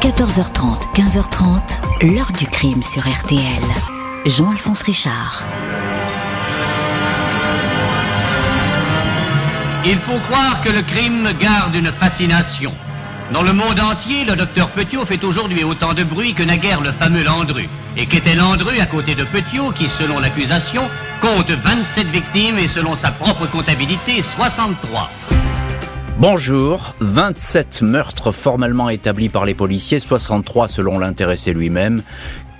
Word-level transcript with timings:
14h30, 0.00 0.94
15h30, 0.94 2.12
l'heure 2.14 2.30
du 2.38 2.46
crime 2.46 2.82
sur 2.82 3.02
RTL. 3.02 3.40
Jean-Alphonse 4.26 4.82
Richard. 4.82 5.44
Il 9.84 9.98
faut 10.00 10.18
croire 10.28 10.62
que 10.62 10.68
le 10.68 10.82
crime 10.82 11.32
garde 11.40 11.74
une 11.74 11.90
fascination. 11.92 12.72
Dans 13.32 13.42
le 13.42 13.52
monde 13.52 13.80
entier, 13.80 14.24
le 14.24 14.36
docteur 14.36 14.70
Petiot 14.72 15.06
fait 15.06 15.24
aujourd'hui 15.24 15.64
autant 15.64 15.94
de 15.94 16.04
bruit 16.04 16.34
que 16.34 16.42
naguère 16.42 16.82
le 16.82 16.92
fameux 16.92 17.24
Landru. 17.24 17.66
Et 17.96 18.06
qu'était 18.06 18.34
Landru 18.34 18.78
à 18.78 18.86
côté 18.86 19.14
de 19.14 19.24
Petiot, 19.24 19.72
qui, 19.72 19.88
selon 19.88 20.20
l'accusation, 20.20 20.88
compte 21.22 21.50
27 21.50 22.08
victimes 22.08 22.58
et 22.58 22.68
selon 22.68 22.94
sa 22.96 23.12
propre 23.12 23.46
comptabilité, 23.46 24.20
63. 24.36 25.45
Bonjour, 26.18 26.94
27 27.00 27.82
meurtres 27.82 28.32
formellement 28.32 28.88
établis 28.88 29.28
par 29.28 29.44
les 29.44 29.52
policiers, 29.52 30.00
63 30.00 30.66
selon 30.66 30.98
l'intéressé 30.98 31.52
lui-même 31.52 32.02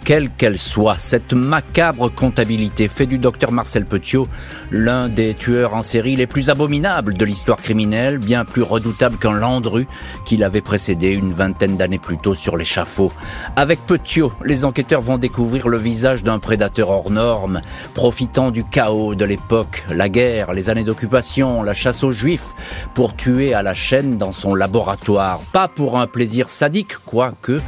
quelle 0.07 0.31
qu'elle 0.31 0.57
soit. 0.57 0.99
Cette 0.99 1.33
macabre 1.33 2.15
comptabilité 2.15 2.87
fait 2.87 3.07
du 3.07 3.19
docteur 3.19 3.51
Marcel 3.51 3.85
Petiot 3.85 4.29
l'un 4.71 5.09
des 5.09 5.35
tueurs 5.35 5.75
en 5.75 5.83
série 5.83 6.15
les 6.15 6.29
plus 6.29 6.49
abominables 6.49 7.15
de 7.15 7.25
l'histoire 7.25 7.59
criminelle, 7.59 8.19
bien 8.19 8.45
plus 8.45 8.63
redoutable 8.63 9.19
qu'un 9.19 9.33
Landru 9.33 9.89
qui 10.25 10.37
l'avait 10.37 10.61
précédé 10.61 11.09
une 11.09 11.33
vingtaine 11.33 11.77
d'années 11.77 11.99
plus 11.99 12.19
tôt 12.19 12.35
sur 12.35 12.57
l'échafaud. 12.57 13.11
Avec 13.57 13.85
Petiot, 13.85 14.33
les 14.45 14.65
enquêteurs 14.65 15.01
vont 15.01 15.19
découvrir 15.19 15.67
le 15.67 15.77
visage 15.77 16.23
d'un 16.23 16.39
prédateur 16.39 16.91
hors 16.91 17.11
norme, 17.11 17.61
profitant 17.93 18.53
du 18.53 18.63
chaos 18.63 19.17
de 19.17 19.25
l'époque, 19.25 19.85
la 19.91 20.09
guerre, 20.09 20.53
les 20.53 20.71
années 20.71 20.85
d'occupation, 20.85 21.65
la 21.65 21.75
chasse 21.75 22.05
aux 22.05 22.13
juifs, 22.13 22.55
pour 22.95 23.17
tuer 23.17 23.55
à 23.55 23.63
la 23.63 23.75
chaîne 23.75 24.19
dans 24.19 24.33
son 24.33 24.55
laboratoire. 24.55 25.41
Pas 25.53 25.67
pour 25.67 25.99
un 25.99 26.07
plaisir 26.07 26.49
sadique, 26.49 26.97
quoique, 27.05 27.61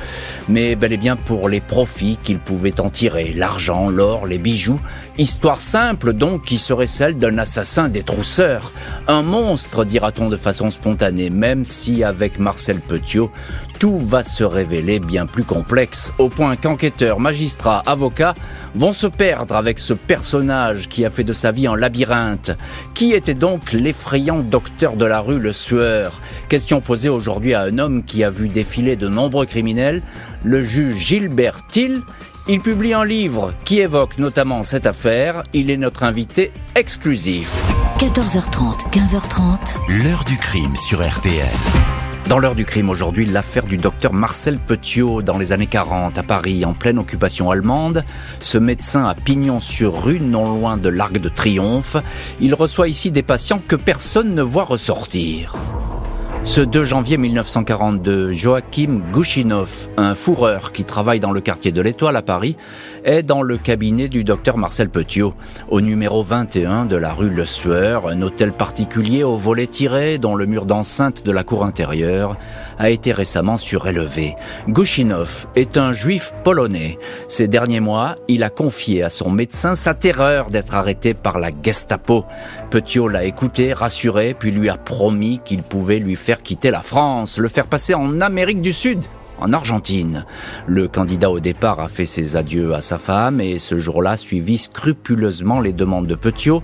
mais 0.48 0.77
bel 0.77 0.93
et 0.93 0.96
bien 0.96 1.16
pour 1.16 1.48
les 1.48 1.60
profits 1.60 2.16
qu'il 2.28 2.38
pouvait 2.38 2.78
en 2.78 2.91
tirer, 2.91 3.32
l'argent, 3.32 3.88
l'or, 3.88 4.26
les 4.26 4.37
bijoux. 4.37 4.79
Histoire 5.21 5.61
simple 5.61 6.13
donc 6.13 6.45
qui 6.45 6.59
serait 6.59 6.87
celle 6.87 7.19
d'un 7.19 7.38
assassin 7.38 7.88
des 7.88 8.05
trousseurs. 8.05 8.73
Un 9.09 9.23
monstre, 9.23 9.85
dira-t-on 9.85 10.29
de 10.29 10.37
façon 10.37 10.71
spontanée, 10.71 11.29
même 11.29 11.65
si 11.65 12.05
avec 12.05 12.38
Marcel 12.38 12.79
Petiot, 12.79 13.33
tout 13.80 13.99
va 13.99 14.23
se 14.23 14.45
révéler 14.45 15.01
bien 15.01 15.27
plus 15.27 15.43
complexe, 15.43 16.13
au 16.19 16.29
point 16.29 16.55
qu'enquêteurs, 16.55 17.19
magistrats, 17.19 17.83
avocats 17.85 18.35
vont 18.77 18.93
se 18.93 19.09
perdre 19.09 19.57
avec 19.57 19.80
ce 19.80 19.93
personnage 19.93 20.88
qui 20.88 21.05
a 21.05 21.10
fait 21.10 21.25
de 21.25 21.32
sa 21.32 21.51
vie 21.51 21.66
un 21.66 21.75
labyrinthe. 21.75 22.57
Qui 22.95 23.13
était 23.13 23.35
donc 23.35 23.73
l'effrayant 23.73 24.38
docteur 24.38 24.97
de 24.97 25.05
la 25.05 25.19
rue 25.19 25.41
Le 25.41 25.53
Sueur? 25.53 26.21
Question 26.49 26.80
posée 26.80 27.09
aujourd'hui 27.09 27.55
à 27.55 27.63
un 27.63 27.79
homme 27.79 28.05
qui 28.05 28.23
a 28.23 28.30
vu 28.30 28.49
défiler 28.49 28.95
de 28.95 29.09
nombreux 29.09 29.47
criminels, 29.47 30.01
le 30.45 30.63
juge 30.63 30.97
Gilbert 30.97 31.66
Till. 31.66 32.03
Il 32.51 32.63
publie 32.63 32.95
un 32.95 33.04
livre 33.04 33.52
qui 33.66 33.80
évoque 33.80 34.16
notamment 34.16 34.63
cette 34.63 34.87
affaire. 34.87 35.43
Il 35.52 35.71
est 35.71 35.77
notre 35.77 36.02
invité 36.02 36.51
exclusif. 36.77 37.52
14h30, 37.99 38.88
15h30. 38.91 40.02
L'heure 40.02 40.24
du 40.24 40.38
crime 40.38 40.74
sur 40.74 41.07
RTL. 41.07 41.45
Dans 42.26 42.38
l'heure 42.38 42.54
du 42.54 42.65
crime 42.65 42.88
aujourd'hui, 42.88 43.26
l'affaire 43.26 43.66
du 43.66 43.76
docteur 43.76 44.15
Marcel 44.15 44.57
Petiot 44.57 45.21
dans 45.21 45.37
les 45.37 45.52
années 45.52 45.66
40 45.66 46.16
à 46.16 46.23
Paris, 46.23 46.65
en 46.65 46.73
pleine 46.73 46.99
occupation 46.99 47.51
allemande. 47.51 48.02
Ce 48.41 48.57
médecin 48.57 49.04
à 49.04 49.15
pignon 49.15 49.60
sur 49.60 50.02
rue, 50.02 50.19
non 50.19 50.51
loin 50.51 50.79
de 50.79 50.88
l'Arc 50.88 51.19
de 51.19 51.29
Triomphe, 51.29 51.99
il 52.41 52.54
reçoit 52.54 52.88
ici 52.88 53.10
des 53.10 53.23
patients 53.23 53.60
que 53.69 53.76
personne 53.76 54.35
ne 54.35 54.43
voit 54.43 54.65
ressortir. 54.65 55.54
Ce 56.45 56.61
2 56.61 56.85
janvier 56.85 57.19
1942, 57.19 58.33
Joachim 58.33 59.01
Gouchinov, 59.13 59.89
un 59.97 60.15
fourreur 60.15 60.73
qui 60.73 60.85
travaille 60.85 61.21
dans 61.21 61.33
le 61.33 61.41
quartier 61.41 61.73
de 61.73 61.81
l'Étoile 61.81 62.17
à 62.17 62.23
Paris, 62.23 62.57
est 63.04 63.23
dans 63.23 63.43
le 63.43 63.57
cabinet 63.57 64.09
du 64.09 64.25
docteur 64.25 64.56
Marcel 64.56 64.88
Petiot, 64.88 65.34
au 65.69 65.81
numéro 65.81 66.22
21 66.22 66.87
de 66.87 66.97
la 66.97 67.12
rue 67.12 67.31
Le 67.31 67.47
Sueur, 67.47 68.09
un 68.09 68.22
hôtel 68.22 68.53
particulier 68.53 69.22
au 69.22 69.36
volet 69.36 69.66
tiré 69.66 70.19
dont 70.19 70.34
le 70.34 70.47
mur 70.47 70.66
d'enceinte 70.66 71.25
de 71.25 71.32
la 71.32 71.44
cour 71.44 71.64
intérieure 71.64 72.36
a 72.78 72.91
été 72.91 73.12
récemment 73.12 73.59
surélevé. 73.59 74.34
Gouchinov 74.69 75.47
est 75.56 75.76
un 75.76 75.92
juif 75.92 76.32
polonais. 76.44 76.98
Ces 77.28 77.48
derniers 77.48 77.81
mois, 77.81 78.14
il 78.28 78.42
a 78.42 78.50
confié 78.50 79.03
à 79.03 79.10
son 79.10 79.30
médecin 79.30 79.75
sa 79.75 79.94
terreur 79.94 80.50
d'être 80.50 80.75
arrêté 80.75 81.15
par 81.15 81.38
la 81.38 81.50
Gestapo. 81.62 82.25
Petiot 82.70 83.09
l'a 83.09 83.25
écouté, 83.25 83.72
rassuré, 83.72 84.34
puis 84.38 84.50
lui 84.50 84.69
a 84.69 84.76
promis 84.76 85.41
qu'il 85.44 85.62
pouvait 85.62 85.98
lui 85.98 86.16
faire 86.16 86.42
quitter 86.42 86.70
la 86.70 86.82
France, 86.82 87.38
le 87.38 87.48
faire 87.48 87.66
passer 87.66 87.94
en 87.94 88.20
Amérique 88.20 88.62
du 88.62 88.72
Sud 88.72 89.00
en 89.41 89.53
Argentine. 89.53 90.25
Le 90.66 90.88
candidat 90.88 91.31
au 91.31 91.41
départ 91.41 91.81
a 91.81 91.88
fait 91.88 92.06
ses 92.06 92.37
adieux 92.37 92.75
à 92.75 92.82
sa 92.82 92.99
femme 92.99 93.41
et 93.41 93.59
ce 93.59 93.78
jour-là 93.78 94.16
suivit 94.16 94.59
scrupuleusement 94.59 95.60
les 95.60 95.72
demandes 95.72 96.06
de 96.06 96.15
Petiot. 96.15 96.62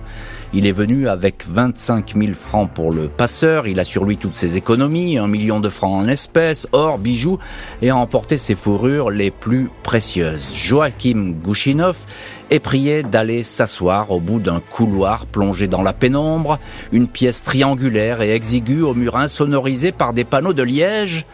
Il 0.53 0.65
est 0.65 0.71
venu 0.71 1.09
avec 1.09 1.43
25 1.45 2.13
000 2.17 2.33
francs 2.33 2.71
pour 2.73 2.91
le 2.91 3.09
passeur, 3.09 3.67
il 3.67 3.79
a 3.79 3.83
sur 3.83 4.05
lui 4.05 4.15
toutes 4.15 4.37
ses 4.37 4.55
économies, 4.55 5.17
un 5.17 5.27
million 5.27 5.59
de 5.59 5.67
francs 5.67 6.01
en 6.01 6.07
espèces, 6.07 6.65
or, 6.71 6.97
bijoux, 6.97 7.39
et 7.81 7.89
a 7.89 7.97
emporté 7.97 8.37
ses 8.37 8.55
fourrures 8.55 9.09
les 9.09 9.31
plus 9.31 9.69
précieuses. 9.83 10.55
Joachim 10.55 11.33
Gouchinov 11.43 11.97
est 12.51 12.59
prié 12.59 13.03
d'aller 13.03 13.43
s'asseoir 13.43 14.11
au 14.11 14.19
bout 14.19 14.39
d'un 14.39 14.61
couloir 14.61 15.25
plongé 15.25 15.67
dans 15.67 15.81
la 15.81 15.93
pénombre, 15.93 16.59
une 16.91 17.07
pièce 17.07 17.43
triangulaire 17.43 18.21
et 18.21 18.33
exiguë 18.33 18.81
au 18.81 18.93
mur 18.93 19.17
insonorisé 19.17 19.91
par 19.91 20.13
des 20.13 20.23
panneaux 20.23 20.53
de 20.53 20.63
liège, 20.63 21.25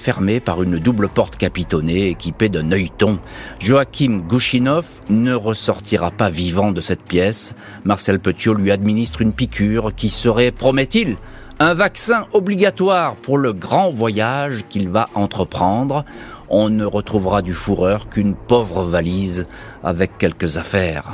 fermé 0.00 0.40
par 0.40 0.62
une 0.62 0.78
double 0.78 1.08
porte 1.08 1.36
capitonnée 1.36 2.08
équipée 2.08 2.48
d'un 2.48 2.72
œilleton. 2.72 3.20
Joachim 3.60 4.22
Gouchinov 4.26 4.86
ne 5.10 5.34
ressortira 5.34 6.10
pas 6.10 6.30
vivant 6.30 6.72
de 6.72 6.80
cette 6.80 7.02
pièce. 7.02 7.54
Marcel 7.84 8.18
Petiot 8.18 8.54
lui 8.54 8.70
administre 8.70 9.20
une 9.20 9.34
piqûre 9.34 9.94
qui 9.94 10.08
serait, 10.08 10.52
promet-il, 10.52 11.16
un 11.58 11.74
vaccin 11.74 12.26
obligatoire 12.32 13.14
pour 13.16 13.36
le 13.36 13.52
grand 13.52 13.90
voyage 13.90 14.64
qu'il 14.70 14.88
va 14.88 15.06
entreprendre. 15.14 16.06
On 16.48 16.70
ne 16.70 16.86
retrouvera 16.86 17.42
du 17.42 17.52
fourreur 17.52 18.08
qu'une 18.08 18.34
pauvre 18.34 18.82
valise 18.82 19.46
avec 19.84 20.16
quelques 20.16 20.56
affaires. 20.56 21.12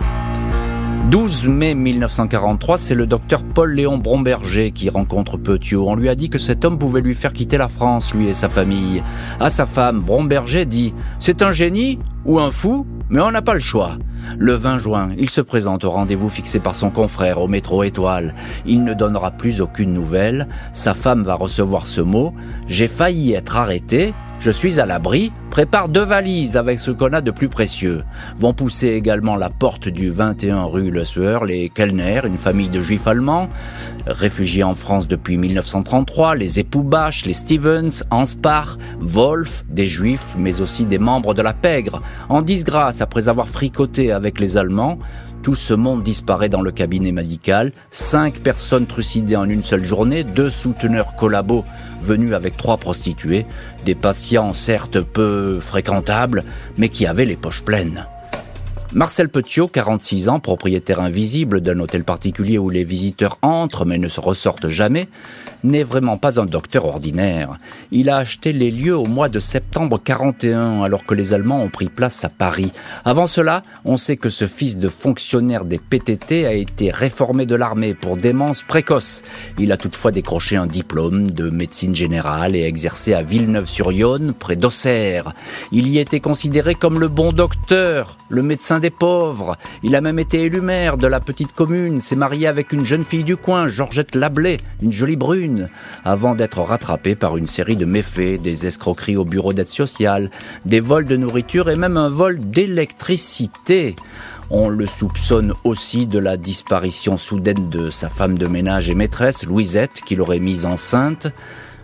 12 1.10 1.46
mai 1.46 1.76
1943, 1.76 2.78
c'est 2.78 2.94
le 2.96 3.06
docteur 3.06 3.44
Paul-Léon 3.44 3.96
Bromberger 3.96 4.72
qui 4.72 4.88
rencontre 4.88 5.36
Petiot. 5.36 5.88
On 5.88 5.94
lui 5.94 6.08
a 6.08 6.16
dit 6.16 6.30
que 6.30 6.38
cet 6.38 6.64
homme 6.64 6.78
pouvait 6.78 7.00
lui 7.00 7.14
faire 7.14 7.32
quitter 7.32 7.56
la 7.56 7.68
France, 7.68 8.12
lui 8.12 8.26
et 8.26 8.32
sa 8.32 8.48
famille. 8.48 9.04
À 9.38 9.48
sa 9.48 9.66
femme, 9.66 10.00
Bromberger 10.00 10.66
dit 10.66 10.94
«C'est 11.20 11.42
un 11.42 11.52
génie 11.52 12.00
ou 12.24 12.40
un 12.40 12.50
fou, 12.50 12.86
mais 13.08 13.20
on 13.20 13.30
n'a 13.30 13.40
pas 13.40 13.54
le 13.54 13.60
choix». 13.60 13.98
Le 14.36 14.54
20 14.54 14.78
juin, 14.78 15.08
il 15.16 15.30
se 15.30 15.40
présente 15.40 15.84
au 15.84 15.90
rendez-vous 15.90 16.28
fixé 16.28 16.58
par 16.58 16.74
son 16.74 16.90
confrère 16.90 17.40
au 17.40 17.46
métro 17.46 17.84
Étoile. 17.84 18.34
Il 18.66 18.82
ne 18.82 18.92
donnera 18.92 19.30
plus 19.30 19.60
aucune 19.60 19.92
nouvelle. 19.92 20.48
Sa 20.72 20.94
femme 20.94 21.22
va 21.22 21.34
recevoir 21.34 21.86
ce 21.86 22.00
mot 22.00 22.34
«J'ai 22.66 22.88
failli 22.88 23.32
être 23.32 23.56
arrêté, 23.56 24.12
je 24.38 24.50
suis 24.50 24.80
à 24.80 24.86
l'abri, 24.86 25.32
prépare 25.50 25.88
deux 25.88 26.04
valises 26.04 26.56
avec 26.56 26.78
ce 26.78 26.90
qu'on 26.90 27.12
a 27.12 27.20
de 27.20 27.30
plus 27.30 27.48
précieux. 27.48 28.02
Vont 28.38 28.52
pousser 28.52 28.88
également 28.88 29.36
la 29.36 29.50
porte 29.50 29.88
du 29.88 30.10
21 30.10 30.64
rue 30.64 30.90
Le 30.90 31.04
Sueur, 31.04 31.44
les 31.44 31.68
Kellner, 31.68 32.20
une 32.24 32.36
famille 32.36 32.68
de 32.68 32.80
juifs 32.80 33.06
allemands, 33.06 33.48
réfugiés 34.06 34.64
en 34.64 34.74
France 34.74 35.08
depuis 35.08 35.36
1933, 35.36 36.34
les 36.34 36.60
époux 36.60 36.82
Bach, 36.82 37.24
les 37.24 37.32
Stevens, 37.32 38.02
Anspar, 38.10 38.78
Wolf, 39.00 39.64
des 39.68 39.86
juifs, 39.86 40.34
mais 40.38 40.60
aussi 40.60 40.86
des 40.86 40.98
membres 40.98 41.34
de 41.34 41.42
la 41.42 41.54
pègre, 41.54 42.00
en 42.28 42.42
disgrâce 42.42 43.00
après 43.00 43.28
avoir 43.28 43.48
fricoté 43.48 44.12
avec 44.12 44.38
les 44.40 44.56
Allemands, 44.56 44.98
tout 45.46 45.54
ce 45.54 45.74
monde 45.74 46.02
disparaît 46.02 46.48
dans 46.48 46.60
le 46.60 46.72
cabinet 46.72 47.12
médical. 47.12 47.70
Cinq 47.92 48.40
personnes 48.40 48.88
trucidées 48.88 49.36
en 49.36 49.48
une 49.48 49.62
seule 49.62 49.84
journée, 49.84 50.24
deux 50.24 50.50
souteneurs 50.50 51.14
collabos 51.14 51.64
venus 52.02 52.32
avec 52.32 52.56
trois 52.56 52.78
prostituées, 52.78 53.46
des 53.84 53.94
patients 53.94 54.52
certes 54.52 55.00
peu 55.00 55.60
fréquentables, 55.60 56.42
mais 56.78 56.88
qui 56.88 57.06
avaient 57.06 57.24
les 57.24 57.36
poches 57.36 57.62
pleines. 57.62 58.06
Marcel 58.92 59.28
Petiot, 59.28 59.68
46 59.68 60.28
ans, 60.28 60.40
propriétaire 60.40 60.98
invisible 60.98 61.60
d'un 61.60 61.78
hôtel 61.78 62.02
particulier 62.02 62.58
où 62.58 62.68
les 62.68 62.82
visiteurs 62.82 63.38
entrent 63.40 63.84
mais 63.84 63.98
ne 63.98 64.08
se 64.08 64.20
ressortent 64.20 64.68
jamais, 64.68 65.08
n'est 65.64 65.84
vraiment 65.84 66.16
pas 66.16 66.40
un 66.40 66.46
docteur 66.46 66.84
ordinaire. 66.84 67.58
Il 67.90 68.10
a 68.10 68.16
acheté 68.16 68.52
les 68.52 68.70
lieux 68.70 68.96
au 68.96 69.06
mois 69.06 69.28
de 69.28 69.38
septembre 69.38 70.00
41 70.02 70.82
alors 70.82 71.04
que 71.04 71.14
les 71.14 71.32
Allemands 71.32 71.62
ont 71.62 71.68
pris 71.68 71.88
place 71.88 72.24
à 72.24 72.28
Paris. 72.28 72.72
Avant 73.04 73.26
cela, 73.26 73.62
on 73.84 73.96
sait 73.96 74.16
que 74.16 74.28
ce 74.28 74.46
fils 74.46 74.78
de 74.78 74.88
fonctionnaire 74.88 75.64
des 75.64 75.78
PTT 75.78 76.46
a 76.46 76.52
été 76.52 76.90
réformé 76.90 77.46
de 77.46 77.54
l'armée 77.54 77.94
pour 77.94 78.16
démence 78.16 78.62
précoce. 78.62 79.22
Il 79.58 79.72
a 79.72 79.76
toutefois 79.76 80.12
décroché 80.12 80.56
un 80.56 80.66
diplôme 80.66 81.30
de 81.30 81.50
médecine 81.50 81.94
générale 81.94 82.56
et 82.56 82.62
exercé 82.62 83.14
à 83.14 83.22
Villeneuve-sur-Yonne, 83.22 84.32
près 84.32 84.56
d'Auxerre. 84.56 85.32
Il 85.72 85.88
y 85.88 85.98
était 85.98 86.20
considéré 86.20 86.74
comme 86.74 87.00
le 87.00 87.08
bon 87.08 87.32
docteur, 87.32 88.18
le 88.28 88.42
médecin 88.42 88.80
des 88.80 88.90
pauvres. 88.90 89.56
Il 89.82 89.94
a 89.94 90.00
même 90.00 90.18
été 90.18 90.42
élu 90.42 90.60
maire 90.60 90.96
de 90.96 91.06
la 91.06 91.20
petite 91.20 91.52
commune, 91.52 92.00
s'est 92.00 92.16
marié 92.16 92.46
avec 92.46 92.72
une 92.72 92.84
jeune 92.84 93.04
fille 93.04 93.24
du 93.24 93.36
coin, 93.36 93.68
Georgette 93.68 94.14
Lablé, 94.14 94.58
une 94.82 94.92
jolie 94.92 95.16
brune, 95.16 95.45
avant 96.04 96.34
d'être 96.34 96.60
rattrapé 96.60 97.14
par 97.14 97.36
une 97.36 97.46
série 97.46 97.76
de 97.76 97.84
méfaits, 97.84 98.40
des 98.40 98.66
escroqueries 98.66 99.16
au 99.16 99.24
bureau 99.24 99.52
d'aide 99.52 99.66
sociale, 99.66 100.30
des 100.64 100.80
vols 100.80 101.04
de 101.04 101.16
nourriture 101.16 101.70
et 101.70 101.76
même 101.76 101.96
un 101.96 102.08
vol 102.08 102.38
d'électricité. 102.38 103.96
On 104.50 104.68
le 104.68 104.86
soupçonne 104.86 105.52
aussi 105.64 106.06
de 106.06 106.20
la 106.20 106.36
disparition 106.36 107.18
soudaine 107.18 107.68
de 107.68 107.90
sa 107.90 108.08
femme 108.08 108.38
de 108.38 108.46
ménage 108.46 108.88
et 108.88 108.94
maîtresse, 108.94 109.44
Louisette, 109.44 110.02
qui 110.06 110.14
l'aurait 110.14 110.38
mise 110.38 110.66
enceinte. 110.66 111.28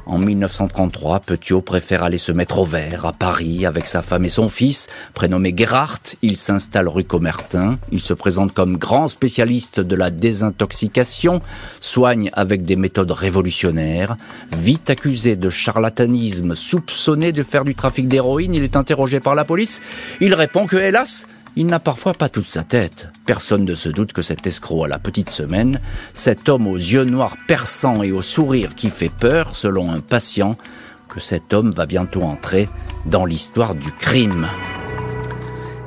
En 0.05 0.19
1933, 0.19 1.21
Petiot 1.21 1.63
préfère 1.63 2.03
aller 2.03 2.19
se 2.19 2.33
mettre 2.33 2.59
au 2.59 2.65
vert 2.65 3.07
à 3.07 3.13
Paris 3.13 3.65
avec 3.67 3.87
sa 3.87 4.03
femme 4.03 4.25
et 4.25 4.29
son 4.29 4.49
fils. 4.49 4.89
Prénommé 5.15 5.55
Gerhardt, 5.57 6.17
il 6.23 6.37
s'installe 6.37 6.89
rue 6.89 7.05
Comertin. 7.05 7.79
Il 7.93 8.01
se 8.01 8.13
présente 8.13 8.53
comme 8.53 8.79
grand 8.79 9.07
spécialiste 9.07 9.79
de 9.79 9.95
la 9.95 10.11
désintoxication, 10.11 11.41
soigne 11.81 12.31
avec 12.33 12.65
des 12.65 12.77
méthodes 12.77 13.13
révolutionnaires. 13.13 14.17
Vite 14.51 14.91
accusé 14.91 15.37
de 15.37 15.49
charlatanisme, 15.49 16.57
soupçonné 16.57 17.31
de 17.33 17.43
faire 17.45 17.65
du 17.65 17.77
trafic 17.77 18.09
d'héroïne, 18.09 18.55
il 18.55 18.65
est 18.65 18.77
interrogé 18.77 19.21
par 19.21 19.37
la 19.37 19.45
police. 19.45 19.83
Il 20.21 20.35
répond 20.35 20.67
que, 20.67 20.77
hélas, 20.77 21.27
il 21.57 21.67
n'a 21.67 21.79
parfois 21.79 22.15
pas 22.15 22.29
toute 22.29 22.49
sa 22.49 22.63
tête. 22.63 23.09
Personne 23.27 23.65
ne 23.65 23.75
se 23.75 23.89
doute 23.89 24.13
que 24.13 24.23
cet 24.23 24.47
escroc 24.47 24.85
à 24.85 24.89
la 24.89 24.99
petite 24.99 25.31
semaine, 25.31 25.81
cet 26.15 26.49
homme 26.49 26.67
aux 26.67 26.77
yeux 26.77 27.05
noirs 27.05 27.37
perçants 27.47 28.03
et 28.03 28.13
au 28.13 28.23
sourire 28.23 28.75
qui 28.75 28.91
fait 28.91 29.11
peur, 29.11 29.55
selon 29.55 29.91
un 29.91 30.01
patient, 30.01 30.57
que 31.09 31.21
cet 31.21 31.53
homme 31.53 31.73
va 31.73 31.87
bientôt 31.87 32.23
entrer 32.23 32.69
dans 33.05 33.27
l'histoire 33.27 33.75
du 33.75 33.93
crime. 33.93 34.47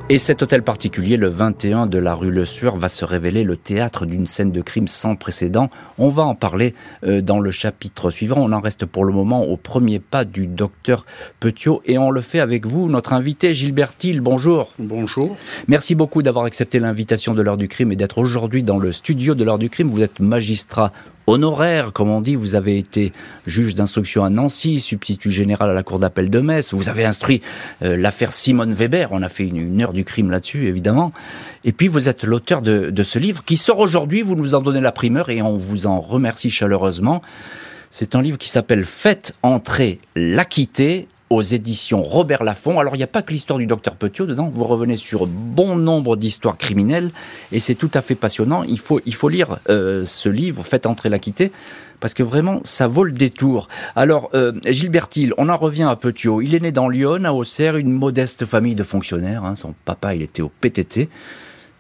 Et 0.07 0.19
cet 0.19 0.43
hôtel 0.43 0.61
particulier, 0.61 1.17
le 1.17 1.29
21 1.29 1.87
de 1.87 1.97
la 1.97 2.13
rue 2.13 2.29
Le 2.29 2.45
Sueur, 2.45 2.75
va 2.77 2.89
se 2.89 3.03
révéler 3.03 3.43
le 3.43 3.57
théâtre 3.57 4.05
d'une 4.05 4.27
scène 4.27 4.51
de 4.51 4.61
crime 4.61 4.87
sans 4.87 5.15
précédent. 5.15 5.71
On 5.97 6.09
va 6.09 6.21
en 6.21 6.35
parler 6.35 6.75
euh, 7.03 7.21
dans 7.21 7.39
le 7.39 7.49
chapitre 7.49 8.11
suivant. 8.11 8.35
On 8.37 8.51
en 8.51 8.61
reste 8.61 8.85
pour 8.85 9.03
le 9.03 9.11
moment 9.11 9.43
au 9.45 9.57
premier 9.57 9.97
pas 9.97 10.23
du 10.23 10.45
docteur 10.45 11.07
Petiot 11.39 11.81
et 11.85 11.97
on 11.97 12.11
le 12.11 12.21
fait 12.21 12.39
avec 12.39 12.67
vous, 12.67 12.87
notre 12.87 13.13
invité 13.13 13.55
Gilbert 13.55 13.97
Thiel. 13.97 14.21
Bonjour. 14.21 14.73
Bonjour. 14.77 15.37
Merci 15.67 15.95
beaucoup 15.95 16.21
d'avoir 16.21 16.45
accepté 16.45 16.77
l'invitation 16.77 17.33
de 17.33 17.41
l'heure 17.41 17.57
du 17.57 17.67
crime 17.67 17.91
et 17.91 17.95
d'être 17.95 18.19
aujourd'hui 18.19 18.61
dans 18.61 18.77
le 18.77 18.93
studio 18.93 19.33
de 19.33 19.43
l'heure 19.43 19.57
du 19.57 19.71
crime. 19.71 19.89
Vous 19.89 20.03
êtes 20.03 20.19
magistrat 20.19 20.91
honoraire, 21.27 21.93
comme 21.93 22.09
on 22.09 22.21
dit. 22.21 22.35
Vous 22.35 22.55
avez 22.55 22.77
été 22.77 23.13
juge 23.45 23.75
d'instruction 23.75 24.23
à 24.23 24.29
Nancy, 24.29 24.79
substitut 24.79 25.31
général 25.31 25.69
à 25.69 25.73
la 25.73 25.83
cour 25.83 25.99
d'appel 25.99 26.29
de 26.29 26.39
Metz. 26.39 26.73
Vous 26.73 26.89
avez 26.89 27.05
instruit 27.05 27.41
euh, 27.81 27.97
l'affaire 27.97 28.33
Simone 28.33 28.73
Weber. 28.73 29.09
On 29.11 29.21
a 29.21 29.29
fait 29.29 29.47
une, 29.47 29.81
heure 29.81 29.93
du 29.93 30.03
crime 30.03 30.31
là-dessus, 30.31 30.67
évidemment. 30.67 31.11
Et 31.63 31.71
puis 31.71 31.87
vous 31.87 32.09
êtes 32.09 32.23
l'auteur 32.23 32.61
de, 32.61 32.89
de 32.89 33.03
ce 33.03 33.19
livre 33.19 33.43
qui 33.43 33.57
sort 33.57 33.79
aujourd'hui. 33.79 34.21
Vous 34.21 34.35
nous 34.35 34.55
en 34.55 34.61
donnez 34.61 34.81
la 34.81 34.91
primeur 34.91 35.29
et 35.29 35.41
on 35.41 35.57
vous 35.57 35.85
en 35.87 35.99
remercie 35.99 36.49
chaleureusement. 36.49 37.21
C'est 37.89 38.15
un 38.15 38.21
livre 38.21 38.37
qui 38.37 38.49
s'appelle 38.49 38.83
Faites 38.83 39.33
entrer 39.41 39.99
l'acquitté 40.15 41.07
aux 41.29 41.41
éditions 41.41 42.03
Robert 42.03 42.43
Laffont. 42.43 42.79
Alors 42.79 42.95
il 42.95 42.99
n'y 42.99 43.03
a 43.03 43.07
pas 43.07 43.21
que 43.21 43.31
l'histoire 43.31 43.59
du 43.59 43.65
docteur 43.65 43.95
Petiot 43.95 44.25
dedans, 44.25 44.51
vous 44.53 44.63
revenez 44.63 44.97
sur 44.97 45.25
bon 45.27 45.75
nombre 45.75 46.15
d'histoires 46.15 46.57
criminelles 46.57 47.11
et 47.51 47.59
c'est 47.59 47.75
tout 47.75 47.91
à 47.93 48.01
fait 48.01 48.15
passionnant. 48.15 48.63
Il 48.63 48.79
faut, 48.79 49.01
il 49.05 49.13
faut 49.13 49.29
lire 49.29 49.59
euh, 49.69 50.05
ce 50.05 50.29
livre, 50.29 50.63
Faites 50.63 50.85
entrer 50.85 51.09
l'acquitté, 51.09 51.51
parce 51.99 52.13
que 52.13 52.23
vraiment 52.23 52.59
ça 52.63 52.87
vaut 52.87 53.03
le 53.03 53.11
détour. 53.11 53.67
Alors 53.95 54.29
euh, 54.33 54.53
Gilbert 54.65 55.09
on 55.37 55.49
en 55.49 55.57
revient 55.57 55.87
à 55.89 55.95
Petiot. 55.95 56.41
Il 56.41 56.53
est 56.53 56.59
né 56.59 56.71
dans 56.71 56.89
Lyon, 56.89 57.23
à 57.25 57.31
Auxerre, 57.31 57.77
une 57.77 57.91
modeste 57.91 58.45
famille 58.45 58.75
de 58.75 58.83
fonctionnaires. 58.83 59.43
Hein. 59.43 59.55
Son 59.55 59.73
papa, 59.85 60.15
il 60.15 60.21
était 60.21 60.41
au 60.41 60.49
PTT. 60.49 61.09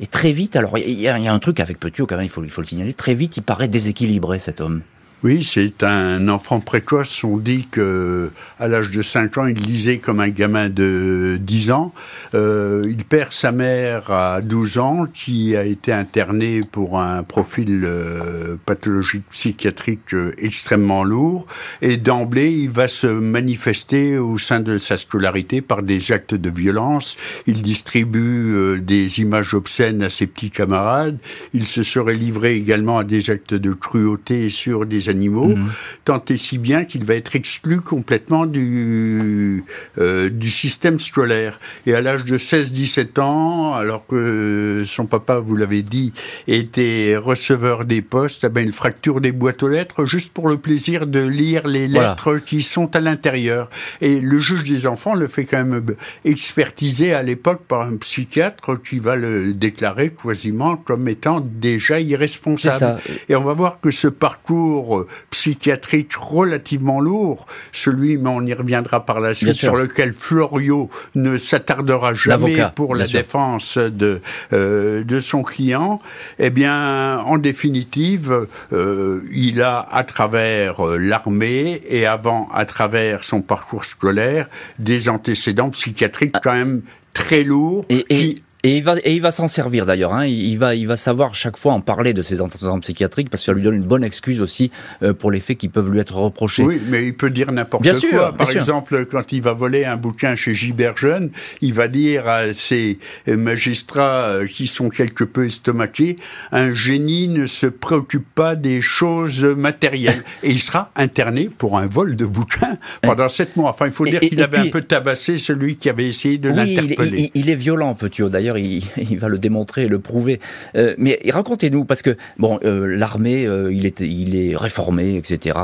Et 0.01 0.07
très 0.07 0.33
vite, 0.33 0.57
alors 0.57 0.77
il 0.77 0.99
y, 0.99 1.07
a 1.07 1.33
un 1.33 1.39
truc 1.39 1.61
avec 1.61 1.79
Petiot 1.79 2.05
quand 2.05 2.17
même, 2.17 2.25
il 2.25 2.29
faut, 2.29 2.43
il 2.43 2.49
faut 2.49 2.59
le 2.59 2.67
signaler, 2.67 2.93
très 2.93 3.13
vite 3.13 3.37
il 3.37 3.43
paraît 3.43 3.69
déséquilibré 3.69 4.39
cet 4.39 4.59
homme. 4.59 4.81
Oui, 5.25 5.43
c'est 5.43 5.81
un 5.81 6.29
enfant 6.29 6.59
précoce. 6.59 7.23
On 7.23 7.39
dit 7.39 7.67
que 7.71 8.29
à 8.59 8.67
l'âge 8.67 8.91
de 8.91 9.01
5 9.01 9.39
ans, 9.39 9.47
il 9.47 9.59
lisait 9.59 9.97
comme 9.97 10.19
un 10.19 10.29
gamin 10.29 10.69
de 10.69 11.39
10 11.41 11.71
ans. 11.71 11.95
Euh, 12.35 12.85
il 12.87 13.03
perd 13.05 13.33
sa 13.33 13.51
mère 13.51 14.11
à 14.11 14.41
12 14.41 14.77
ans, 14.77 15.07
qui 15.11 15.55
a 15.55 15.65
été 15.65 15.91
internée 15.91 16.61
pour 16.71 16.99
un 16.99 17.23
profil 17.23 17.81
euh, 17.85 18.57
pathologique 18.67 19.23
psychiatrique 19.31 20.13
euh, 20.13 20.31
extrêmement 20.37 21.03
lourd. 21.03 21.47
Et 21.81 21.97
d'emblée, 21.97 22.51
il 22.51 22.69
va 22.69 22.87
se 22.87 23.07
manifester 23.07 24.19
au 24.19 24.37
sein 24.37 24.59
de 24.59 24.77
sa 24.77 24.95
scolarité 24.95 25.61
par 25.61 25.81
des 25.81 26.11
actes 26.11 26.35
de 26.35 26.51
violence. 26.51 27.17
Il 27.47 27.63
distribue 27.63 28.79
des 28.79 29.21
images 29.21 29.55
obscènes 29.55 30.03
à 30.03 30.11
ses 30.11 30.27
petits 30.27 30.51
camarades. 30.51 31.17
Il 31.55 31.65
se 31.65 31.81
serait 31.81 32.13
livré 32.13 32.55
également 32.55 32.99
à 32.99 33.03
des 33.03 33.31
actes 33.31 33.55
de 33.55 33.73
cruauté 33.73 34.51
sur 34.51 34.85
des 34.85 35.09
animaux, 35.09 35.14
mhm. 35.15 35.69
tant 36.03 36.23
et 36.29 36.37
si 36.37 36.57
bien 36.57 36.85
qu'il 36.85 37.03
va 37.03 37.15
être 37.15 37.35
exclu 37.35 37.81
complètement 37.81 38.45
du, 38.45 39.63
euh, 39.97 40.29
du 40.29 40.49
système 40.49 40.99
scolaire. 40.99 41.59
Et 41.85 41.93
à 41.93 42.01
l'âge 42.01 42.25
de 42.25 42.37
16-17 42.37 43.19
ans, 43.19 43.75
alors 43.75 44.05
que 44.07 44.83
son 44.85 45.05
papa, 45.05 45.39
vous 45.39 45.55
l'avez 45.55 45.81
dit, 45.81 46.13
était 46.47 47.17
receveur 47.17 47.85
des 47.85 48.01
postes, 48.01 48.45
eh 48.45 48.49
ben, 48.49 48.65
il 48.65 48.71
fracture 48.71 49.21
des 49.21 49.31
boîtes 49.31 49.63
aux 49.63 49.67
lettres 49.67 50.05
juste 50.05 50.33
pour 50.33 50.47
le 50.47 50.57
plaisir 50.57 51.07
de 51.07 51.19
lire 51.19 51.67
les 51.67 51.87
lettres 51.87 52.37
qui 52.37 52.61
sont 52.61 52.95
à 52.95 52.99
l'intérieur. 52.99 53.69
Et 54.01 54.19
le 54.19 54.39
juge 54.39 54.63
des 54.63 54.87
enfants 54.87 55.13
le 55.13 55.27
fait 55.27 55.45
quand 55.45 55.63
même 55.63 55.95
expertiser 56.23 57.13
à 57.13 57.23
l'époque 57.23 57.63
par 57.67 57.81
un 57.81 57.97
psychiatre 57.97 58.81
qui 58.81 58.99
va 58.99 59.15
le 59.15 59.53
déclarer 59.53 60.11
quasiment 60.11 60.75
comme 60.75 61.07
étant 61.07 61.41
déjà 61.41 61.99
irresponsable. 61.99 62.99
Et 63.29 63.35
on 63.35 63.43
va 63.43 63.53
voir 63.53 63.79
que 63.79 63.91
ce 63.91 64.07
parcours 64.07 65.04
psychiatrique 65.29 66.13
relativement 66.15 66.99
lourd, 66.99 67.47
celui, 67.71 68.17
mais 68.17 68.29
on 68.29 68.45
y 68.45 68.53
reviendra 68.53 69.05
par 69.05 69.19
la 69.19 69.33
suite, 69.33 69.53
sur 69.53 69.75
lequel 69.75 70.13
Florio 70.13 70.89
ne 71.15 71.37
s'attardera 71.37 72.13
jamais 72.13 72.65
pour 72.75 72.95
la 72.95 73.05
défense 73.05 73.77
de, 73.77 74.21
euh, 74.53 75.03
de 75.03 75.19
son 75.19 75.43
client, 75.43 75.99
eh 76.39 76.49
bien, 76.49 77.19
en 77.19 77.37
définitive, 77.37 78.47
euh, 78.73 79.21
il 79.33 79.61
a, 79.61 79.87
à 79.91 80.03
travers 80.03 80.85
euh, 80.85 80.97
l'armée 80.97 81.81
et 81.87 82.05
avant, 82.05 82.49
à 82.53 82.65
travers 82.65 83.23
son 83.23 83.41
parcours 83.41 83.85
scolaire, 83.85 84.47
des 84.79 85.09
antécédents 85.09 85.69
psychiatriques 85.69 86.35
quand 86.43 86.53
même 86.53 86.81
très 87.13 87.43
lourds. 87.43 87.85
Et, 87.89 88.05
et 88.09 88.37
il 88.69 88.83
va, 88.83 88.95
et 89.03 89.13
il 89.13 89.21
va 89.21 89.31
s'en 89.31 89.47
servir 89.47 89.85
d'ailleurs. 89.85 90.13
Hein. 90.13 90.25
Il, 90.25 90.57
va, 90.57 90.75
il 90.75 90.87
va 90.87 90.97
savoir 90.97 91.35
chaque 91.35 91.57
fois 91.57 91.73
en 91.73 91.81
parler 91.81 92.13
de 92.13 92.21
ses 92.21 92.41
antécédents 92.41 92.79
psychiatriques 92.79 93.29
parce 93.29 93.43
que 93.43 93.45
ça 93.47 93.53
lui 93.53 93.61
donne 93.61 93.75
une 93.75 93.83
bonne 93.83 94.03
excuse 94.03 94.41
aussi 94.41 94.71
euh, 95.03 95.13
pour 95.13 95.31
les 95.31 95.39
faits 95.39 95.57
qui 95.57 95.67
peuvent 95.67 95.89
lui 95.89 95.99
être 95.99 96.15
reprochés. 96.15 96.63
Oui, 96.63 96.81
mais 96.87 97.05
il 97.07 97.15
peut 97.15 97.29
dire 97.29 97.51
n'importe 97.51 97.83
quoi. 97.83 97.93
Sûr, 97.93 98.35
Par 98.35 98.49
exemple, 98.51 99.05
quand 99.05 99.31
il 99.31 99.41
va 99.41 99.53
voler 99.53 99.85
un 99.85 99.97
bouquin 99.97 100.35
chez 100.35 100.53
Gilbert 100.53 100.97
Jeune, 100.97 101.31
il 101.61 101.73
va 101.73 101.87
dire 101.87 102.27
à 102.27 102.53
ses 102.53 102.99
magistrats 103.27 104.25
euh, 104.29 104.47
qui 104.47 104.67
sont 104.67 104.89
quelque 104.89 105.23
peu 105.23 105.45
estomaqués, 105.45 106.15
un 106.51 106.73
génie 106.73 107.27
ne 107.27 107.45
se 107.45 107.67
préoccupe 107.67 108.27
pas 108.33 108.55
des 108.55 108.81
choses 108.81 109.43
matérielles. 109.43 110.23
et 110.43 110.51
il 110.51 110.59
sera 110.59 110.91
interné 110.95 111.49
pour 111.49 111.77
un 111.77 111.87
vol 111.87 112.15
de 112.15 112.25
bouquin 112.25 112.77
pendant 113.01 113.29
sept 113.29 113.55
mois. 113.55 113.69
Enfin, 113.69 113.87
il 113.87 113.91
faut 113.91 114.05
dire 114.05 114.19
qu'il 114.19 114.41
avait 114.41 114.57
un 114.57 114.69
peu 114.69 114.81
tabassé 114.81 115.37
celui 115.37 115.75
qui 115.75 115.89
avait 115.89 116.07
essayé 116.07 116.37
de 116.37 116.49
l'interpeller. 116.49 116.95
Il, 116.99 117.19
il, 117.19 117.31
il, 117.33 117.49
est 117.49 117.55
violent, 117.55 117.93
Petiot. 117.93 118.29
D'ailleurs, 118.29 118.54
il, 118.61 119.19
va 119.19 119.27
le 119.27 119.37
démontrer 119.37 119.83
et 119.83 119.87
le 119.87 119.99
prouver. 119.99 120.39
Euh, 120.75 120.95
mais 120.97 121.19
racontez-nous, 121.29 121.85
parce 121.85 122.01
que 122.01 122.15
bon, 122.37 122.59
euh, 122.63 122.87
l'armée, 122.87 123.45
euh, 123.45 123.73
il, 123.73 123.85
est, 123.85 123.99
il 124.01 124.35
est 124.35 124.55
réformé, 124.55 125.15
etc. 125.15 125.57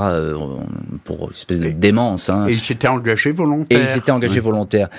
pour 1.03 1.25
une 1.25 1.31
espèce 1.31 1.59
de 1.59 1.69
démence. 1.69 2.29
Hein. 2.29 2.47
Et 2.47 2.53
il 2.53 2.59
s'était 2.59 2.87
engagé 2.87 3.31
volontaire. 3.31 3.79
Et 3.79 3.83
il 3.83 3.89
s'était 3.89 4.11
engagé 4.11 4.39
volontaire. 4.39 4.89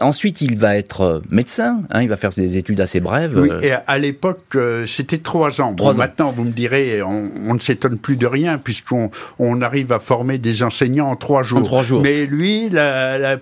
ensuite, 0.00 0.40
il 0.40 0.58
va 0.58 0.76
être 0.76 1.22
médecin. 1.30 1.82
Hein, 1.90 2.02
il 2.02 2.08
va 2.08 2.16
faire 2.16 2.30
des 2.30 2.56
études 2.56 2.80
assez 2.80 3.00
brèves. 3.00 3.38
Oui. 3.38 3.48
Et 3.62 3.72
à 3.72 3.98
l'époque, 3.98 4.56
c'était 4.86 5.18
trois 5.18 5.60
ans. 5.60 5.74
Trois 5.74 5.94
Maintenant, 5.94 6.32
vous 6.34 6.44
me 6.44 6.50
direz, 6.50 7.02
on, 7.02 7.54
ne 7.54 7.58
s'étonne 7.58 7.98
plus 7.98 8.16
de 8.16 8.26
rien 8.26 8.58
puisqu'on 8.58 9.10
on 9.38 9.60
arrive 9.60 9.92
à 9.92 9.98
former 9.98 10.38
des 10.38 10.62
enseignants 10.62 11.10
en 11.10 11.16
trois 11.16 11.42
jours. 11.42 11.58
En 11.58 11.62
trois 11.62 11.82
jours. 11.82 12.02
Mais 12.02 12.26
lui, 12.26 12.70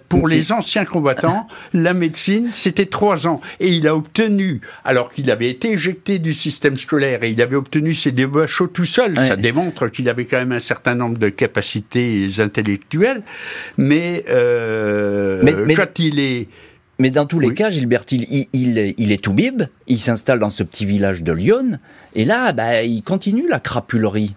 pour 0.08 0.28
les 0.28 0.52
anciens 0.52 0.84
combattants, 0.84 1.46
la 1.72 1.94
médecine, 1.94 2.48
c'était 2.52 2.86
trois 2.86 3.26
ans. 3.26 3.40
Et 3.60 3.68
il 3.68 3.87
a 3.88 3.96
obtenu, 3.96 4.60
alors 4.84 5.12
qu'il 5.12 5.30
avait 5.30 5.50
été 5.50 5.72
éjecté 5.72 6.18
du 6.18 6.34
système 6.34 6.76
scolaire 6.76 7.24
et 7.24 7.30
il 7.30 7.42
avait 7.42 7.56
obtenu 7.56 7.94
ses 7.94 8.12
débats 8.12 8.46
chauds 8.46 8.68
tout 8.68 8.84
seul, 8.84 9.18
ça 9.18 9.36
démontre 9.36 9.88
qu'il 9.88 10.08
avait 10.08 10.26
quand 10.26 10.38
même 10.38 10.52
un 10.52 10.58
certain 10.60 10.94
nombre 10.94 11.18
de 11.18 11.28
capacités 11.28 12.28
intellectuelles, 12.38 13.22
mais, 13.76 14.24
euh, 14.28 15.42
mais, 15.42 15.74
quand 15.74 15.98
il 15.98 16.20
est... 16.20 16.48
Mais 17.00 17.10
dans 17.10 17.26
tous 17.26 17.38
les 17.38 17.54
cas, 17.54 17.70
Gilbert, 17.70 18.04
il, 18.10 18.48
il, 18.52 18.94
il 18.98 19.12
est 19.12 19.22
tout 19.22 19.32
bib, 19.32 19.62
il 19.86 20.00
s'installe 20.00 20.40
dans 20.40 20.48
ce 20.48 20.62
petit 20.62 20.84
village 20.84 21.22
de 21.22 21.32
Lyon, 21.32 21.78
et 22.14 22.24
là, 22.24 22.52
bah, 22.52 22.82
il 22.82 23.02
continue 23.02 23.46
la 23.48 23.60
crapulerie. 23.60 24.34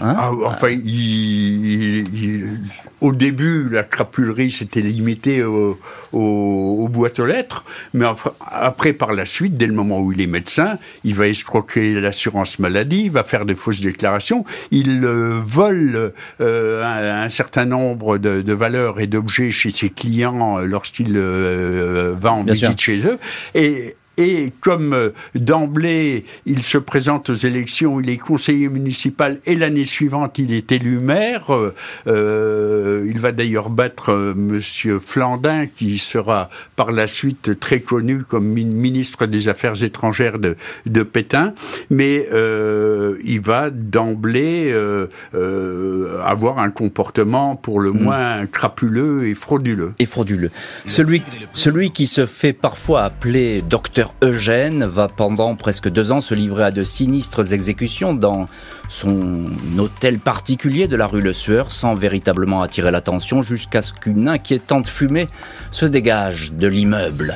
Hein 0.00 0.16
Ah, 0.18 0.30
enfin, 0.46 0.68
il- 0.70 2.06
il- 2.14 2.60
au 3.00 3.12
début, 3.12 3.68
la 3.70 3.82
crapulerie 3.82 4.50
s'était 4.50 4.80
limitée 4.82 5.42
au- 5.42 5.78
au- 6.12 6.76
aux 6.84 6.88
boîtes 6.88 7.18
aux 7.18 7.26
lettres, 7.26 7.64
mais 7.94 8.04
après, 8.50 8.92
par 8.92 9.12
la 9.14 9.24
suite, 9.24 9.56
dès 9.56 9.66
le 9.66 9.72
moment 9.72 10.00
où 10.00 10.12
il 10.12 10.20
est 10.20 10.26
médecin, 10.26 10.78
il 11.04 11.14
va 11.14 11.26
escroquer 11.28 11.98
l'assurance 12.00 12.58
maladie, 12.58 13.04
il 13.06 13.10
va 13.10 13.24
faire 13.24 13.46
des 13.46 13.54
fausses 13.54 13.80
déclarations, 13.80 14.44
il 14.70 15.02
euh, 15.04 15.38
vole 15.42 16.12
euh, 16.40 16.84
un, 16.84 17.24
un 17.24 17.28
certain 17.30 17.64
nombre 17.64 18.18
de, 18.18 18.42
de 18.42 18.52
valeurs 18.52 19.00
et 19.00 19.06
d'objets 19.06 19.50
chez 19.50 19.70
ses 19.70 19.88
clients 19.90 20.58
euh, 20.58 20.64
lorsqu'il 20.66 21.12
euh, 21.16 22.14
va 22.20 22.32
en 22.32 22.44
Bien 22.44 22.52
visite 22.52 22.80
sûr. 22.80 22.94
chez 22.94 23.06
eux, 23.06 23.18
et 23.54 23.94
et 24.16 24.52
comme 24.60 24.92
euh, 24.92 25.10
d'emblée, 25.34 26.24
il 26.44 26.62
se 26.62 26.78
présente 26.78 27.30
aux 27.30 27.34
élections, 27.34 28.00
il 28.00 28.10
est 28.10 28.18
conseiller 28.18 28.68
municipal 28.68 29.38
et 29.46 29.54
l'année 29.54 29.84
suivante, 29.84 30.38
il 30.38 30.52
est 30.52 30.72
élu 30.72 30.98
maire. 30.98 31.54
euh, 31.54 31.74
euh, 32.06 33.06
il 33.08 33.18
va 33.18 33.32
d'ailleurs 33.32 33.70
battre 33.70 34.10
euh, 34.12 34.34
Monsieur 34.34 34.98
Flandin, 34.98 35.66
qui 35.66 35.98
sera 35.98 36.50
par 36.76 36.92
la 36.92 37.06
suite 37.06 37.58
très 37.60 37.80
connu 37.80 38.22
comme 38.24 38.46
mi- 38.46 38.64
ministre 38.64 39.26
des 39.26 39.48
Affaires 39.48 39.82
étrangères 39.82 40.38
de, 40.38 40.56
de 40.86 41.02
Pétain. 41.02 41.54
Mais 41.88 42.26
euh, 42.32 43.16
il 43.24 43.40
va 43.40 43.70
d'emblée 43.70 44.70
euh, 44.72 45.06
euh, 45.34 46.20
avoir 46.24 46.58
un 46.58 46.70
comportement 46.70 47.56
pour 47.56 47.80
le 47.80 47.92
moins 47.92 48.46
crapuleux 48.46 49.26
et 49.28 49.34
frauduleux. 49.34 49.94
et 49.98 50.06
frauduleux. 50.06 50.50
Celui, 50.86 51.22
celui 51.52 51.90
qui 51.90 52.06
se 52.06 52.26
fait 52.26 52.52
parfois 52.52 53.02
appeler 53.04 53.62
docteur 53.62 53.99
Eugène 54.22 54.84
va 54.84 55.08
pendant 55.08 55.54
presque 55.56 55.88
deux 55.88 56.12
ans 56.12 56.20
se 56.20 56.34
livrer 56.34 56.64
à 56.64 56.70
de 56.70 56.82
sinistres 56.82 57.52
exécutions 57.52 58.14
dans 58.14 58.48
son 58.88 59.46
hôtel 59.78 60.18
particulier 60.18 60.88
de 60.88 60.96
la 60.96 61.06
rue 61.06 61.20
Le 61.20 61.32
Sueur 61.32 61.70
sans 61.70 61.94
véritablement 61.94 62.62
attirer 62.62 62.90
l'attention 62.90 63.42
jusqu'à 63.42 63.82
ce 63.82 63.92
qu'une 63.92 64.28
inquiétante 64.28 64.88
fumée 64.88 65.28
se 65.70 65.86
dégage 65.86 66.52
de 66.52 66.66
l'immeuble. 66.66 67.34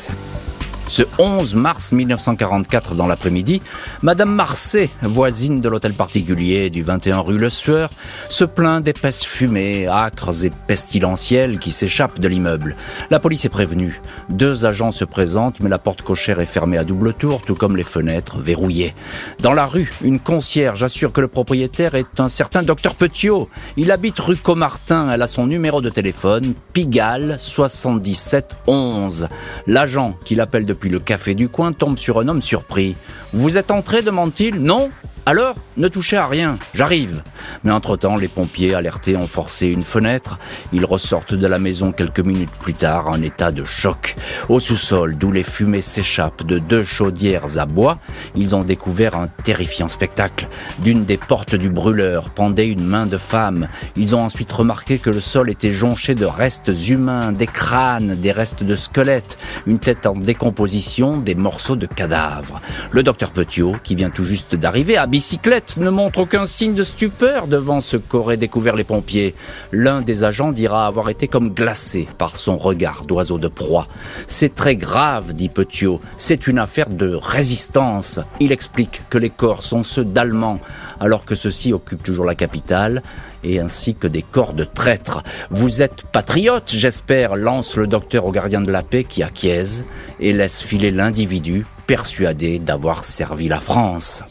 Ce 0.86 1.02
11 1.18 1.54
mars 1.54 1.92
1944 1.92 2.94
dans 2.94 3.06
l'après-midi, 3.06 3.62
Madame 4.02 4.30
Marcet, 4.30 4.90
voisine 5.00 5.60
de 5.60 5.68
l'hôtel 5.70 5.94
particulier 5.94 6.68
du 6.68 6.82
21 6.82 7.20
rue 7.20 7.38
Le 7.38 7.48
Sueur, 7.48 7.88
se 8.28 8.44
plaint 8.44 8.84
d'épaisses 8.84 9.24
fumées, 9.24 9.88
âcres 9.88 10.44
et 10.44 10.50
pestilentielles 10.66 11.58
qui 11.58 11.72
s'échappent 11.72 12.20
de 12.20 12.28
l'immeuble. 12.28 12.76
La 13.10 13.18
police 13.18 13.46
est 13.46 13.48
prévenue. 13.50 14.02
Deux 14.28 14.66
agents 14.66 14.90
se 14.90 15.06
présentent, 15.06 15.60
mais 15.60 15.70
la 15.70 15.78
porte 15.78 16.02
cochère 16.02 16.38
est 16.40 16.46
fermée 16.46 16.76
à 16.76 16.84
double 16.84 17.14
tour, 17.14 17.40
tout 17.46 17.54
comme 17.54 17.76
les 17.76 17.84
fenêtres 17.84 18.38
verrouillées. 18.38 18.94
Dans 19.40 19.54
la 19.54 19.66
rue, 19.66 19.92
une 20.02 20.20
concierge 20.20 20.82
assure 20.82 21.12
que 21.12 21.22
le 21.22 21.28
propriétaire 21.28 21.94
est 21.94 22.20
un 22.20 22.28
certain 22.28 22.62
docteur 22.62 22.94
Petiot. 22.94 23.48
Il 23.78 23.90
habite 23.90 24.18
rue 24.18 24.36
Comartin. 24.36 25.10
Elle 25.10 25.22
a 25.22 25.26
son 25.26 25.46
numéro 25.46 25.80
de 25.80 25.88
téléphone, 25.88 26.52
Pigalle 26.74 27.36
77 27.38 28.56
11. 28.66 29.28
L'agent 29.66 30.14
qui 30.24 30.34
l'appelle 30.34 30.66
depuis 30.74 30.90
le 30.90 30.98
café 30.98 31.34
du 31.34 31.48
coin 31.48 31.72
tombe 31.72 31.98
sur 31.98 32.18
un 32.18 32.28
homme 32.28 32.42
surpris. 32.42 32.96
Vous 33.32 33.56
êtes 33.58 33.70
entré 33.70 34.02
demande-t-il. 34.02 34.56
Non 34.56 34.90
alors, 35.26 35.54
ne 35.78 35.88
touchez 35.88 36.18
à 36.18 36.26
rien, 36.26 36.58
j'arrive. 36.74 37.22
Mais 37.62 37.72
entre-temps, 37.72 38.16
les 38.16 38.28
pompiers 38.28 38.74
alertés 38.74 39.16
ont 39.16 39.26
forcé 39.26 39.68
une 39.68 39.82
fenêtre. 39.82 40.38
Ils 40.70 40.84
ressortent 40.84 41.32
de 41.32 41.46
la 41.46 41.58
maison 41.58 41.92
quelques 41.92 42.20
minutes 42.20 42.52
plus 42.60 42.74
tard 42.74 43.08
en 43.08 43.22
état 43.22 43.50
de 43.50 43.64
choc. 43.64 44.16
Au 44.50 44.60
sous-sol, 44.60 45.16
d'où 45.16 45.32
les 45.32 45.42
fumées 45.42 45.80
s'échappent 45.80 46.44
de 46.44 46.58
deux 46.58 46.82
chaudières 46.82 47.58
à 47.58 47.64
bois, 47.64 47.98
ils 48.36 48.54
ont 48.54 48.64
découvert 48.64 49.16
un 49.16 49.28
terrifiant 49.28 49.88
spectacle. 49.88 50.46
D'une 50.80 51.06
des 51.06 51.16
portes 51.16 51.54
du 51.54 51.70
brûleur 51.70 52.28
pendait 52.28 52.68
une 52.68 52.84
main 52.84 53.06
de 53.06 53.16
femme. 53.16 53.68
Ils 53.96 54.14
ont 54.14 54.22
ensuite 54.22 54.52
remarqué 54.52 54.98
que 54.98 55.10
le 55.10 55.20
sol 55.20 55.48
était 55.48 55.70
jonché 55.70 56.14
de 56.14 56.26
restes 56.26 56.70
humains, 56.88 57.32
des 57.32 57.46
crânes, 57.46 58.14
des 58.14 58.32
restes 58.32 58.62
de 58.62 58.76
squelettes, 58.76 59.38
une 59.66 59.78
tête 59.78 60.04
en 60.04 60.16
décomposition, 60.16 61.16
des 61.16 61.34
morceaux 61.34 61.76
de 61.76 61.86
cadavres. 61.86 62.60
Le 62.90 63.02
docteur 63.02 63.30
Petiot, 63.30 63.76
qui 63.82 63.94
vient 63.94 64.10
tout 64.10 64.24
juste 64.24 64.54
d'arriver 64.54 64.98
à 64.98 65.06
bicyclette, 65.14 65.76
ne 65.76 65.90
montre 65.90 66.18
aucun 66.18 66.44
signe 66.44 66.74
de 66.74 66.82
stupeur 66.82 67.46
devant 67.46 67.80
ce 67.80 67.96
qu'auraient 67.96 68.36
découvert 68.36 68.74
les 68.74 68.82
pompiers. 68.82 69.36
L'un 69.70 70.02
des 70.02 70.24
agents 70.24 70.50
dira 70.50 70.88
avoir 70.88 71.08
été 71.08 71.28
comme 71.28 71.50
glacé 71.50 72.08
par 72.18 72.34
son 72.34 72.56
regard 72.56 73.04
d'oiseau 73.04 73.38
de 73.38 73.46
proie. 73.46 73.86
C'est 74.26 74.56
très 74.56 74.74
grave, 74.74 75.32
dit 75.32 75.50
Petiot. 75.50 76.00
C'est 76.16 76.48
une 76.48 76.58
affaire 76.58 76.88
de 76.88 77.14
résistance. 77.14 78.18
Il 78.40 78.50
explique 78.50 79.02
que 79.08 79.16
les 79.16 79.30
corps 79.30 79.62
sont 79.62 79.84
ceux 79.84 80.04
d'Allemands, 80.04 80.58
alors 80.98 81.24
que 81.24 81.36
ceux-ci 81.36 81.72
occupent 81.72 82.02
toujours 82.02 82.24
la 82.24 82.34
capitale 82.34 83.00
et 83.44 83.60
ainsi 83.60 83.94
que 83.94 84.08
des 84.08 84.22
corps 84.22 84.52
de 84.52 84.64
traîtres. 84.64 85.22
Vous 85.48 85.80
êtes 85.80 86.02
patriote, 86.10 86.72
j'espère, 86.74 87.36
lance 87.36 87.76
le 87.76 87.86
docteur 87.86 88.24
au 88.24 88.32
gardien 88.32 88.62
de 88.62 88.72
la 88.72 88.82
paix 88.82 89.04
qui 89.04 89.22
acquiesce 89.22 89.84
et 90.18 90.32
laisse 90.32 90.60
filer 90.60 90.90
l'individu 90.90 91.66
persuadé 91.86 92.58
d'avoir 92.58 93.04
servi 93.04 93.46
la 93.46 93.60
France. 93.60 94.24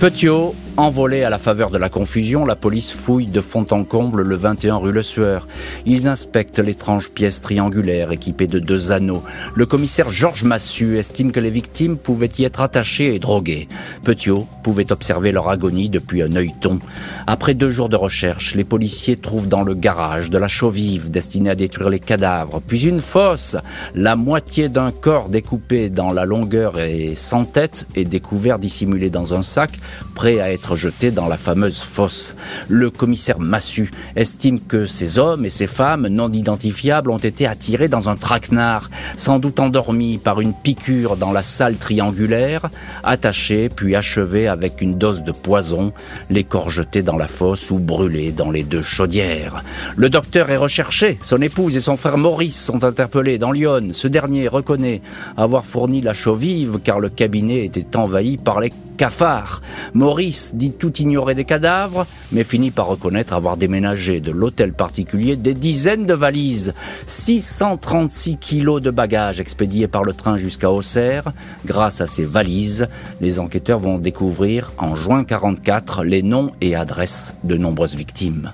Petiot, 0.00 0.54
envolé 0.76 1.24
à 1.24 1.30
la 1.30 1.40
faveur 1.40 1.70
de 1.70 1.76
la 1.76 1.88
confusion, 1.88 2.44
la 2.44 2.54
police 2.54 2.92
fouille 2.92 3.26
de 3.26 3.40
fond 3.40 3.66
en 3.72 3.82
comble 3.82 4.22
le 4.22 4.36
21 4.36 4.76
rue 4.76 4.92
Le 4.92 5.02
Sueur. 5.02 5.48
Ils 5.86 6.06
inspectent 6.06 6.60
l'étrange 6.60 7.10
pièce 7.10 7.40
triangulaire 7.40 8.12
équipée 8.12 8.46
de 8.46 8.60
deux 8.60 8.92
anneaux. 8.92 9.24
Le 9.56 9.66
commissaire 9.66 10.08
Georges 10.08 10.44
Massu 10.44 10.98
estime 10.98 11.32
que 11.32 11.40
les 11.40 11.50
victimes 11.50 11.96
pouvaient 11.96 12.30
y 12.38 12.44
être 12.44 12.60
attachées 12.60 13.12
et 13.12 13.18
droguées. 13.18 13.66
Petiot 14.04 14.46
pouvait 14.62 14.92
observer 14.92 15.32
leur 15.32 15.48
agonie 15.48 15.88
depuis 15.88 16.22
un 16.22 16.36
œilleton. 16.36 16.78
Après 17.26 17.54
deux 17.54 17.70
jours 17.70 17.88
de 17.88 17.96
recherche, 17.96 18.54
les 18.54 18.62
policiers 18.62 19.16
trouvent 19.16 19.48
dans 19.48 19.64
le 19.64 19.74
garage 19.74 20.30
de 20.30 20.38
la 20.38 20.46
chaux 20.46 20.70
vive 20.70 21.10
destinée 21.10 21.50
à 21.50 21.56
détruire 21.56 21.90
les 21.90 21.98
cadavres, 21.98 22.62
puis 22.64 22.86
une 22.86 23.00
fosse. 23.00 23.56
La 23.96 24.14
moitié 24.14 24.68
d'un 24.68 24.92
corps 24.92 25.28
découpé 25.28 25.90
dans 25.90 26.12
la 26.12 26.24
longueur 26.24 26.78
et 26.78 27.14
sans 27.16 27.44
tête 27.44 27.88
est 27.96 28.04
découvert 28.04 28.60
dissimulé 28.60 29.10
dans 29.10 29.34
un 29.34 29.42
sac, 29.42 29.72
prêt 30.14 30.40
à 30.40 30.52
être 30.52 30.76
jeté 30.76 31.10
dans 31.10 31.28
la 31.28 31.38
fameuse 31.38 31.80
fosse. 31.80 32.34
Le 32.68 32.90
commissaire 32.90 33.38
Massu 33.38 33.90
estime 34.16 34.60
que 34.60 34.86
ces 34.86 35.18
hommes 35.18 35.44
et 35.44 35.50
ces 35.50 35.66
femmes 35.66 36.08
non 36.08 36.32
identifiables 36.32 37.10
ont 37.10 37.18
été 37.18 37.46
attirés 37.46 37.88
dans 37.88 38.08
un 38.08 38.16
traquenard, 38.16 38.90
sans 39.16 39.38
doute 39.38 39.60
endormis 39.60 40.18
par 40.18 40.40
une 40.40 40.54
piqûre 40.54 41.16
dans 41.16 41.32
la 41.32 41.42
salle 41.42 41.76
triangulaire, 41.76 42.68
attachés 43.04 43.68
puis 43.68 43.94
achevés 43.94 44.48
avec 44.48 44.80
une 44.80 44.98
dose 44.98 45.22
de 45.22 45.32
poison, 45.32 45.92
les 46.30 46.44
corps 46.44 46.70
jetés 46.70 47.02
dans 47.02 47.16
la 47.16 47.28
fosse 47.28 47.70
ou 47.70 47.78
brûlés 47.78 48.32
dans 48.32 48.50
les 48.50 48.64
deux 48.64 48.82
chaudières. 48.82 49.62
Le 49.96 50.10
docteur 50.10 50.50
est 50.50 50.56
recherché, 50.56 51.18
son 51.22 51.40
épouse 51.40 51.76
et 51.76 51.80
son 51.80 51.96
frère 51.96 52.18
Maurice 52.18 52.62
sont 52.62 52.84
interpellés 52.84 53.38
dans 53.38 53.52
Lyon. 53.52 53.88
Ce 53.92 54.08
dernier 54.08 54.48
reconnaît 54.48 55.02
avoir 55.36 55.64
fourni 55.64 56.00
la 56.00 56.14
chaux 56.14 56.34
vive 56.34 56.78
car 56.82 57.00
le 57.00 57.08
cabinet 57.08 57.64
était 57.64 57.96
envahi 57.96 58.36
par 58.36 58.60
les 58.60 58.70
cafards. 58.98 59.62
Maurice 59.94 60.54
dit 60.54 60.72
tout 60.72 60.94
ignorer 60.98 61.34
des 61.34 61.46
cadavres, 61.46 62.06
mais 62.32 62.44
finit 62.44 62.70
par 62.70 62.88
reconnaître 62.88 63.32
avoir 63.32 63.56
déménagé 63.56 64.20
de 64.20 64.30
l'hôtel 64.30 64.74
particulier 64.74 65.36
des 65.36 65.54
dizaines 65.54 66.04
de 66.04 66.12
valises. 66.12 66.74
636 67.06 68.36
kilos 68.36 68.82
de 68.82 68.90
bagages 68.90 69.40
expédiés 69.40 69.88
par 69.88 70.02
le 70.02 70.12
train 70.12 70.36
jusqu'à 70.36 70.70
Auxerre. 70.70 71.32
Grâce 71.64 72.02
à 72.02 72.06
ces 72.06 72.24
valises, 72.24 72.88
les 73.22 73.38
enquêteurs 73.38 73.78
vont 73.78 73.98
découvrir 73.98 74.72
en 74.76 74.94
juin 74.96 75.24
44 75.24 76.04
les 76.04 76.22
noms 76.22 76.50
et 76.60 76.74
adresses 76.74 77.34
de 77.44 77.56
nombreuses 77.56 77.94
victimes. 77.94 78.52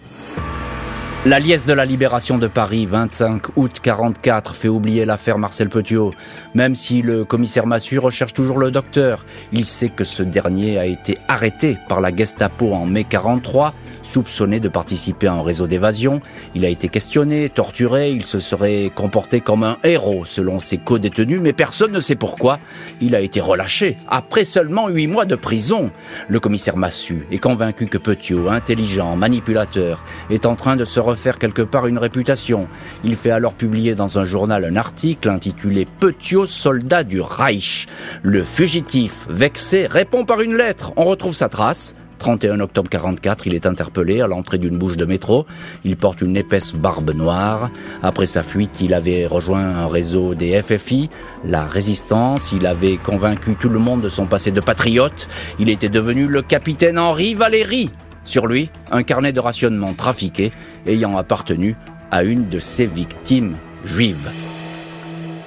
La 1.26 1.38
liesse 1.38 1.64
de 1.64 1.72
la 1.72 1.86
libération 1.86 2.36
de 2.36 2.48
Paris, 2.48 2.84
25 2.84 3.56
août 3.56 3.78
44, 3.82 4.54
fait 4.54 4.68
oublier 4.68 5.06
l'affaire 5.06 5.38
Marcel 5.38 5.70
Petiot. 5.70 6.12
Même 6.52 6.74
si 6.74 7.00
le 7.00 7.24
commissaire 7.24 7.66
Massu 7.66 7.98
recherche 7.98 8.34
toujours 8.34 8.58
le 8.58 8.70
docteur, 8.70 9.24
il 9.50 9.64
sait 9.64 9.88
que 9.88 10.04
ce 10.04 10.22
dernier 10.22 10.78
a 10.78 10.84
été 10.84 11.16
arrêté 11.26 11.78
par 11.88 12.02
la 12.02 12.14
Gestapo 12.14 12.74
en 12.74 12.84
mai 12.84 13.04
43, 13.04 13.72
soupçonné 14.02 14.60
de 14.60 14.68
participer 14.68 15.26
à 15.26 15.32
un 15.32 15.42
réseau 15.42 15.66
d'évasion. 15.66 16.20
Il 16.54 16.66
a 16.66 16.68
été 16.68 16.90
questionné, 16.90 17.48
torturé, 17.48 18.10
il 18.10 18.26
se 18.26 18.38
serait 18.38 18.90
comporté 18.94 19.40
comme 19.40 19.62
un 19.62 19.78
héros 19.82 20.26
selon 20.26 20.60
ses 20.60 20.76
co-détenus, 20.76 21.40
mais 21.40 21.54
personne 21.54 21.92
ne 21.92 22.00
sait 22.00 22.16
pourquoi. 22.16 22.58
Il 23.00 23.14
a 23.14 23.20
été 23.20 23.40
relâché 23.40 23.96
après 24.08 24.44
seulement 24.44 24.88
huit 24.88 25.06
mois 25.06 25.24
de 25.24 25.36
prison. 25.36 25.90
Le 26.28 26.38
commissaire 26.38 26.76
Massu 26.76 27.26
est 27.32 27.38
convaincu 27.38 27.86
que 27.86 27.96
Petiot, 27.96 28.50
intelligent, 28.50 29.16
manipulateur, 29.16 30.04
est 30.28 30.44
en 30.44 30.54
train 30.54 30.76
de 30.76 30.84
se 30.84 31.00
refaire 31.14 31.38
quelque 31.38 31.62
part 31.62 31.86
une 31.86 31.98
réputation. 31.98 32.66
Il 33.04 33.14
fait 33.14 33.30
alors 33.30 33.54
publier 33.54 33.94
dans 33.94 34.18
un 34.18 34.24
journal 34.24 34.64
un 34.64 34.74
article 34.74 35.28
intitulé 35.28 35.86
Petiot, 36.00 36.44
soldat 36.44 37.04
du 37.04 37.20
Reich. 37.20 37.86
Le 38.24 38.42
fugitif, 38.42 39.26
vexé, 39.30 39.86
répond 39.86 40.24
par 40.24 40.40
une 40.40 40.56
lettre. 40.56 40.92
On 40.96 41.04
retrouve 41.04 41.34
sa 41.34 41.48
trace. 41.48 41.94
31 42.18 42.58
octobre 42.60 42.88
44, 42.88 43.46
il 43.46 43.54
est 43.54 43.66
interpellé 43.66 44.22
à 44.22 44.26
l'entrée 44.26 44.58
d'une 44.58 44.76
bouche 44.76 44.96
de 44.96 45.04
métro. 45.04 45.46
Il 45.84 45.96
porte 45.96 46.20
une 46.20 46.36
épaisse 46.36 46.72
barbe 46.72 47.10
noire. 47.14 47.70
Après 48.02 48.26
sa 48.26 48.42
fuite, 48.42 48.80
il 48.80 48.92
avait 48.92 49.26
rejoint 49.26 49.64
un 49.64 49.86
réseau 49.86 50.34
des 50.34 50.60
FFI, 50.62 51.10
la 51.44 51.64
résistance. 51.64 52.50
Il 52.50 52.66
avait 52.66 52.96
convaincu 52.96 53.54
tout 53.54 53.68
le 53.68 53.78
monde 53.78 54.00
de 54.00 54.08
son 54.08 54.26
passé 54.26 54.50
de 54.50 54.60
patriote. 54.60 55.28
Il 55.60 55.68
était 55.68 55.88
devenu 55.88 56.26
le 56.26 56.42
capitaine 56.42 56.98
Henri 56.98 57.34
Valéry. 57.34 57.90
Sur 58.24 58.46
lui, 58.46 58.70
un 58.90 59.02
carnet 59.02 59.32
de 59.32 59.40
rationnement 59.40 59.94
trafiqué 59.94 60.52
ayant 60.86 61.16
appartenu 61.16 61.76
à 62.10 62.24
une 62.24 62.48
de 62.48 62.58
ses 62.58 62.86
victimes 62.86 63.56
juives. 63.84 64.30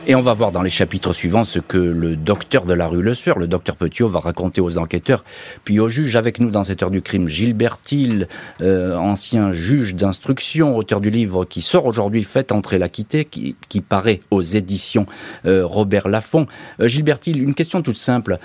Et 0.09 0.15
on 0.15 0.21
va 0.21 0.33
voir 0.33 0.53
dans 0.53 0.61
les 0.61 0.69
chapitres 0.69 1.11
suivants 1.11 1.43
ce 1.43 1.59
que 1.59 1.77
le 1.77 2.15
docteur 2.15 2.65
de 2.65 2.73
la 2.73 2.87
rue 2.87 3.01
Le 3.01 3.13
Sueur, 3.13 3.39
le 3.39 3.47
docteur 3.47 3.75
Petiot, 3.75 4.07
va 4.07 4.21
raconter 4.21 4.61
aux 4.61 4.77
enquêteurs, 4.77 5.25
puis 5.65 5.81
aux 5.81 5.89
juges. 5.89 6.15
Avec 6.15 6.39
nous 6.39 6.49
dans 6.49 6.63
cette 6.63 6.81
heure 6.81 6.91
du 6.91 7.01
crime, 7.01 7.27
Gilbert 7.27 7.77
Thiel, 7.81 8.29
euh, 8.61 8.95
ancien 8.95 9.51
juge 9.51 9.95
d'instruction, 9.95 10.77
auteur 10.77 11.01
du 11.01 11.09
livre 11.09 11.43
qui 11.43 11.61
sort 11.61 11.85
aujourd'hui, 11.85 12.23
Faites 12.23 12.53
entrer 12.53 12.77
la 12.77 12.87
qui, 12.87 13.81
paraît 13.81 14.21
aux 14.31 14.41
éditions 14.41 15.07
euh, 15.45 15.65
Robert 15.65 16.07
Laffont. 16.07 16.47
Euh, 16.79 16.87
Gilbert 16.87 17.19
Thiel, 17.19 17.41
une 17.41 17.53
question 17.53 17.81
toute 17.81 17.97
simple. 17.97 18.39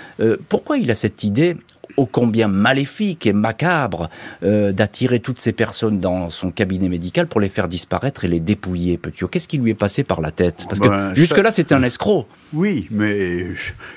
pourquoi 0.49 0.77
il 0.77 0.91
a 0.91 0.95
cette 0.95 1.23
idée 1.23 1.55
ô 1.97 2.05
combien 2.05 2.47
maléfique 2.47 3.25
et 3.25 3.33
macabre 3.33 4.09
euh, 4.43 4.71
d'attirer 4.71 5.19
toutes 5.19 5.39
ces 5.39 5.51
personnes 5.51 5.99
dans 5.99 6.29
son 6.29 6.51
cabinet 6.51 6.89
médical 6.89 7.27
pour 7.27 7.39
les 7.39 7.49
faire 7.49 7.67
disparaître 7.67 8.25
et 8.25 8.27
les 8.27 8.39
dépouiller, 8.39 8.97
Petiot. 8.97 9.27
Qu'est-ce 9.27 9.47
qui 9.47 9.57
lui 9.57 9.71
est 9.71 9.75
passé 9.75 10.03
par 10.03 10.21
la 10.21 10.31
tête? 10.31 10.65
Parce 10.67 10.79
que 10.79 10.87
ben, 10.87 11.13
jusque-là, 11.13 11.51
c'était 11.51 11.75
un 11.75 11.83
escroc. 11.83 12.27
Oui, 12.53 12.87
mais 12.91 13.47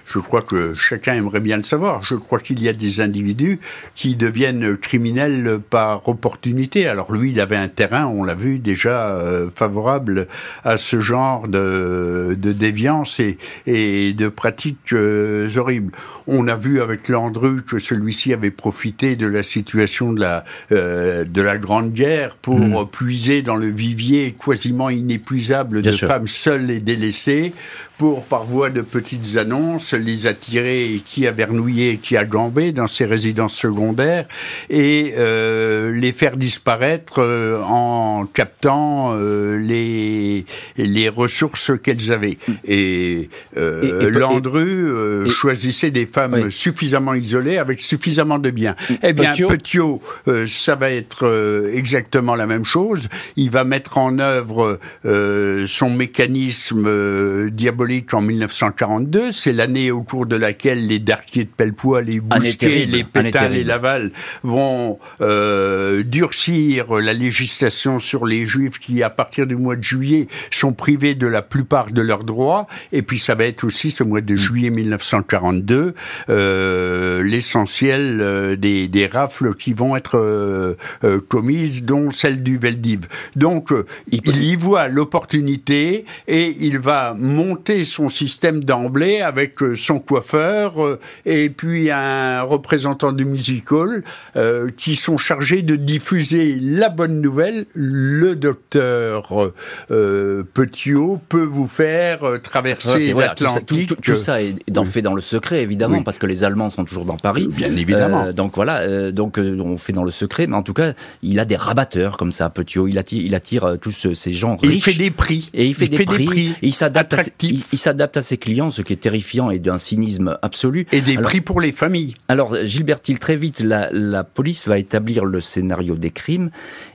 je, 0.06 0.18
crois 0.18 0.42
que 0.42 0.74
chacun 0.74 1.14
aimerait 1.14 1.40
bien 1.40 1.56
le 1.56 1.62
savoir. 1.62 2.02
Je 2.02 2.14
crois 2.14 2.40
qu'il 2.40 2.62
y 2.62 2.68
a 2.68 2.72
des 2.72 3.00
individus 3.00 3.60
qui 3.94 4.16
deviennent 4.16 4.76
criminels 4.76 5.60
par 5.70 6.08
opportunité. 6.08 6.86
Alors 6.86 7.12
lui, 7.12 7.30
il 7.30 7.40
avait 7.40 7.56
un 7.56 7.68
terrain, 7.68 8.06
on 8.06 8.24
l'a 8.24 8.34
vu 8.34 8.58
déjà, 8.58 9.08
euh, 9.08 9.50
favorable 9.50 10.26
à 10.64 10.76
ce 10.76 11.00
genre 11.00 11.48
de, 11.48 12.36
de 12.38 12.52
déviance 12.52 13.20
et, 13.20 13.38
et 13.66 14.12
de 14.12 14.28
pratiques 14.28 14.92
euh, 14.92 15.48
horribles. 15.56 15.92
On 16.26 16.48
a 16.48 16.56
vu 16.56 16.80
avec 16.80 17.08
Landru 17.08 17.62
que 17.62 17.78
celui-ci 17.86 18.32
avait 18.32 18.50
profité 18.50 19.16
de 19.16 19.26
la 19.26 19.42
situation 19.42 20.12
de 20.12 20.20
la, 20.20 20.44
euh, 20.72 21.24
de 21.24 21.42
la 21.42 21.58
Grande 21.58 21.92
Guerre 21.92 22.36
pour 22.36 22.58
mm. 22.58 22.88
puiser 22.90 23.42
dans 23.42 23.56
le 23.56 23.68
vivier 23.68 24.34
quasiment 24.44 24.90
inépuisable 24.90 25.82
de 25.82 25.92
femmes 25.92 26.28
seules 26.28 26.70
et 26.70 26.80
délaissées 26.80 27.52
pour, 27.98 28.24
par 28.24 28.44
voie 28.44 28.70
de 28.70 28.82
petites 28.82 29.36
annonces, 29.36 29.94
les 29.94 30.26
attirer 30.26 31.00
qui 31.04 31.26
à 31.26 31.30
Vernouillet, 31.30 31.98
qui 32.02 32.16
à 32.16 32.24
Gambé, 32.24 32.72
dans 32.72 32.86
ses 32.86 33.06
résidences 33.06 33.54
secondaires, 33.54 34.26
et 34.68 35.14
euh, 35.16 35.92
les 35.92 36.12
faire 36.12 36.36
disparaître 36.36 37.20
euh, 37.20 37.62
en 37.62 38.26
captant 38.26 39.14
euh, 39.14 39.56
les, 39.58 40.44
les 40.76 41.08
ressources 41.08 41.72
qu'elles 41.82 42.12
avaient. 42.12 42.38
Mm. 42.46 42.52
Et, 42.66 43.30
Landru 43.56 45.30
choisissait 45.30 45.90
des 45.90 46.06
femmes 46.06 46.50
suffisamment 46.50 47.14
isolées 47.14 47.58
avec 47.58 47.75
suffisamment 47.80 48.38
de 48.38 48.50
biens. 48.50 48.74
Mm. 48.88 48.94
Eh 49.02 49.12
bien, 49.12 49.32
Petiot, 49.32 50.00
ça 50.46 50.74
va 50.74 50.90
être 50.90 51.70
exactement 51.72 52.34
la 52.34 52.46
même 52.46 52.64
chose. 52.64 53.08
Il 53.36 53.50
va 53.50 53.64
mettre 53.64 53.98
en 53.98 54.18
œuvre 54.18 54.78
son 55.04 55.90
mécanisme 55.90 57.50
diabolique 57.50 58.14
en 58.14 58.20
1942. 58.20 59.32
C'est 59.32 59.52
l'année 59.52 59.90
au 59.90 60.02
cours 60.02 60.26
de 60.26 60.36
laquelle 60.36 60.86
les 60.86 60.98
Darquiers 60.98 61.44
de 61.44 61.50
Pellepoix, 61.50 62.02
les 62.02 62.20
Bousquet, 62.20 62.86
les 62.86 63.04
Pétales 63.04 63.56
et 63.56 63.64
Laval 63.64 64.12
vont 64.42 64.98
euh, 65.20 66.02
durcir 66.02 66.94
la 66.94 67.12
législation 67.12 67.98
sur 67.98 68.26
les 68.26 68.46
Juifs 68.46 68.78
qui, 68.78 69.02
à 69.02 69.10
partir 69.10 69.46
du 69.46 69.56
mois 69.56 69.76
de 69.76 69.82
juillet, 69.82 70.28
sont 70.50 70.72
privés 70.72 71.14
de 71.14 71.26
la 71.26 71.42
plupart 71.42 71.90
de 71.90 72.02
leurs 72.02 72.24
droits. 72.24 72.66
Et 72.92 73.02
puis 73.02 73.18
ça 73.18 73.34
va 73.34 73.44
être 73.44 73.64
aussi 73.64 73.90
ce 73.90 74.02
mois 74.02 74.20
de 74.20 74.34
mm. 74.34 74.38
juillet 74.38 74.70
1942 74.70 75.94
euh, 76.28 77.22
l'essentiel 77.66 78.20
euh, 78.20 78.56
des, 78.56 78.88
des, 78.88 79.06
rafles 79.06 79.54
qui 79.54 79.72
vont 79.72 79.96
être 79.96 80.18
euh, 80.18 80.74
euh 81.04 81.20
commises, 81.20 81.82
dont 81.82 82.10
celle 82.10 82.42
du 82.42 82.58
Veldiv. 82.58 83.08
Donc 83.34 83.70
il, 84.10 84.20
il 84.26 84.44
y 84.44 84.56
voit 84.56 84.88
l'opportunité 84.88 86.04
et 86.28 86.56
il 86.60 86.78
va 86.78 87.14
monter 87.14 87.84
son 87.84 88.08
système 88.08 88.62
d'emblée 88.62 89.20
avec 89.20 89.58
son 89.74 89.98
coiffeur 89.98 90.98
et 91.24 91.50
puis 91.50 91.90
un 91.90 92.42
représentant 92.42 93.12
du 93.12 93.24
musical 93.24 94.02
euh, 94.36 94.70
qui 94.76 94.94
sont 94.94 95.18
chargés 95.18 95.62
de 95.62 95.76
diffuser 95.76 96.58
la 96.60 96.88
bonne 96.88 97.20
nouvelle. 97.20 97.66
Le 97.74 98.36
docteur 98.36 99.52
euh, 99.90 100.44
Petiot 100.54 101.20
peut 101.28 101.44
vous 101.44 101.68
faire 101.68 102.20
traverser 102.42 103.12
l'Atlantique. 103.12 104.00
tout, 104.00 104.14
ça, 104.14 104.42
est 104.42 104.54
fait 104.84 105.02
dans 105.02 105.14
le 105.14 105.20
secret, 105.20 105.62
évidemment, 105.62 106.02
parce 106.02 106.18
que 106.18 106.26
les 106.26 106.44
Allemands 106.44 106.70
sont 106.70 106.84
toujours 106.84 107.04
dans 107.04 107.16
Paris. 107.16 107.48
Bien 107.56 107.74
évidemment. 107.74 108.32
donc 108.32 108.56
voilà, 108.56 109.10
donc 109.12 109.38
on 109.38 109.76
fait 109.76 109.92
dans 109.92 110.04
le 110.04 110.10
secret, 110.10 110.46
mais 110.46 110.56
en 110.56 110.62
tout 110.62 110.74
cas, 110.74 110.92
il 111.22 111.40
a 111.40 111.44
des 111.44 111.56
rabatteurs 111.56 112.16
comme 112.16 112.32
ça, 112.32 112.50
Petiot. 112.50 112.88
Il 112.88 112.98
attire, 112.98 113.22
il 113.22 113.34
attire 113.34 113.76
tous 113.80 114.14
ces 114.14 114.32
gens 114.32 114.56
riches. 114.56 114.72
il 114.74 114.82
fait 114.82 114.98
des 114.98 115.10
prix. 115.10 115.50
Et 115.54 115.66
il 115.66 115.74
fait, 115.74 115.88
des, 115.88 116.04
prix, 116.04 116.54
Et 116.62 116.68
il 116.68 116.74
s'adapte 116.74 117.14
à, 117.14 117.22
il 117.42 117.78
s'adapte 117.78 118.16
à 118.16 118.22
ses 118.22 118.36
clients, 118.36 118.70
ce 118.70 118.82
qui 118.82 118.92
est 118.92 118.96
terrifiant 118.96 119.50
et 119.50 119.58
d'un 119.58 119.78
cynisme 119.78 120.38
absolu. 120.42 120.86
Et 120.92 121.00
des 121.00 121.16
prix 121.18 121.40
pour 121.40 121.60
les 121.60 121.72
familles. 121.72 122.14
Alors, 122.28 122.54
Gilbert 122.64 122.98
Hill, 123.06 123.18
très 123.18 123.36
vite, 123.36 123.60
la, 123.60 123.88
la, 123.92 124.24
police 124.24 124.66
va 124.68 124.78
établir 124.78 125.24
le 125.24 125.40
scénario 125.40 125.96
des 125.96 126.10
crimes 126.10 126.50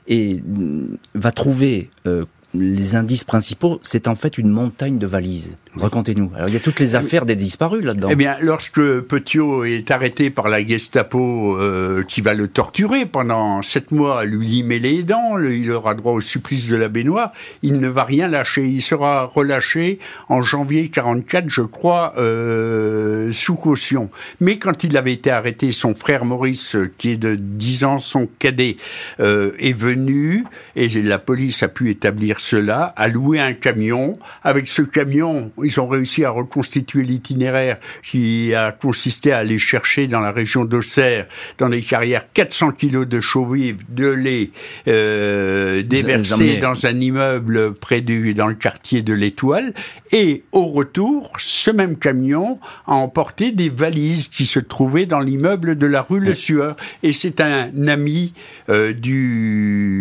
et 0.07 0.35
mm, 0.35 0.97
va 1.15 1.31
trouver 1.31 1.89
euh, 2.07 2.25
les 2.53 2.95
indices 2.95 3.23
principaux, 3.23 3.79
c'est 3.81 4.07
en 4.07 4.15
fait 4.15 4.37
une 4.37 4.49
montagne 4.49 4.97
de 4.97 5.07
valises. 5.07 5.55
Racontez-nous. 5.75 6.31
Alors 6.35 6.49
il 6.49 6.53
y 6.53 6.57
a 6.57 6.59
toutes 6.59 6.81
les 6.81 6.95
affaires 6.95 7.25
des 7.25 7.37
disparus 7.37 7.83
là-dedans. 7.83 8.09
Eh 8.11 8.15
bien, 8.15 8.35
lorsque 8.41 8.81
Petiot 8.81 9.63
est 9.63 9.89
arrêté 9.89 10.29
par 10.29 10.49
la 10.49 10.65
Gestapo, 10.65 11.55
euh, 11.57 12.03
qui 12.03 12.19
va 12.19 12.33
le 12.33 12.49
torturer 12.49 13.05
pendant 13.05 13.61
sept 13.61 13.91
mois, 13.91 14.25
lui 14.25 14.45
limer 14.47 14.79
les 14.79 15.03
dents, 15.03 15.37
il 15.39 15.71
aura 15.71 15.95
droit 15.95 16.11
au 16.11 16.19
supplice 16.19 16.67
de 16.67 16.75
la 16.75 16.89
baignoire, 16.89 17.31
il 17.61 17.79
ne 17.79 17.87
va 17.87 18.03
rien 18.03 18.27
lâcher. 18.27 18.65
Il 18.65 18.81
sera 18.81 19.25
relâché 19.25 19.99
en 20.27 20.41
janvier 20.41 20.89
44, 20.89 21.45
je 21.47 21.61
crois, 21.61 22.13
euh, 22.17 23.31
sous 23.31 23.55
caution. 23.55 24.09
Mais 24.41 24.57
quand 24.57 24.83
il 24.83 24.97
avait 24.97 25.13
été 25.13 25.31
arrêté, 25.31 25.71
son 25.71 25.93
frère 25.93 26.25
Maurice, 26.25 26.75
qui 26.97 27.11
est 27.11 27.17
de 27.17 27.35
10 27.35 27.85
ans, 27.85 27.99
son 27.99 28.27
cadet, 28.39 28.75
euh, 29.21 29.51
est 29.57 29.77
venu 29.77 30.43
et 30.75 30.89
la 30.89 31.17
police 31.17 31.63
a 31.63 31.69
pu 31.69 31.89
établir 31.89 32.40
cela, 32.41 32.93
a 32.97 33.07
loué 33.07 33.39
un 33.39 33.53
camion. 33.53 34.17
Avec 34.43 34.67
ce 34.67 34.81
camion, 34.81 35.51
ils 35.63 35.79
ont 35.79 35.87
réussi 35.87 36.25
à 36.25 36.31
reconstituer 36.31 37.03
l'itinéraire 37.03 37.77
qui 38.03 38.53
a 38.55 38.71
consisté 38.71 39.31
à 39.31 39.37
aller 39.39 39.59
chercher 39.59 40.07
dans 40.07 40.19
la 40.19 40.31
région 40.31 40.65
d'Auxerre, 40.65 41.27
dans 41.57 41.67
les 41.67 41.81
carrières, 41.81 42.25
400 42.33 42.71
kilos 42.71 43.07
de 43.07 43.19
chaux 43.19 43.45
vives, 43.45 43.83
de 43.89 44.07
les 44.07 44.51
euh, 44.87 45.83
déverser 45.83 46.57
dans 46.57 46.85
un 46.85 46.99
immeuble 46.99 47.73
près 47.73 48.01
du, 48.01 48.33
dans 48.33 48.47
le 48.47 48.55
quartier 48.55 49.03
de 49.03 49.13
l'Étoile. 49.13 49.73
Et 50.11 50.43
au 50.51 50.65
retour, 50.65 51.31
ce 51.37 51.69
même 51.71 51.97
camion 51.97 52.59
a 52.87 52.93
emporté 52.93 53.51
des 53.51 53.69
valises 53.69 54.27
qui 54.27 54.45
se 54.45 54.59
trouvaient 54.59 55.05
dans 55.05 55.19
l'immeuble 55.19 55.77
de 55.77 55.85
la 55.85 56.01
rue 56.01 56.19
Le 56.19 56.33
Sueur. 56.33 56.75
Et 57.03 57.13
c'est 57.13 57.39
un 57.39 57.87
ami 57.87 58.33
euh, 58.69 58.93
du 58.93 59.91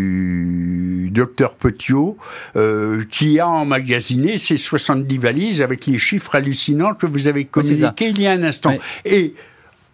docteur 1.12 1.54
Petiot 1.54 2.16
euh, 2.56 3.04
qui 3.10 3.38
a 3.40 3.48
emmagasiné 3.48 4.38
ces 4.38 4.56
70 4.56 5.18
valises 5.18 5.62
avec 5.62 5.86
les 5.86 5.98
chiffres 5.98 6.34
hallucinants 6.34 6.94
que 6.94 7.06
vous 7.06 7.26
avez 7.26 7.44
communiqués 7.44 8.08
il 8.08 8.20
y 8.20 8.26
a 8.26 8.32
un 8.32 8.42
instant. 8.42 8.74
Et 9.04 9.34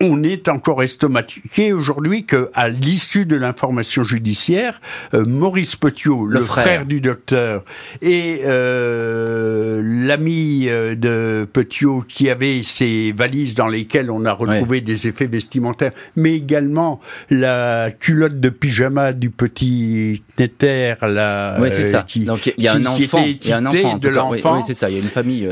on 0.01 0.23
est 0.23 0.49
encore 0.49 0.83
estomaqué 0.83 1.73
aujourd'hui 1.73 2.25
que, 2.25 2.51
à 2.55 2.69
l'issue 2.69 3.25
de 3.25 3.37
l'information 3.37 4.05
judiciaire, 4.05 4.81
euh, 5.15 5.25
Maurice 5.25 5.77
Petiot, 5.77 6.27
le, 6.27 6.41
frère. 6.41 6.85
du 6.85 7.01
docteur, 7.01 7.65
et 8.03 8.41
euh, 8.45 9.81
l'ami 9.83 10.69
euh, 10.69 10.95
de 10.95 11.49
Petiot 11.51 12.05
qui 12.07 12.29
avait 12.29 12.63
ces 12.63 13.15
valises 13.17 13.55
dans 13.55 13.69
lesquelles 13.69 14.11
on 14.11 14.25
a 14.27 14.33
retrouvé 14.33 14.83
des 14.83 15.07
effets 15.07 15.27
vestimentaires, 15.27 15.93
mais 16.15 16.35
également 16.35 17.01
la 17.31 17.91
culotte 17.91 18.39
de 18.39 18.51
pyjama 18.51 19.13
du 19.15 19.31
petit 19.31 20.23
Netter, 20.39 20.95
là, 21.03 21.57
oui, 21.59 21.69
c'est 21.73 21.85
ça. 21.85 22.05
donc 22.17 22.53
il 22.59 22.65
y 22.65 22.69
a 22.69 22.75
un 22.75 22.85
enfant, 22.85 23.25
il 23.25 23.47
y 23.47 23.53
a 23.53 23.57
un 23.57 23.67
enfant 23.67 23.97
de 23.97 24.09
l'enfant. 24.09 24.57
Oui, 24.59 24.63
c'est 24.67 24.75
ça. 24.75 24.91
Il 24.91 24.97
y 24.97 24.99
a 24.99 25.03
une 25.03 25.09
famille. 25.09 25.49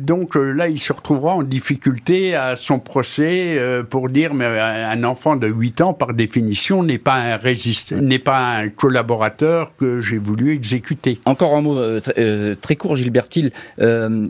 donc 0.00 0.34
là, 0.34 0.68
il 0.68 0.78
se 0.78 0.92
retrouvera 0.92 1.34
en 1.34 1.42
difficulté 1.42 2.34
à 2.34 2.56
son 2.56 2.78
procès 2.78 3.58
euh, 3.66 3.82
pour 3.82 4.08
dire 4.08 4.34
mais 4.34 4.46
un 4.46 5.04
enfant 5.04 5.36
de 5.36 5.46
8 5.48 5.80
ans, 5.80 5.92
par 5.92 6.14
définition, 6.14 6.82
n'est 6.82 6.98
pas 6.98 7.14
un 7.14 7.36
résistant, 7.36 7.96
n'est 7.96 8.18
pas 8.18 8.38
un 8.38 8.68
collaborateur 8.68 9.72
que 9.76 10.00
j'ai 10.00 10.18
voulu 10.18 10.52
exécuter. 10.52 11.20
Encore 11.24 11.54
un 11.56 11.60
mot 11.60 11.76
euh, 11.78 12.00
euh, 12.18 12.54
très 12.60 12.76
court, 12.76 12.96
Gilbert 12.96 13.28
Euh, 13.80 14.26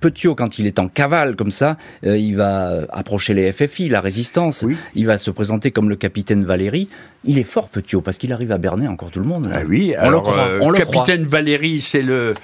Petiot, 0.00 0.34
quand 0.34 0.58
il 0.58 0.66
est 0.66 0.78
en 0.78 0.88
cavale 0.88 1.36
comme 1.36 1.50
ça, 1.50 1.76
euh, 2.04 2.16
il 2.16 2.36
va 2.36 2.80
approcher 2.90 3.34
les 3.34 3.52
FFI, 3.52 3.88
la 3.88 4.00
résistance. 4.00 4.64
Il 4.94 5.06
va 5.06 5.18
se 5.18 5.30
présenter 5.30 5.70
comme 5.70 5.88
le 5.88 5.96
capitaine 5.96 6.44
Valéry. 6.44 6.88
Il 7.24 7.38
est 7.38 7.44
fort, 7.44 7.68
Petiot, 7.68 8.00
parce 8.00 8.16
qu'il 8.18 8.32
arrive 8.32 8.52
à 8.52 8.58
berner 8.58 8.88
encore 8.88 9.10
tout 9.10 9.20
le 9.20 9.26
monde. 9.26 9.50
Ah 9.52 9.60
oui, 9.68 9.94
on 10.00 10.10
le 10.10 10.20
croit. 10.20 10.36
Euh, 10.38 10.72
capitaine 10.72 11.24
Valéry, 11.24 11.80
c'est 11.80 12.02
le 12.02 12.34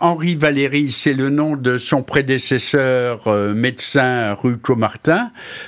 Henri 0.00 0.34
Valéry, 0.34 0.90
c'est 0.90 1.14
le 1.14 1.30
nom 1.30 1.56
de 1.56 1.78
son 1.78 2.02
prédécesseur 2.02 3.28
médecin 3.54 4.34
rue 4.34 4.58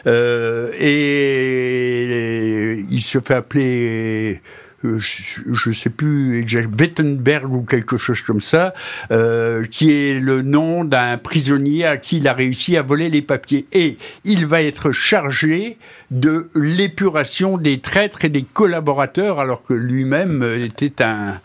Comartin, 0.05 0.71
et 0.79 1.97
il 2.91 3.01
se 3.01 3.21
fait 3.21 3.35
appeler 3.35 4.41
euh, 4.85 4.99
je 4.99 5.69
ne 5.69 5.75
sais 5.75 5.91
plus 5.91 6.45
Wittenberg 6.79 7.53
ou 7.53 7.63
quelque 7.63 7.97
chose 7.97 8.23
comme 8.23 8.41
ça, 8.41 8.75
euh, 9.11 9.65
qui 9.65 9.91
est 9.91 10.21
le 10.21 10.43
nom 10.43 10.85
d'un 10.85 11.19
prisonnier 11.19 11.87
à 11.87 11.97
qui 11.97 12.19
il 12.19 12.29
a 12.29 12.35
réussi 12.35 12.77
à 12.77 12.83
voler 12.83 13.09
les 13.09 13.23
papiers. 13.23 13.67
Et 13.73 13.97
il 14.25 14.47
va 14.47 14.63
être 14.63 14.93
chargé 14.93 15.79
de 16.11 16.49
l'épuration 16.55 17.57
des 17.57 17.81
traîtres 17.81 18.25
et 18.25 18.29
des 18.29 18.43
collaborateurs, 18.43 19.41
alors 19.41 19.63
que 19.63 19.75
lui-même 19.75 20.43
était 20.61 21.03
un, 21.03 21.41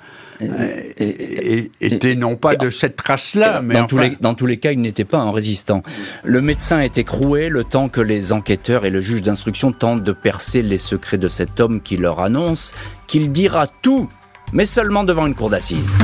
était 1.82 2.16
non 2.16 2.36
pas 2.36 2.56
de 2.56 2.70
cette 2.70 2.96
trace-là, 2.96 3.62
mais 3.62 3.76
dans, 3.76 3.88
tous 3.88 3.98
les, 3.98 4.10
dans 4.20 4.34
tous 4.34 4.46
les 4.46 4.58
cas, 4.58 4.72
il 4.72 4.82
n'était 4.82 5.06
pas 5.06 5.20
un 5.20 5.32
résistant. 5.32 5.84
Le 6.24 6.42
médecin 6.42 6.80
est 6.80 6.98
écroué 6.98 7.50
le 7.50 7.64
temps 7.64 7.90
que 7.90 8.02
les 8.02 8.34
enquêteurs 8.34 8.86
et 8.86 8.90
le 8.90 9.02
juge 9.02 9.22
d'instruction 9.22 9.72
tentent 9.72 10.04
de 10.04 10.12
percer 10.12 10.62
les 10.62 10.78
secrets 10.78 11.18
de 11.18 11.28
cet 11.28 11.60
homme 11.60 11.82
qui 11.82 11.98
leur 11.98 12.20
annonce 12.20 12.74
qu'il 13.08 13.32
dira 13.32 13.68
tout, 13.68 14.10
mais 14.54 14.66
seulement 14.66 15.04
devant 15.04 15.28
une 15.28 15.36
cour 15.36 15.50
d'assises. 15.50 15.98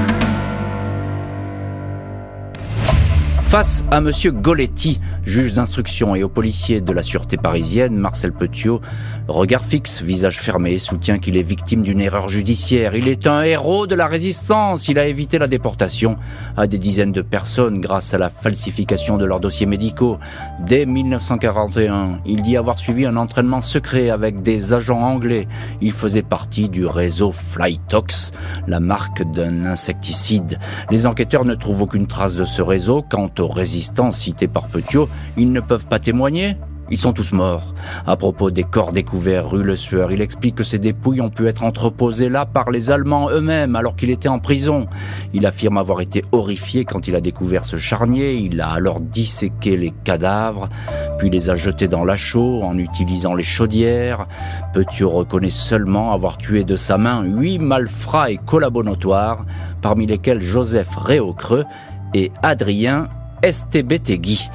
Face 3.47 3.85
à 3.91 4.01
Monsieur 4.01 4.31
Goletti, 4.31 4.99
juge 5.25 5.53
d'instruction, 5.53 6.15
et 6.15 6.23
au 6.23 6.27
policier 6.27 6.81
de 6.81 6.91
la 6.91 7.01
sûreté 7.01 7.37
parisienne, 7.37 7.95
Marcel 7.95 8.33
Petiot, 8.33 8.81
regard 9.29 9.63
fixe, 9.63 10.01
visage 10.01 10.37
fermé, 10.37 10.77
soutient 10.77 11.17
qu'il 11.17 11.37
est 11.37 11.43
victime 11.43 11.81
d'une 11.81 12.01
erreur 12.01 12.27
judiciaire. 12.27 12.93
Il 12.93 13.07
est 13.07 13.25
un 13.25 13.43
héros 13.43 13.87
de 13.87 13.95
la 13.95 14.07
résistance. 14.07 14.89
Il 14.89 14.99
a 14.99 15.07
évité 15.07 15.39
la 15.39 15.47
déportation 15.47 16.17
à 16.57 16.67
des 16.67 16.77
dizaines 16.77 17.13
de 17.13 17.21
personnes 17.21 17.79
grâce 17.79 18.13
à 18.13 18.17
la 18.17 18.29
falsification 18.29 19.15
de 19.15 19.23
leurs 19.23 19.39
dossiers 19.39 19.65
médicaux. 19.65 20.19
Dès 20.65 20.85
1941, 20.85 22.19
il 22.25 22.41
dit 22.41 22.57
avoir 22.57 22.77
suivi 22.77 23.05
un 23.05 23.15
entraînement 23.15 23.61
secret 23.61 24.09
avec 24.09 24.41
des 24.41 24.73
agents 24.73 24.99
anglais. 24.99 25.47
Il 25.79 25.93
faisait 25.93 26.21
partie 26.21 26.67
du 26.67 26.85
réseau 26.85 27.31
Flytox, 27.31 28.33
la 28.67 28.81
marque 28.81 29.23
d'un 29.31 29.63
insecticide. 29.63 30.59
Les 30.91 31.07
enquêteurs 31.07 31.45
ne 31.45 31.55
trouvent 31.55 31.83
aucune 31.83 32.07
trace 32.07 32.35
de 32.35 32.43
ce 32.43 32.61
réseau. 32.61 33.03
Aux 33.39 33.47
résistants 33.47 34.11
cités 34.11 34.47
par 34.47 34.67
Petiot, 34.67 35.09
ils 35.37 35.51
ne 35.51 35.59
peuvent 35.59 35.87
pas 35.87 35.99
témoigner 35.99 36.55
ils 36.89 36.97
sont 36.97 37.11
tous 37.11 37.33
morts. 37.33 37.73
À 38.05 38.15
propos 38.15 38.49
des 38.49 38.63
corps 38.63 38.93
découverts 38.93 39.49
rue 39.49 39.63
Le 39.63 39.75
Sueur, 39.75 40.11
il 40.11 40.21
explique 40.21 40.55
que 40.55 40.63
ces 40.63 40.79
dépouilles 40.79 41.19
ont 41.19 41.29
pu 41.29 41.47
être 41.47 41.63
entreposées 41.63 42.29
là 42.29 42.45
par 42.45 42.71
les 42.71 42.91
Allemands 42.91 43.29
eux-mêmes 43.29 43.75
alors 43.75 43.95
qu'il 43.95 44.09
était 44.09 44.29
en 44.29 44.39
prison. 44.39 44.87
Il 45.33 45.45
affirme 45.45 45.77
avoir 45.77 45.99
été 45.99 46.23
horrifié 46.31 46.85
quand 46.85 47.07
il 47.07 47.15
a 47.15 47.21
découvert 47.21 47.65
ce 47.65 47.75
charnier. 47.75 48.35
Il 48.35 48.61
a 48.61 48.69
alors 48.69 49.01
disséqué 49.01 49.75
les 49.75 49.93
cadavres, 50.05 50.69
puis 51.17 51.29
les 51.29 51.49
a 51.49 51.55
jetés 51.55 51.89
dans 51.89 52.05
la 52.05 52.15
chaux 52.15 52.61
en 52.63 52.77
utilisant 52.77 53.35
les 53.35 53.43
chaudières. 53.43 54.27
Petiot 54.73 55.09
reconnaît 55.09 55.49
seulement 55.49 56.13
avoir 56.13 56.37
tué 56.37 56.63
de 56.63 56.77
sa 56.77 56.97
main 56.97 57.23
huit 57.23 57.59
malfrats 57.59 58.31
et 58.31 58.37
collabos 58.37 58.83
notoires, 58.83 59.45
parmi 59.81 60.05
lesquels 60.05 60.39
Joseph 60.39 60.95
Réaucreux 60.95 61.65
et 62.13 62.31
Adrien 62.41 63.09
Estebetegui. 63.43 64.49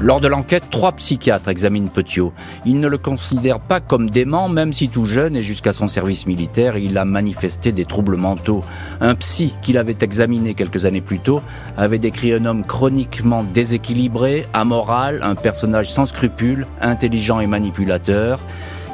Lors 0.00 0.20
de 0.20 0.28
l'enquête, 0.28 0.64
trois 0.70 0.92
psychiatres 0.92 1.50
examinent 1.50 1.90
Petiot. 1.90 2.32
Ils 2.64 2.80
ne 2.80 2.88
le 2.88 2.96
considèrent 2.96 3.60
pas 3.60 3.80
comme 3.80 4.08
dément, 4.08 4.48
même 4.48 4.72
si 4.72 4.88
tout 4.88 5.04
jeune 5.04 5.36
et 5.36 5.42
jusqu'à 5.42 5.74
son 5.74 5.88
service 5.88 6.26
militaire, 6.26 6.78
il 6.78 6.96
a 6.96 7.04
manifesté 7.04 7.72
des 7.72 7.84
troubles 7.84 8.16
mentaux. 8.16 8.64
Un 9.02 9.14
psy 9.14 9.54
qu'il 9.60 9.76
avait 9.76 9.98
examiné 10.00 10.54
quelques 10.54 10.86
années 10.86 11.02
plus 11.02 11.18
tôt 11.18 11.42
avait 11.76 11.98
décrit 11.98 12.32
un 12.32 12.46
homme 12.46 12.64
chroniquement 12.64 13.42
déséquilibré, 13.42 14.46
amoral, 14.54 15.20
un 15.22 15.34
personnage 15.34 15.90
sans 15.90 16.06
scrupules, 16.06 16.66
intelligent 16.80 17.40
et 17.40 17.46
manipulateur. 17.46 18.40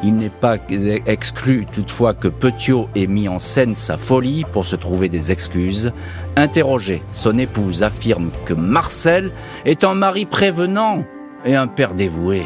Il 0.03 0.15
n'est 0.15 0.29
pas 0.29 0.59
exclu 1.07 1.67
toutefois 1.73 2.15
que 2.15 2.29
Petiot 2.29 2.89
ait 2.95 3.07
mis 3.07 3.29
en 3.29 3.39
scène 3.39 3.75
sa 3.75 3.97
folie 3.97 4.45
pour 4.53 4.67
se 4.67 4.77
trouver 4.77 5.09
des 5.09 5.33
excuses. 5.33 5.93
Interrogé, 6.37 7.03
son 7.13 7.39
épouse 7.39 7.83
affirme 7.83 8.31
que 8.45 8.55
Marcel 8.55 9.31
est 9.65 9.85
un 9.85 9.95
mari 9.95 10.27
prévenant 10.27 11.05
et 11.45 11.55
un 11.55 11.67
père 11.67 11.95
dévoué. 11.95 12.43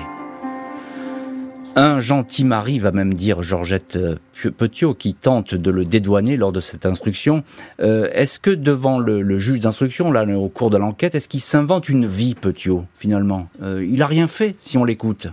Un 1.77 2.01
gentil 2.01 2.45
mari, 2.45 2.81
va 2.81 2.91
même 2.91 3.15
dire 3.15 3.43
Georgette 3.45 3.97
euh, 3.97 4.17
Petiot, 4.51 4.93
qui 4.93 5.15
tente 5.15 5.55
de 5.55 5.71
le 5.71 5.85
dédouaner 5.85 6.37
lors 6.37 6.51
de 6.51 6.59
cette 6.59 6.85
instruction. 6.85 7.45
Euh, 7.81 8.09
est-ce 8.13 8.41
que 8.41 8.51
devant 8.51 8.99
le, 8.99 9.39
juge 9.39 9.61
d'instruction, 9.61 10.11
là, 10.11 10.27
au 10.37 10.49
cours 10.49 10.71
de 10.71 10.79
l'enquête, 10.79 11.15
est-ce 11.15 11.29
qu'il 11.29 11.41
s'invente 11.41 11.89
une 11.89 12.07
vie, 12.07 12.35
Petiot, 12.35 12.85
finalement? 12.97 13.49
Euh, 13.63 13.87
Il 13.89 14.03
a 14.03 14.07
rien 14.07 14.27
fait, 14.27 14.57
si 14.59 14.79
on 14.79 14.85
l'écoute 14.85 15.29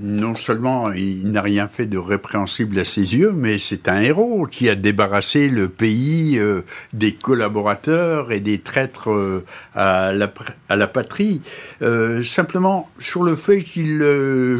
non 0.00 0.34
seulement 0.34 0.92
il 0.92 1.30
n'a 1.30 1.42
rien 1.42 1.68
fait 1.68 1.86
de 1.86 1.98
répréhensible 1.98 2.78
à 2.78 2.84
ses 2.84 3.16
yeux, 3.16 3.32
mais 3.34 3.58
c'est 3.58 3.88
un 3.88 4.00
héros 4.00 4.46
qui 4.46 4.68
a 4.68 4.74
débarrassé 4.74 5.48
le 5.48 5.68
pays 5.68 6.38
euh, 6.38 6.62
des 6.92 7.12
collaborateurs 7.12 8.32
et 8.32 8.40
des 8.40 8.58
traîtres 8.58 9.10
euh, 9.10 9.44
à, 9.74 10.12
la, 10.12 10.32
à, 10.68 10.76
la, 10.76 10.86
patrie. 10.86 11.42
Euh, 11.82 12.22
simplement, 12.22 12.88
sur 12.98 13.22
le 13.22 13.34
fait 13.34 13.62
qu'il 13.62 14.00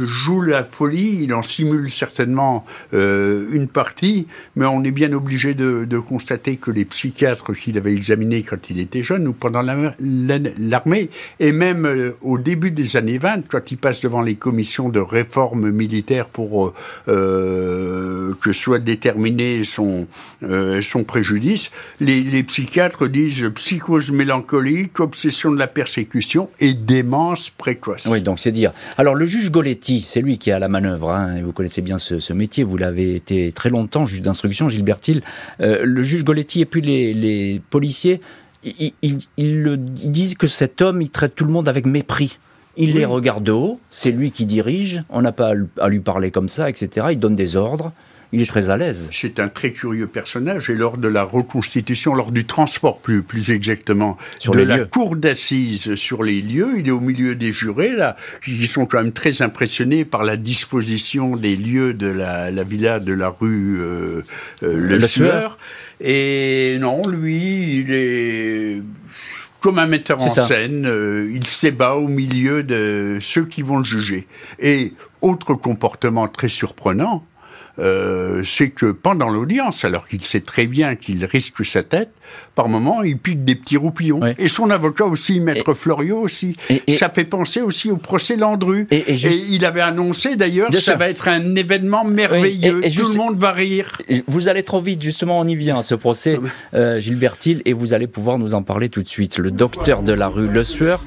joue 0.07 0.42
la 0.42 0.64
folie, 0.64 1.20
il 1.22 1.33
en 1.33 1.42
simule 1.42 1.90
certainement 1.90 2.64
une 2.92 3.68
partie, 3.68 4.26
mais 4.57 4.66
on 4.66 4.85
est 4.85 4.90
bien 4.90 5.12
obligé 5.12 5.55
de, 5.55 5.85
de 5.85 5.98
constater 5.98 6.57
que 6.57 6.70
les 6.70 6.85
psychiatres 6.85 7.53
qu'il 7.55 7.79
avait 7.79 7.92
examinés 7.92 8.42
quand 8.42 8.70
il 8.70 8.79
était 8.81 9.03
jeune 9.03 9.26
ou 9.29 9.33
pendant 9.33 9.62
l'armée, 9.62 11.11
et 11.38 11.53
même 11.53 12.12
au 12.20 12.38
début 12.38 12.70
des 12.70 12.96
années 12.96 13.18
20, 13.18 13.48
quand 13.48 13.70
il 13.70 13.79
passe 13.79 14.00
devant 14.00 14.22
les 14.22 14.37
commissions 14.37 14.88
de 14.88 15.00
réforme, 15.00 15.30
réforme 15.31 15.71
militaire 15.71 16.29
pour 16.29 16.66
euh, 16.66 16.75
euh, 17.07 18.35
que 18.40 18.53
soit 18.53 18.81
déterminé 18.81 19.62
son, 19.62 20.09
euh, 20.43 20.83
son 20.83 21.05
préjudice, 21.05 21.71
les, 22.01 22.43
psychiatres 22.43 23.07
disent 23.07 23.49
psychose 23.55 24.11
mélancolique, 24.11 24.99
obsession 24.99 25.53
de 25.53 25.59
la 25.59 25.69
persécution 25.69 26.49
et 26.59 26.75
démence 26.75 27.51
précoce. 27.51 28.07
Oui, 28.07 28.23
donc 28.23 28.40
c'est 28.40 28.51
dire. 28.51 28.73
Alors 28.99 29.14
le 29.14 29.25
juge 29.25 29.53
Goletti, 29.53 30.05
c'est 30.05 30.21
lui 30.21 30.38
qui 30.38 30.51
a 30.51 30.59
la 30.59 30.69
manœuvre, 30.69 31.11
hein, 31.11 31.40
vous 31.45 31.53
connaissez 31.53 31.83
bien 31.83 31.99
ce, 31.99 32.33
métier, 32.33 32.64
vous 32.64 32.77
l'avez 32.77 33.14
été 33.14 33.53
très 33.53 33.71
longtemps, 33.71 34.07
juge 34.07 34.23
d'instruction, 34.23 34.69
Gilbert 34.69 34.99
Hill. 35.07 35.23
le 35.61 36.03
juge 36.03 36.25
Goletti 36.25 36.62
et 36.62 36.66
puis 36.66 36.81
les, 36.81 37.62
policiers, 37.71 38.21
ils, 38.64 38.93
ils, 39.37 39.77
disent 39.79 40.35
que 40.35 40.49
cet 40.49 40.83
homme, 40.83 41.01
il 41.03 41.11
traite 41.11 41.37
tout 41.37 41.45
le 41.45 41.53
monde 41.53 41.69
avec 41.69 41.87
mépris. 41.87 42.38
Il 42.81 42.95
les 42.95 43.05
regarde 43.05 43.45
de 43.45 43.53
haut, 43.53 43.79
c'est 43.90 44.11
lui 44.11 44.33
qui 44.33 44.47
dirige, 44.47 45.03
on 45.11 45.21
n'a 45.21 45.33
pas 45.33 45.53
à 45.79 45.88
lui 45.88 46.01
parler 46.01 46.31
comme 46.31 46.49
ça, 46.49 46.71
etc. 46.71 47.09
Il 47.11 47.19
donne 47.19 47.37
des 47.37 47.57
ordres. 47.57 47.93
Il 48.33 48.40
est 48.40 48.47
très 48.47 48.71
à 48.71 48.77
l'aise. 48.77 49.11
C'est 49.12 49.38
un 49.38 49.49
très 49.49 49.73
curieux 49.73 50.07
personnage 50.07 50.71
et 50.71 50.75
lors 50.77 50.97
de 50.97 51.09
la 51.09 51.25
reconstitution, 51.25 52.14
lors 52.14 52.33
du 52.33 52.47
transport 52.47 53.01
plus, 53.01 53.23
plus 53.23 53.51
exactement, 53.51 54.16
sur 54.38 54.55
de 54.55 54.61
la 54.61 54.85
cour 54.85 55.16
d'assises 55.16 55.95
sur 55.97 56.23
les 56.23 56.40
lieux, 56.40 56.79
il 56.79 56.88
est 56.88 56.93
au 56.93 57.01
milieu 57.01 57.35
des 57.35 57.53
jurés 57.53 57.93
là, 57.93 58.16
qui 58.43 58.66
sont 58.66 58.87
quand 58.87 59.03
même 59.03 59.12
très 59.12 59.43
impressionnés 59.43 60.05
par 60.05 60.23
la 60.23 60.37
disposition 60.37 61.37
des 61.37 61.57
lieux 61.57 61.93
de 61.93 62.07
la, 62.07 62.51
villa 62.62 62.99
de 62.99 63.12
la 63.12 63.29
rue 63.29 63.81
euh, 63.81 64.23
euh, 64.62 64.77
Le, 64.79 65.07
Sueur. 65.07 65.59
Et 66.01 66.79
non, 66.81 67.07
lui, 67.09 67.81
il 67.81 67.93
est 67.93 68.81
comme 69.61 69.79
un 69.79 69.87
metteur 69.87 70.20
en 70.20 70.29
scène, 70.29 70.87
euh, 70.87 71.31
il 71.33 71.46
s'ébat 71.46 71.94
au 71.94 72.09
milieu 72.09 72.62
de 72.62 73.18
ceux 73.20 73.44
qui 73.44 73.62
vont 73.62 73.79
le 73.79 73.85
juger. 73.85 74.27
Et 74.59 74.94
autre 75.20 75.55
comportement 75.55 76.29
très 76.29 76.49
surprenant, 76.49 77.25
euh, 77.78 78.42
c'est 78.44 78.70
que 78.70 78.87
pendant 78.87 79.28
l'audience, 79.28 79.85
alors 79.85 80.09
qu'il 80.09 80.22
sait 80.22 80.40
très 80.40 80.66
bien 80.66 80.96
qu'il 80.96 81.24
risque 81.24 81.64
sa 81.64 81.83
tête, 81.83 82.11
par 82.54 82.68
moment, 82.68 83.02
il 83.02 83.16
pique 83.16 83.44
des 83.44 83.54
petits 83.54 83.76
roupillons. 83.76 84.20
Et 84.38 84.48
son 84.48 84.70
avocat 84.70 85.06
aussi, 85.06 85.40
Maître 85.40 85.74
Florio 85.74 86.18
aussi. 86.18 86.56
ça 86.88 87.09
fait 87.11 87.24
penser 87.24 87.61
aussi 87.61 87.90
au 87.90 87.96
procès 87.96 88.37
Landru. 88.37 88.87
Et, 88.90 89.04
il 89.48 89.64
avait 89.64 89.80
annoncé 89.80 90.37
d'ailleurs 90.37 90.70
que 90.70 90.78
ça 90.78 90.96
va 90.96 91.09
être 91.09 91.28
un 91.28 91.54
événement 91.56 92.04
merveilleux. 92.04 92.80
Tout 92.83 93.11
le 93.11 93.16
monde 93.16 93.38
va 93.38 93.52
rire. 93.52 94.00
Vous 94.26 94.48
allez 94.48 94.62
trop 94.62 94.80
vite, 94.80 95.02
justement, 95.02 95.40
on 95.40 95.46
y 95.46 95.56
vient, 95.56 95.83
ce 95.83 95.94
procès, 95.94 96.38
euh, 96.74 97.00
Gilbert 97.00 97.37
Hill, 97.44 97.62
et 97.64 97.72
vous 97.72 97.94
allez 97.94 98.06
pouvoir 98.06 98.38
nous 98.38 98.54
en 98.54 98.62
parler 98.62 98.88
tout 98.88 99.02
de 99.02 99.09
suite. 99.09 99.38
Le 99.38 99.50
docteur 99.50 100.02
de 100.02 100.12
la 100.12 100.28
rue 100.28 100.48
Le 100.48 100.64
Sueur 100.64 101.04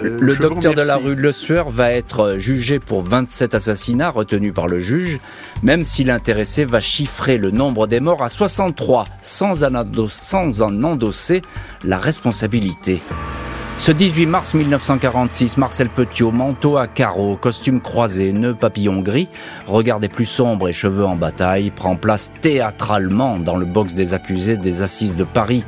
le 0.00 0.36
docteur 0.36 0.74
de 0.74 0.82
la 0.82 0.96
rue 0.96 1.14
Le 1.14 1.32
Sueur 1.32 1.70
va 1.70 1.92
être 1.92 2.36
jugé 2.38 2.78
pour 2.78 3.02
27 3.02 3.54
assassinats 3.54 4.10
retenus 4.10 4.54
par 4.54 4.68
le 4.68 4.80
juge. 4.80 5.18
même 5.62 5.84
si 5.84 6.04
l'intéressé 6.04 6.64
va 6.64 6.80
chiffrer 6.80 7.38
le 7.38 7.50
nombre 7.50 7.86
des 7.86 8.00
morts 8.00 8.22
à 8.22 8.28
63 8.28 9.06
sans 9.22 9.64
en 9.64 10.84
endosser 10.84 11.42
la 11.84 11.98
responsabilité. 11.98 13.00
Ce 13.78 13.92
18 13.92 14.24
mars 14.24 14.54
1946, 14.54 15.58
Marcel 15.58 15.90
Petiot, 15.90 16.30
manteau 16.30 16.78
à 16.78 16.86
carreaux, 16.86 17.36
costume 17.36 17.82
croisé, 17.82 18.32
nœud 18.32 18.54
papillon 18.54 19.00
gris, 19.00 19.28
regard 19.66 20.00
des 20.00 20.08
plus 20.08 20.24
sombres 20.24 20.70
et 20.70 20.72
cheveux 20.72 21.04
en 21.04 21.14
bataille, 21.14 21.70
prend 21.70 21.94
place 21.94 22.32
théâtralement 22.40 23.38
dans 23.38 23.56
le 23.56 23.66
box 23.66 23.92
des 23.92 24.14
accusés 24.14 24.56
des 24.56 24.80
assises 24.80 25.14
de 25.14 25.24
Paris. 25.24 25.62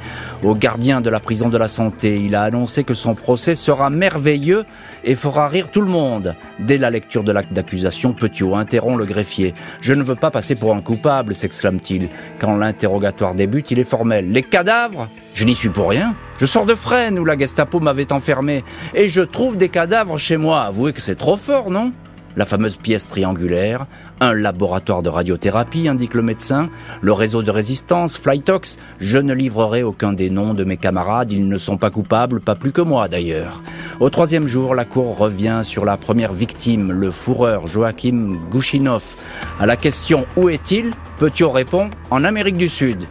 Au 0.44 0.54
gardien 0.54 1.00
de 1.00 1.10
la 1.10 1.18
prison 1.18 1.48
de 1.48 1.58
la 1.58 1.66
santé, 1.66 2.20
il 2.20 2.36
a 2.36 2.42
annoncé 2.42 2.84
que 2.84 2.94
son 2.94 3.16
procès 3.16 3.56
sera 3.56 3.90
merveilleux 3.90 4.64
et 5.02 5.16
fera 5.16 5.48
rire 5.48 5.68
tout 5.72 5.80
le 5.80 5.90
monde. 5.90 6.36
Dès 6.60 6.78
la 6.78 6.90
lecture 6.90 7.24
de 7.24 7.32
l'acte 7.32 7.52
d'accusation, 7.52 8.12
Petiot 8.12 8.54
interrompt 8.54 8.98
le 8.98 9.04
greffier. 9.04 9.52
Je 9.80 9.94
ne 9.94 10.02
veux 10.04 10.14
pas 10.14 10.30
passer 10.30 10.54
pour 10.54 10.76
un 10.76 10.80
coupable, 10.80 11.34
s'exclame-t-il. 11.34 12.08
Quand 12.38 12.56
l'interrogatoire 12.56 13.34
débute, 13.34 13.72
il 13.72 13.80
est 13.80 13.84
formel. 13.84 14.30
Les 14.30 14.44
cadavres? 14.44 15.08
Je 15.34 15.44
n'y 15.44 15.56
suis 15.56 15.70
pour 15.70 15.90
rien. 15.90 16.14
Je 16.38 16.46
sors 16.46 16.66
de 16.66 16.74
Fresnes 16.76 17.18
où 17.18 17.24
la 17.24 17.36
Gestapo 17.36 17.80
m'avait 17.80 18.12
enfermé 18.12 18.62
et 18.94 19.08
je 19.08 19.22
trouve 19.22 19.56
des 19.56 19.70
cadavres 19.70 20.18
chez 20.18 20.36
moi. 20.36 20.62
Avouez 20.62 20.92
que 20.92 21.00
c'est 21.00 21.16
trop 21.16 21.36
fort, 21.36 21.68
non? 21.68 21.90
La 22.36 22.44
fameuse 22.44 22.76
pièce 22.76 23.08
triangulaire, 23.08 23.86
un 24.20 24.34
laboratoire 24.34 25.02
de 25.02 25.08
radiothérapie, 25.08 25.88
indique 25.88 26.14
le 26.14 26.22
médecin, 26.22 26.68
le 27.00 27.12
réseau 27.12 27.42
de 27.42 27.50
résistance, 27.50 28.18
Flytox. 28.18 28.78
Je 29.00 29.18
ne 29.18 29.34
livrerai 29.34 29.82
aucun 29.82 30.12
des 30.12 30.30
noms 30.30 30.54
de 30.54 30.64
mes 30.64 30.76
camarades, 30.76 31.32
ils 31.32 31.48
ne 31.48 31.58
sont 31.58 31.76
pas 31.76 31.90
coupables, 31.90 32.40
pas 32.40 32.54
plus 32.54 32.72
que 32.72 32.80
moi 32.80 33.08
d'ailleurs. 33.08 33.62
Au 34.00 34.10
troisième 34.10 34.46
jour, 34.46 34.74
la 34.74 34.84
cour 34.84 35.16
revient 35.16 35.60
sur 35.62 35.84
la 35.84 35.96
première 35.96 36.32
victime, 36.32 36.92
le 36.92 37.10
fourreur 37.10 37.66
Joachim 37.66 38.38
Gouchinov. 38.50 39.16
À 39.60 39.66
la 39.66 39.76
question 39.76 40.26
Où 40.36 40.48
est-il? 40.48 40.92
Petiot 41.18 41.50
répond 41.50 41.90
En 42.10 42.24
Amérique 42.24 42.56
du 42.56 42.68
Sud. 42.68 43.06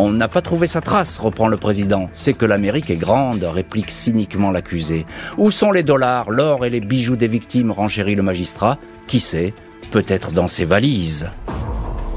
On 0.00 0.10
n'a 0.10 0.28
pas 0.28 0.42
trouvé 0.42 0.68
sa 0.68 0.80
trace, 0.80 1.18
reprend 1.18 1.48
le 1.48 1.56
président. 1.56 2.08
C'est 2.12 2.32
que 2.32 2.46
l'Amérique 2.46 2.88
est 2.88 2.96
grande, 2.96 3.42
réplique 3.42 3.90
cyniquement 3.90 4.52
l'accusé. 4.52 5.06
Où 5.38 5.50
sont 5.50 5.72
les 5.72 5.82
dollars, 5.82 6.30
l'or 6.30 6.64
et 6.64 6.70
les 6.70 6.78
bijoux 6.78 7.16
des 7.16 7.26
victimes, 7.26 7.72
renchérit 7.72 8.14
le 8.14 8.22
magistrat. 8.22 8.76
Qui 9.08 9.18
sait 9.18 9.54
Peut-être 9.90 10.30
dans 10.30 10.46
ses 10.46 10.64
valises. 10.64 11.28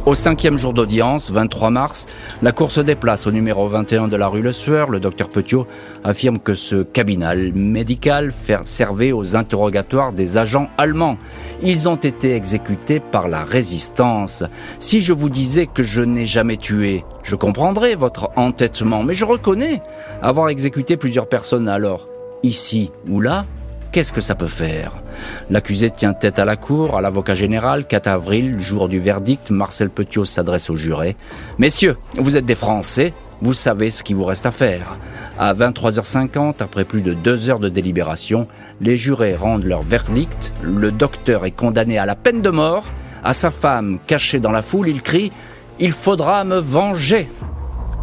Au 0.07 0.15
cinquième 0.15 0.57
jour 0.57 0.73
d'audience, 0.73 1.29
23 1.29 1.69
mars, 1.69 2.07
la 2.41 2.51
Cour 2.51 2.71
se 2.71 2.81
déplace 2.81 3.27
au 3.27 3.31
numéro 3.31 3.67
21 3.67 4.07
de 4.07 4.17
la 4.17 4.27
rue 4.27 4.41
Le 4.41 4.51
Sueur. 4.51 4.89
Le 4.89 4.99
docteur 4.99 5.29
Petiot 5.29 5.67
affirme 6.03 6.39
que 6.39 6.55
ce 6.55 6.81
cabinet 6.81 7.51
médical 7.53 8.33
servait 8.63 9.11
aux 9.11 9.35
interrogatoires 9.35 10.11
des 10.11 10.37
agents 10.37 10.69
allemands. 10.79 11.19
Ils 11.61 11.87
ont 11.87 11.97
été 11.97 12.35
exécutés 12.35 12.99
par 12.99 13.27
la 13.27 13.43
résistance. 13.43 14.43
Si 14.79 15.01
je 15.01 15.13
vous 15.13 15.29
disais 15.29 15.67
que 15.67 15.83
je 15.83 16.01
n'ai 16.01 16.25
jamais 16.25 16.57
tué, 16.57 17.05
je 17.21 17.35
comprendrais 17.35 17.93
votre 17.93 18.31
entêtement, 18.37 19.03
mais 19.03 19.13
je 19.13 19.25
reconnais 19.25 19.83
avoir 20.23 20.49
exécuté 20.49 20.97
plusieurs 20.97 21.29
personnes 21.29 21.69
alors. 21.69 22.07
Ici 22.41 22.89
ou 23.07 23.21
là, 23.21 23.45
qu'est-ce 23.91 24.13
que 24.13 24.21
ça 24.21 24.35
peut 24.35 24.47
faire? 24.47 25.01
L'accusé 25.49 25.89
tient 25.89 26.13
tête 26.13 26.39
à 26.39 26.45
la 26.45 26.55
cour, 26.55 26.97
à 26.97 27.01
l'avocat 27.01 27.35
général. 27.35 27.85
4 27.85 28.07
avril, 28.07 28.59
jour 28.59 28.87
du 28.87 28.99
verdict, 28.99 29.51
Marcel 29.51 29.89
Petiot 29.89 30.25
s'adresse 30.25 30.69
aux 30.69 30.75
jurés. 30.75 31.15
Messieurs, 31.57 31.97
vous 32.17 32.37
êtes 32.37 32.45
des 32.45 32.55
Français, 32.55 33.13
vous 33.41 33.53
savez 33.53 33.89
ce 33.89 34.03
qu'il 34.03 34.15
vous 34.15 34.25
reste 34.25 34.45
à 34.45 34.51
faire. 34.51 34.97
À 35.37 35.53
23h50, 35.53 36.55
après 36.59 36.85
plus 36.85 37.01
de 37.01 37.13
deux 37.13 37.49
heures 37.49 37.59
de 37.59 37.69
délibération, 37.69 38.47
les 38.79 38.95
jurés 38.95 39.35
rendent 39.35 39.65
leur 39.65 39.81
verdict. 39.81 40.53
Le 40.61 40.91
docteur 40.91 41.45
est 41.45 41.51
condamné 41.51 41.97
à 41.97 42.05
la 42.05 42.15
peine 42.15 42.41
de 42.41 42.49
mort. 42.49 42.85
À 43.23 43.33
sa 43.33 43.51
femme, 43.51 43.99
cachée 44.07 44.39
dans 44.39 44.51
la 44.51 44.61
foule, 44.61 44.89
il 44.89 45.01
crie⁇ 45.01 45.29
Il 45.79 45.91
faudra 45.91 46.43
me 46.43 46.57
venger!⁇ 46.57 47.29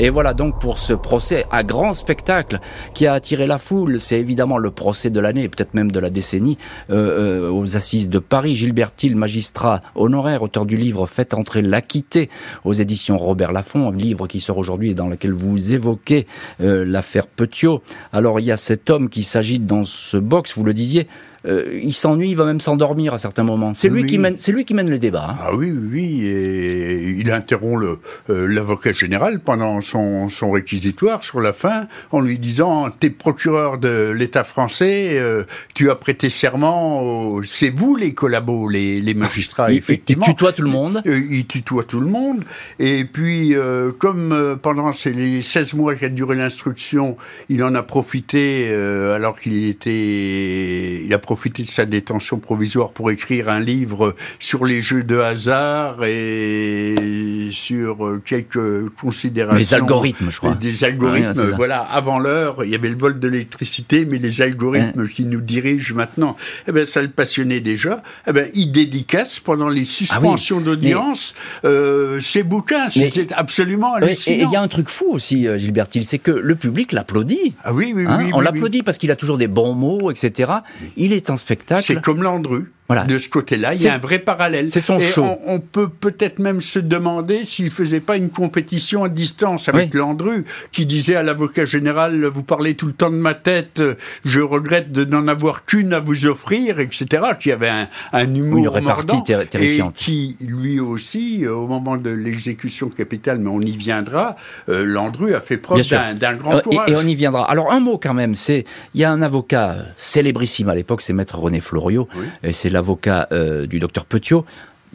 et 0.00 0.11
voilà 0.11 0.34
donc 0.34 0.61
pour 0.61 0.78
ce 0.78 0.92
procès 0.92 1.44
à 1.50 1.64
grand 1.64 1.92
spectacle 1.92 2.61
qui 2.94 3.06
a 3.06 3.14
attiré 3.14 3.46
la 3.46 3.58
foule. 3.58 3.98
C'est 3.98 4.18
évidemment 4.18 4.58
le 4.58 4.70
procès 4.70 5.11
de 5.11 5.20
l'année, 5.20 5.48
peut-être 5.48 5.74
même 5.74 5.90
de 5.90 5.98
la 5.98 6.11
décennie, 6.11 6.58
euh, 6.90 7.48
euh, 7.48 7.50
aux 7.50 7.76
assises 7.76 8.08
de 8.08 8.18
Paris. 8.18 8.54
Gilbert 8.54 8.94
Thiel, 8.94 9.16
magistrat 9.16 9.80
honoraire, 9.94 10.42
auteur 10.42 10.66
du 10.66 10.76
livre 10.76 11.06
Faites 11.06 11.34
entrer 11.34 11.62
l'acquitté 11.62 12.30
aux 12.64 12.72
éditions 12.72 13.18
Robert 13.18 13.52
Laffont, 13.52 13.90
livre 13.90 14.26
qui 14.26 14.40
sort 14.40 14.58
aujourd'hui 14.58 14.90
et 14.90 14.94
dans 14.94 15.08
lequel 15.08 15.32
vous 15.32 15.72
évoquez 15.72 16.26
euh, 16.61 16.84
l'affaire 16.84 17.26
Petiot. 17.26 17.82
Alors 18.12 18.40
il 18.40 18.46
y 18.46 18.52
a 18.52 18.56
cet 18.56 18.90
homme 18.90 19.08
qui 19.08 19.22
s'agite 19.22 19.66
dans 19.66 19.84
ce 19.84 20.16
box, 20.16 20.56
vous 20.56 20.64
le 20.64 20.74
disiez, 20.74 21.08
euh, 21.46 21.79
il 21.83 21.92
s'ennuie, 21.92 22.31
il 22.31 22.37
va 22.37 22.44
même 22.44 22.61
s'endormir 22.61 23.14
à 23.14 23.18
certains 23.18 23.44
moments. 23.44 23.72
C'est 23.74 23.88
lui 23.88 24.07
qui 24.07 24.18
mène, 24.18 24.37
c'est 24.37 24.53
lui 24.53 24.64
qui 24.64 24.74
mène 24.74 24.90
le 24.90 24.98
débat. 24.98 25.29
Hein. 25.31 25.37
Ah 25.42 25.55
oui, 25.55 25.70
oui, 25.70 26.27
et 26.27 27.11
il 27.11 27.31
interrompt 27.31 27.81
le, 27.81 27.98
euh, 28.31 28.46
l'avocat 28.48 28.92
général 28.92 29.40
pendant 29.40 29.81
son, 29.81 30.29
son 30.31 30.51
réquisitoire 30.51 31.22
sur 31.22 31.40
la 31.40 31.53
fin 31.53 31.87
en 32.11 32.20
lui 32.20 32.38
disant 32.38 32.90
"T'es 32.90 33.11
procureur 33.11 33.79
de 33.79 34.11
l'État 34.11 34.42
français, 34.42 35.11
euh, 35.12 35.44
tu 35.74 35.90
as 35.90 35.94
prêté 35.94 36.29
serment, 36.29 37.40
c'est 37.44 37.70
vous 37.70 37.94
les 37.94 38.14
collabos, 38.14 38.68
les, 38.68 39.01
les 39.01 39.14
magistrats, 39.14 39.72
effectivement." 39.72 40.24
Il 40.27 40.31
tutoie 40.31 40.53
tout 40.53 40.62
le 40.62 40.70
monde. 40.70 41.03
Il 41.05 41.46
tutoie 41.46 41.85
tout 41.85 42.01
le 42.01 42.09
monde. 42.09 42.44
Et 42.81 43.05
puis, 43.05 43.55
comme 43.98 44.59
pendant 44.61 44.92
ces, 44.92 45.12
les 45.12 45.42
16 45.42 45.74
mois 45.74 45.94
qui 45.94 46.05
a 46.05 46.09
duré 46.09 46.37
l'instruction, 46.37 47.16
il 47.48 47.62
en 47.62 47.74
a 47.74 47.83
profité 47.83 48.68
alors 49.14 49.38
qu'il 49.38 49.68
était, 49.68 51.05
il 51.05 51.12
a 51.14 51.18
profité 51.28 51.62
de 51.62 51.68
sa 51.68 51.84
détention 51.84 52.38
provisoire 52.38 52.92
pour 52.92 53.10
écrire 53.10 53.50
un 53.50 53.60
livre 53.60 54.16
sur 54.38 54.64
les 54.64 54.80
jeux 54.80 55.02
de 55.02 55.18
hasard 55.18 56.02
et 56.02 57.50
sur 57.52 58.06
euh, 58.06 58.22
quelques 58.24 58.88
considérations. 58.98 59.58
Les 59.58 59.74
algorithmes, 59.74 60.30
je 60.30 60.38
crois. 60.38 60.54
Des 60.54 60.84
algorithmes, 60.84 61.52
voilà. 61.54 61.80
Avant 61.80 62.18
l'heure, 62.18 62.64
il 62.64 62.70
y 62.70 62.74
avait 62.74 62.88
le 62.88 62.96
vol 62.96 63.20
de 63.20 63.28
l'électricité, 63.28 64.06
mais 64.06 64.16
les 64.16 64.40
algorithmes 64.40 65.06
qui 65.06 65.26
nous 65.26 65.42
dirigent 65.42 65.94
maintenant, 65.94 66.34
eh 66.66 66.72
ben, 66.72 66.86
ça 66.86 67.02
le 67.02 67.10
passionnait 67.10 67.60
déjà. 67.60 68.02
Eh 68.26 68.32
ben, 68.32 68.48
il 68.54 68.72
dédicace 68.72 69.38
pendant 69.38 69.68
les 69.68 69.84
suspensions 69.84 70.60
ah 70.62 70.64
d'audience 70.64 71.34
euh, 71.66 72.20
ses 72.20 72.42
bouquins. 72.42 72.88
C'est 72.88 73.32
absolument 73.32 73.92
hallucinant. 73.92 74.34
Et 74.34 74.42
il 74.44 74.50
y 74.50 74.56
a 74.56 74.62
un 74.62 74.68
truc 74.68 74.88
fou 74.88 75.08
aussi, 75.10 75.46
euh, 75.46 75.58
Gilbert 75.58 75.88
c'est 76.04 76.18
que 76.18 76.30
le 76.30 76.54
public 76.54 76.92
l'applaudit. 76.92 77.52
Ah 77.64 77.74
oui, 77.74 77.92
oui, 77.94 78.06
hein 78.08 78.16
oui. 78.18 78.30
On 78.32 78.40
l'applaudit 78.40 78.82
parce 78.82 78.96
qu'il 78.96 79.10
a 79.10 79.16
toujours 79.16 79.36
des 79.36 79.48
bons 79.48 79.74
mots, 79.74 80.10
etc. 80.10 80.52
Il 80.96 81.12
est 81.12 81.17
un 81.31 81.37
spectacle. 81.37 81.83
C'est 81.83 82.00
comme 82.00 82.22
Landru. 82.22 82.72
Voilà. 82.88 83.05
De 83.05 83.18
ce 83.18 83.29
côté-là, 83.29 83.74
il 83.74 83.83
y 83.83 83.88
a 83.88 83.94
un 83.94 83.98
vrai 83.98 84.18
parallèle. 84.18 84.68
C'est 84.68 84.81
son 84.81 84.98
show. 84.98 85.38
On, 85.46 85.61
peut 85.61 85.88
peut-être 85.88 86.38
même 86.38 86.62
se 86.62 86.79
demander 86.79 87.44
s'il 87.44 87.70
faisait 87.70 88.01
pas 88.01 88.16
une 88.16 88.31
compétition 88.31 89.05
à 89.05 89.11
distance 89.11 89.68
avec 89.68 89.92
Landru, 89.92 90.46
qui 90.72 90.87
disait 90.87 91.16
à 91.16 91.22
l'avocat 91.22 91.66
général 91.66 92.24
"Vous 92.24 92.42
parlez 92.42 92.77
tout 92.77 92.87
le 92.87 92.94
temps 92.94 93.11
de 93.11 93.16
ma 93.16 93.35
tête, 93.35 93.83
je 94.24 94.40
regrette 94.40 94.90
de 94.90 95.05
n'en 95.05 95.29
avoir 95.29 95.66
qu'une 95.66 95.92
à 95.92 96.01
vous 96.01 96.24
offrir", 96.24 96.81
etc. 96.81 97.24
Qui 97.38 97.53
avait 97.53 97.68
un, 97.68 97.88
un 98.14 98.35
humour 98.35 98.59
une 98.59 98.68
répartie 98.68 99.22
terrifiante. 99.22 99.96
et 99.96 99.98
qui 99.98 100.37
lui 100.40 100.81
aussi, 100.81 101.44
euh, 101.44 101.53
au 101.53 101.66
moment 101.66 101.98
de 101.98 102.09
l'exécution 102.09 102.88
capitale, 102.88 103.38
mais 103.38 103.51
on 103.51 103.61
y 103.61 103.77
viendra, 103.77 104.37
euh, 104.70 104.87
Landru 104.87 105.35
a 105.35 105.40
fait 105.42 105.59
preuve 105.59 105.87
d'un 106.18 106.37
grand 106.37 106.57
euh, 106.57 106.61
courage. 106.61 106.90
Et, 106.90 106.96
on 106.96 107.03
y 107.03 107.14
viendra. 107.14 107.51
Alors 107.51 107.70
un 107.70 107.81
mot 107.81 107.98
quand 108.03 108.14
même, 108.14 108.35
c'est 108.35 108.64
il 108.94 109.01
y 109.03 109.05
a 109.05 109.11
un 109.11 109.20
avocat 109.20 109.77
célébrissime 109.98 110.70
à 110.70 110.74
l'époque, 110.74 111.03
c'est 111.03 111.12
maître 111.12 111.38
René 111.38 111.61
Floriot, 111.61 112.09
et 112.42 112.55
c'est 112.55 112.70
l'avocat 112.78 113.26
euh, 113.32 113.66
du 113.66 113.80
docteur 113.80 114.04
Petiot. 114.04 114.44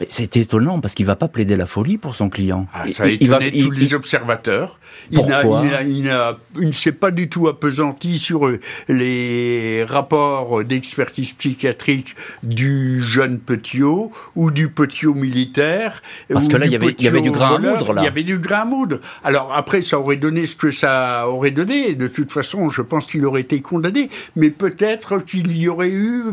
Mais 0.00 0.06
c'est 0.08 0.36
étonnant 0.36 0.80
parce 0.80 0.94
qu'il 0.94 1.06
va 1.06 1.14
pas 1.14 1.28
plaider 1.28 1.54
la 1.54 1.66
folie 1.66 1.98
pour 1.98 2.16
son 2.16 2.28
client. 2.28 2.66
Ah, 2.74 2.84
ça 2.92 3.04
a 3.04 3.06
étonné 3.06 3.52
tous 3.52 3.70
les 3.70 3.94
observateurs. 3.94 4.80
Pourquoi 5.14 5.62
il, 5.84 6.10
il, 6.58 6.66
ne 6.66 6.72
s'est 6.72 6.90
pas 6.90 7.12
du 7.12 7.28
tout 7.28 7.46
appesanti 7.46 8.18
sur 8.18 8.46
euh, 8.46 8.58
les 8.88 9.84
rapports 9.84 10.64
d'expertise 10.64 11.34
psychiatrique 11.34 12.16
du 12.42 13.04
jeune 13.04 13.38
Petiot 13.38 14.10
ou 14.34 14.50
du 14.50 14.68
Petiot 14.68 15.14
militaire. 15.14 16.02
Parce 16.28 16.48
que 16.48 16.56
là, 16.56 16.66
il 16.66 16.72
y, 16.72 16.76
avait, 16.76 16.96
il 16.98 17.04
y 17.04 17.08
avait 17.08 17.20
du 17.20 17.30
grain 17.30 17.54
à 17.54 17.58
moudre. 17.60 17.92
Là. 17.92 18.00
Il 18.00 18.04
y 18.04 18.08
avait 18.08 18.24
du 18.24 18.38
grain 18.38 18.62
à 18.62 18.64
moudre. 18.64 18.98
Alors 19.22 19.52
après, 19.54 19.82
ça 19.82 20.00
aurait 20.00 20.16
donné 20.16 20.46
ce 20.46 20.56
que 20.56 20.72
ça 20.72 21.28
aurait 21.28 21.52
donné. 21.52 21.94
De 21.94 22.08
toute 22.08 22.32
façon, 22.32 22.68
je 22.68 22.82
pense 22.82 23.06
qu'il 23.06 23.24
aurait 23.26 23.42
été 23.42 23.60
condamné. 23.60 24.10
Mais 24.34 24.50
peut-être 24.50 25.20
qu'il 25.20 25.56
y 25.56 25.68
aurait 25.68 25.90
eu... 25.90 26.24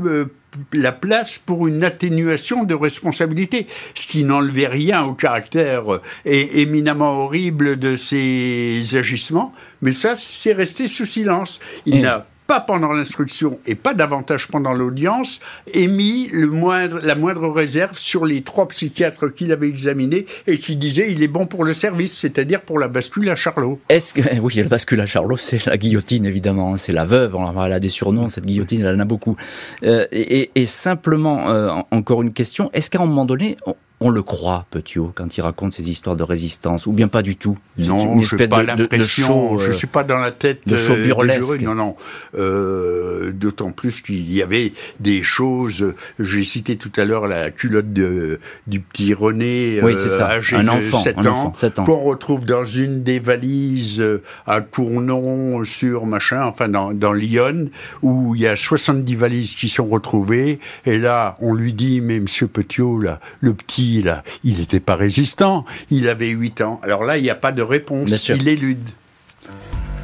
La 0.73 0.91
place 0.91 1.39
pour 1.39 1.67
une 1.67 1.83
atténuation 1.83 2.63
de 2.63 2.73
responsabilité, 2.73 3.67
ce 3.95 4.07
qui 4.07 4.23
n'enlevait 4.23 4.67
rien 4.67 5.03
au 5.03 5.13
caractère 5.13 5.93
euh, 5.93 6.01
éminemment 6.25 7.23
horrible 7.23 7.77
de 7.79 7.95
ces 7.95 8.83
agissements, 8.95 9.53
mais 9.81 9.93
ça, 9.93 10.15
c'est 10.15 10.53
resté 10.53 10.87
sous 10.87 11.05
silence. 11.05 11.59
Il 11.85 12.01
n'a 12.01 12.25
pas 12.47 12.59
pendant 12.59 12.91
l'instruction 12.91 13.59
et 13.65 13.75
pas 13.75 13.93
davantage 13.93 14.47
pendant 14.47 14.73
l'audience, 14.73 15.39
émis 15.73 16.29
la 16.33 17.15
moindre 17.15 17.49
réserve 17.49 17.97
sur 17.97 18.25
les 18.25 18.41
trois 18.41 18.67
psychiatres 18.67 19.27
qu'il 19.29 19.51
avait 19.51 19.69
examinés 19.69 20.25
et 20.47 20.57
qui 20.57 20.75
disaient 20.75 21.11
il 21.11 21.23
est 21.23 21.27
bon 21.27 21.47
pour 21.47 21.63
le 21.63 21.73
service, 21.73 22.17
c'est-à-dire 22.17 22.61
pour 22.61 22.79
la 22.79 22.87
bascule 22.87 23.29
à 23.29 23.35
Charlot. 23.35 23.79
Est-ce 23.89 24.13
que, 24.13 24.21
oui, 24.41 24.53
la 24.55 24.63
bascule 24.63 24.99
à 25.01 25.05
Charlot, 25.05 25.37
c'est 25.37 25.65
la 25.65 25.77
guillotine 25.77 26.25
évidemment, 26.25 26.73
hein, 26.73 26.77
c'est 26.77 26.93
la 26.93 27.05
veuve, 27.05 27.37
elle 27.65 27.73
a 27.73 27.79
des 27.79 27.89
surnoms, 27.89 28.29
cette 28.29 28.45
guillotine, 28.45 28.81
elle 28.81 28.95
en 28.95 28.99
a 28.99 29.05
beaucoup. 29.05 29.37
Euh, 29.83 30.05
et, 30.11 30.65
simplement, 30.65 31.49
euh, 31.49 31.69
encore 31.91 32.21
une 32.21 32.33
question, 32.33 32.69
est-ce 32.73 32.89
qu'à 32.89 33.01
un 33.01 33.05
moment 33.05 33.25
donné, 33.25 33.57
on 33.65 33.75
le 34.09 34.23
croit, 34.23 34.65
Petiot, 34.71 35.11
quand 35.13 35.37
il 35.37 35.41
raconte 35.41 35.73
ses 35.73 35.89
histoires 35.89 36.15
de 36.15 36.23
résistance, 36.23 36.87
ou 36.87 36.91
bien 36.91 37.07
pas 37.07 37.21
du 37.21 37.35
tout 37.35 37.57
Non, 37.77 38.19
je 38.21 38.35
n'ai 38.35 38.47
pas 38.47 38.63
l'impression, 38.63 39.59
je 39.59 39.67
ne 39.67 39.73
suis 39.73 39.87
pas 39.87 40.03
dans 40.03 40.17
la 40.17 40.31
tête 40.31 40.61
de 40.65 40.75
show 40.75 40.95
burlesque. 40.95 41.61
non, 41.61 41.75
non. 41.75 41.95
Euh, 42.37 43.31
D'autant 43.31 43.71
plus 43.71 44.01
qu'il 44.01 44.33
y 44.33 44.41
avait 44.41 44.73
des 44.99 45.23
choses, 45.23 45.93
j'ai 46.19 46.43
cité 46.43 46.75
tout 46.75 46.91
à 46.97 47.05
l'heure 47.05 47.27
la 47.27 47.51
culotte 47.51 47.93
de, 47.93 48.39
du 48.67 48.79
petit 48.79 49.13
René, 49.13 49.79
oui, 49.83 49.93
euh, 49.93 50.09
ça. 50.09 50.27
âgé 50.29 50.55
un 50.55 50.67
enfant, 50.67 51.01
7, 51.01 51.17
un 51.19 51.25
ans, 51.27 51.53
7 51.53 51.79
ans, 51.79 51.83
qu'on 51.83 51.99
retrouve 51.99 52.45
dans 52.45 52.65
une 52.65 53.03
des 53.03 53.19
valises 53.19 53.99
euh, 53.99 54.23
à 54.47 54.61
Cournon, 54.61 55.63
sur 55.63 56.05
machin, 56.05 56.43
enfin 56.45 56.69
dans, 56.69 56.93
dans 56.93 57.13
Lyon, 57.13 57.69
où 58.01 58.35
il 58.35 58.41
y 58.41 58.47
a 58.47 58.55
70 58.55 59.15
valises 59.15 59.55
qui 59.55 59.69
sont 59.69 59.87
retrouvées, 59.87 60.59
et 60.85 60.97
là, 60.97 61.35
on 61.41 61.53
lui 61.53 61.73
dit, 61.73 62.01
mais 62.01 62.19
monsieur 62.19 62.47
Petiot, 62.47 62.99
là, 62.99 63.19
le 63.41 63.53
petit 63.53 63.90
il 63.97 64.57
n'était 64.57 64.79
pas 64.79 64.95
résistant, 64.95 65.65
il 65.89 66.07
avait 66.07 66.29
8 66.29 66.61
ans. 66.61 66.79
Alors 66.83 67.03
là, 67.03 67.17
il 67.17 67.23
n'y 67.23 67.29
a 67.29 67.35
pas 67.35 67.51
de 67.51 67.61
réponse, 67.61 68.29
il 68.29 68.47
élude. 68.47 68.87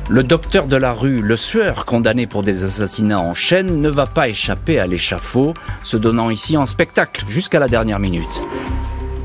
Le 0.10 0.23
docteur 0.23 0.67
de 0.67 0.78
la 0.78 0.93
rue, 0.93 1.21
le 1.21 1.36
sueur 1.36 1.86
condamné 1.86 2.28
pour 2.28 2.41
des 2.41 2.63
assassinats 2.63 3.19
en 3.19 3.34
chaîne, 3.34 3.82
ne 3.82 3.89
va 3.89 4.06
pas 4.06 4.30
échapper 4.30 4.80
à 4.80 4.88
l'échafaud, 4.88 5.54
se 5.84 5.97
donnant 5.97 6.30
ici 6.30 6.56
en 6.56 6.65
spectacle 6.65 7.26
jusqu'à 7.28 7.60
la 7.60 7.67
dernière 7.67 8.00
minute. 8.00 8.41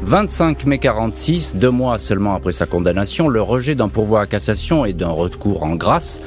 25 0.02 0.66
mai 0.66 0.78
46, 0.78 1.54
deux 1.54 1.70
mois 1.70 1.98
seulement 1.98 2.34
après 2.34 2.50
sa 2.50 2.66
condamnation, 2.66 3.28
le 3.28 3.40
rejet 3.40 3.76
d'un 3.76 3.88
pourvoi 3.88 4.22
à 4.22 4.26
cassation 4.26 4.84
et 4.84 4.92
d'un 4.92 5.10
recours 5.10 5.62
en 5.62 5.76
grâce 5.76 6.20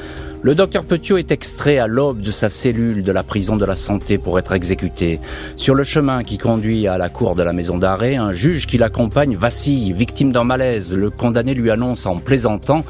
le 0.45 0.53
docteur 0.53 0.83
Petiot 0.83 1.17
est 1.17 1.31
extrait 1.31 1.79
à 1.79 1.87
l'aube 1.87 2.21
de 2.21 2.29
sa 2.29 2.49
cellule 2.49 3.01
de 3.01 3.11
la 3.11 3.23
prison 3.23 3.57
de 3.57 3.65
la 3.65 3.75
santé 3.75 4.19
pour 4.19 4.37
être 4.37 4.51
exécuté. 4.51 5.19
Sur 5.55 5.73
le 5.73 5.83
chemin 5.83 6.23
qui 6.23 6.37
conduit 6.37 6.87
à 6.87 6.99
la 6.99 7.09
cour 7.09 7.33
de 7.33 7.41
la 7.41 7.51
maison 7.51 7.79
d'arrêt, 7.79 8.15
un 8.15 8.31
juge 8.31 8.67
qui 8.67 8.77
l'accompagne 8.77 9.35
vacille, 9.35 9.91
victime 9.91 10.31
d'un 10.31 10.43
malaise. 10.43 10.95
Le 10.95 11.09
condamné 11.09 11.55
lui 11.55 11.71
annonce 11.71 12.05
en 12.05 12.17
plaisantant 12.17 12.85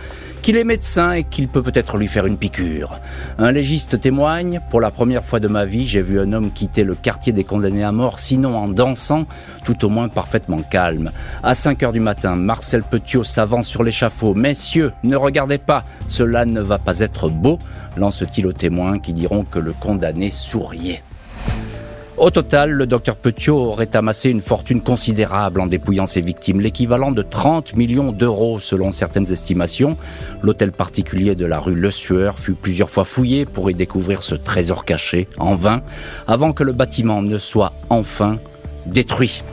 qu'il 0.45 0.57
est 0.57 0.63
médecin 0.63 1.13
et 1.13 1.23
qu'il 1.23 1.47
peut 1.47 1.63
peut-être 1.63 1.97
lui 1.97 2.07
faire 2.07 2.27
une 2.27 2.37
piqûre. 2.37 2.99
Un 3.39 3.51
légiste 3.51 3.99
témoigne, 3.99 4.59
pour 4.69 4.79
la 4.79 4.91
première 4.91 5.25
fois 5.25 5.39
de 5.39 5.47
ma 5.47 5.65
vie, 5.65 5.87
j'ai 5.87 6.03
vu 6.03 6.19
un 6.19 6.33
homme 6.33 6.51
quitter 6.51 6.83
le 6.83 6.93
quartier 6.93 7.33
des 7.33 7.43
condamnés 7.43 7.83
à 7.83 7.91
mort, 7.91 8.19
sinon 8.19 8.55
en 8.55 8.67
dansant, 8.67 9.25
tout 9.63 9.83
au 9.83 9.89
moins 9.89 10.07
parfaitement 10.07 10.61
calme. 10.61 11.11
À 11.41 11.55
5 11.55 11.81
heures 11.81 11.93
du 11.93 11.99
matin, 11.99 12.35
Marcel 12.35 12.83
Petiot 12.83 13.23
s'avance 13.23 13.65
sur 13.65 13.81
l'échafaud. 13.81 14.35
Messieurs, 14.35 14.93
ne 15.03 15.15
regardez 15.15 15.57
pas, 15.57 15.83
cela 16.05 16.45
ne 16.45 16.61
va 16.61 16.77
pas 16.77 16.99
être 16.99 17.29
beau, 17.29 17.57
lance-t-il 17.97 18.45
aux 18.45 18.53
témoins 18.53 18.99
qui 18.99 19.13
diront 19.13 19.45
que 19.45 19.57
le 19.57 19.73
condamné 19.73 20.29
souriait. 20.29 21.01
Au 22.17 22.29
total, 22.29 22.71
le 22.71 22.87
docteur 22.87 23.17
Petiot 23.17 23.57
aurait 23.57 23.93
amassé 23.93 24.29
une 24.29 24.39
fortune 24.39 24.81
considérable 24.81 25.59
en 25.59 25.65
dépouillant 25.65 26.05
ses 26.05 26.21
victimes, 26.21 26.61
l'équivalent 26.61 27.11
de 27.11 27.21
30 27.21 27.75
millions 27.75 28.13
d'euros 28.13 28.61
selon 28.61 28.93
certaines 28.93 29.29
estimations. 29.33 29.97
L'hôtel 30.41 30.71
particulier 30.71 31.35
de 31.35 31.45
la 31.45 31.59
rue 31.59 31.75
Le 31.75 31.91
Sueur 31.91 32.39
fut 32.39 32.53
plusieurs 32.53 32.89
fois 32.89 33.03
fouillé 33.03 33.45
pour 33.45 33.69
y 33.69 33.73
découvrir 33.73 34.23
ce 34.23 34.33
trésor 34.33 34.85
caché, 34.85 35.27
en 35.39 35.55
vain, 35.55 35.81
avant 36.25 36.53
que 36.53 36.63
le 36.63 36.71
bâtiment 36.71 37.21
ne 37.21 37.37
soit 37.37 37.73
enfin 37.89 38.39
détruit. 38.85 39.43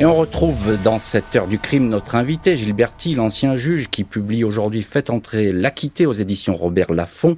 Et 0.00 0.04
on 0.04 0.14
retrouve 0.14 0.78
dans 0.84 1.00
cette 1.00 1.34
heure 1.34 1.48
du 1.48 1.58
crime 1.58 1.88
notre 1.88 2.14
invité, 2.14 2.56
Gilberti, 2.56 3.16
l'ancien 3.16 3.56
juge 3.56 3.88
qui 3.90 4.04
publie 4.04 4.44
aujourd'hui 4.44 4.82
Fait 4.82 5.10
entrer 5.10 5.52
l'acquitté 5.52 6.06
aux 6.06 6.12
éditions 6.12 6.54
Robert 6.54 6.92
Laffont. 6.92 7.36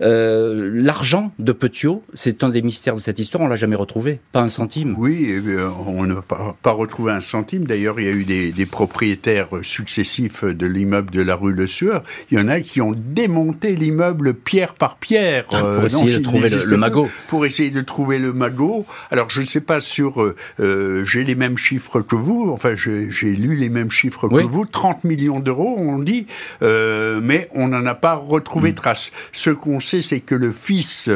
Euh, 0.00 0.70
L'argent 0.74 1.32
de 1.38 1.52
Petiot, 1.52 2.04
c'est 2.14 2.44
un 2.44 2.48
des 2.48 2.62
mystères 2.62 2.94
de 2.94 3.00
cette 3.00 3.18
histoire, 3.18 3.42
on 3.42 3.48
l'a 3.48 3.56
jamais 3.56 3.76
retrouvé, 3.76 4.20
pas 4.32 4.40
un 4.40 4.48
centime. 4.48 4.94
Oui, 4.98 5.34
on 5.86 6.06
n'a 6.06 6.22
pas, 6.22 6.72
retrouvé 6.72 7.12
un 7.12 7.20
centime. 7.20 7.64
D'ailleurs, 7.64 7.98
il 7.98 8.06
y 8.06 8.08
a 8.08 8.12
eu 8.12 8.24
des, 8.24 8.66
propriétaires 8.66 9.48
successifs 9.62 10.44
de 10.44 10.66
l'immeuble 10.66 11.10
de 11.10 11.22
la 11.22 11.34
rue 11.34 11.52
Le 11.52 11.66
Sueur. 11.66 12.04
Il 12.30 12.38
y 12.38 12.40
en 12.40 12.48
a 12.48 12.60
qui 12.60 12.80
ont 12.80 12.94
démonté 12.94 13.74
l'immeuble 13.76 14.34
pierre 14.34 14.74
par 14.74 14.96
pierre. 14.96 15.46
Ah, 15.52 15.60
pour 15.60 15.68
euh, 15.68 15.86
essayer 15.86 16.18
de 16.18 16.22
trouver 16.22 16.48
le, 16.48 16.76
magot. 16.76 17.08
Pour 17.28 17.46
essayer 17.46 17.70
de 17.70 17.80
trouver 17.80 18.18
le 18.18 18.32
magot. 18.32 18.86
Alors, 19.10 19.30
je 19.30 19.40
ne 19.40 19.46
sais 19.46 19.60
pas 19.60 19.80
sur... 19.80 20.22
Euh, 20.60 21.04
j'ai 21.04 21.24
les 21.24 21.34
mêmes 21.34 21.56
chiffres 21.56 22.00
que 22.00 22.14
vous, 22.14 22.50
enfin 22.52 22.74
j'ai 22.76 23.08
lu 23.34 23.56
les 23.56 23.68
mêmes 23.68 23.90
chiffres 23.90 24.28
que 24.28 24.42
vous, 24.42 24.64
30 24.64 25.04
millions 25.04 25.40
d'euros, 25.40 25.76
on 25.78 25.98
dit, 25.98 26.26
euh, 26.62 27.20
mais 27.22 27.48
on 27.54 27.68
n'en 27.68 27.84
a 27.86 27.94
pas 27.94 28.14
retrouvé 28.14 28.72
mm. 28.72 28.74
trace. 28.74 29.10
Ce 29.32 29.50
qu'on 29.50 29.80
c'est 29.88 30.20
que 30.20 30.34
le 30.34 30.52
fils 30.52 31.08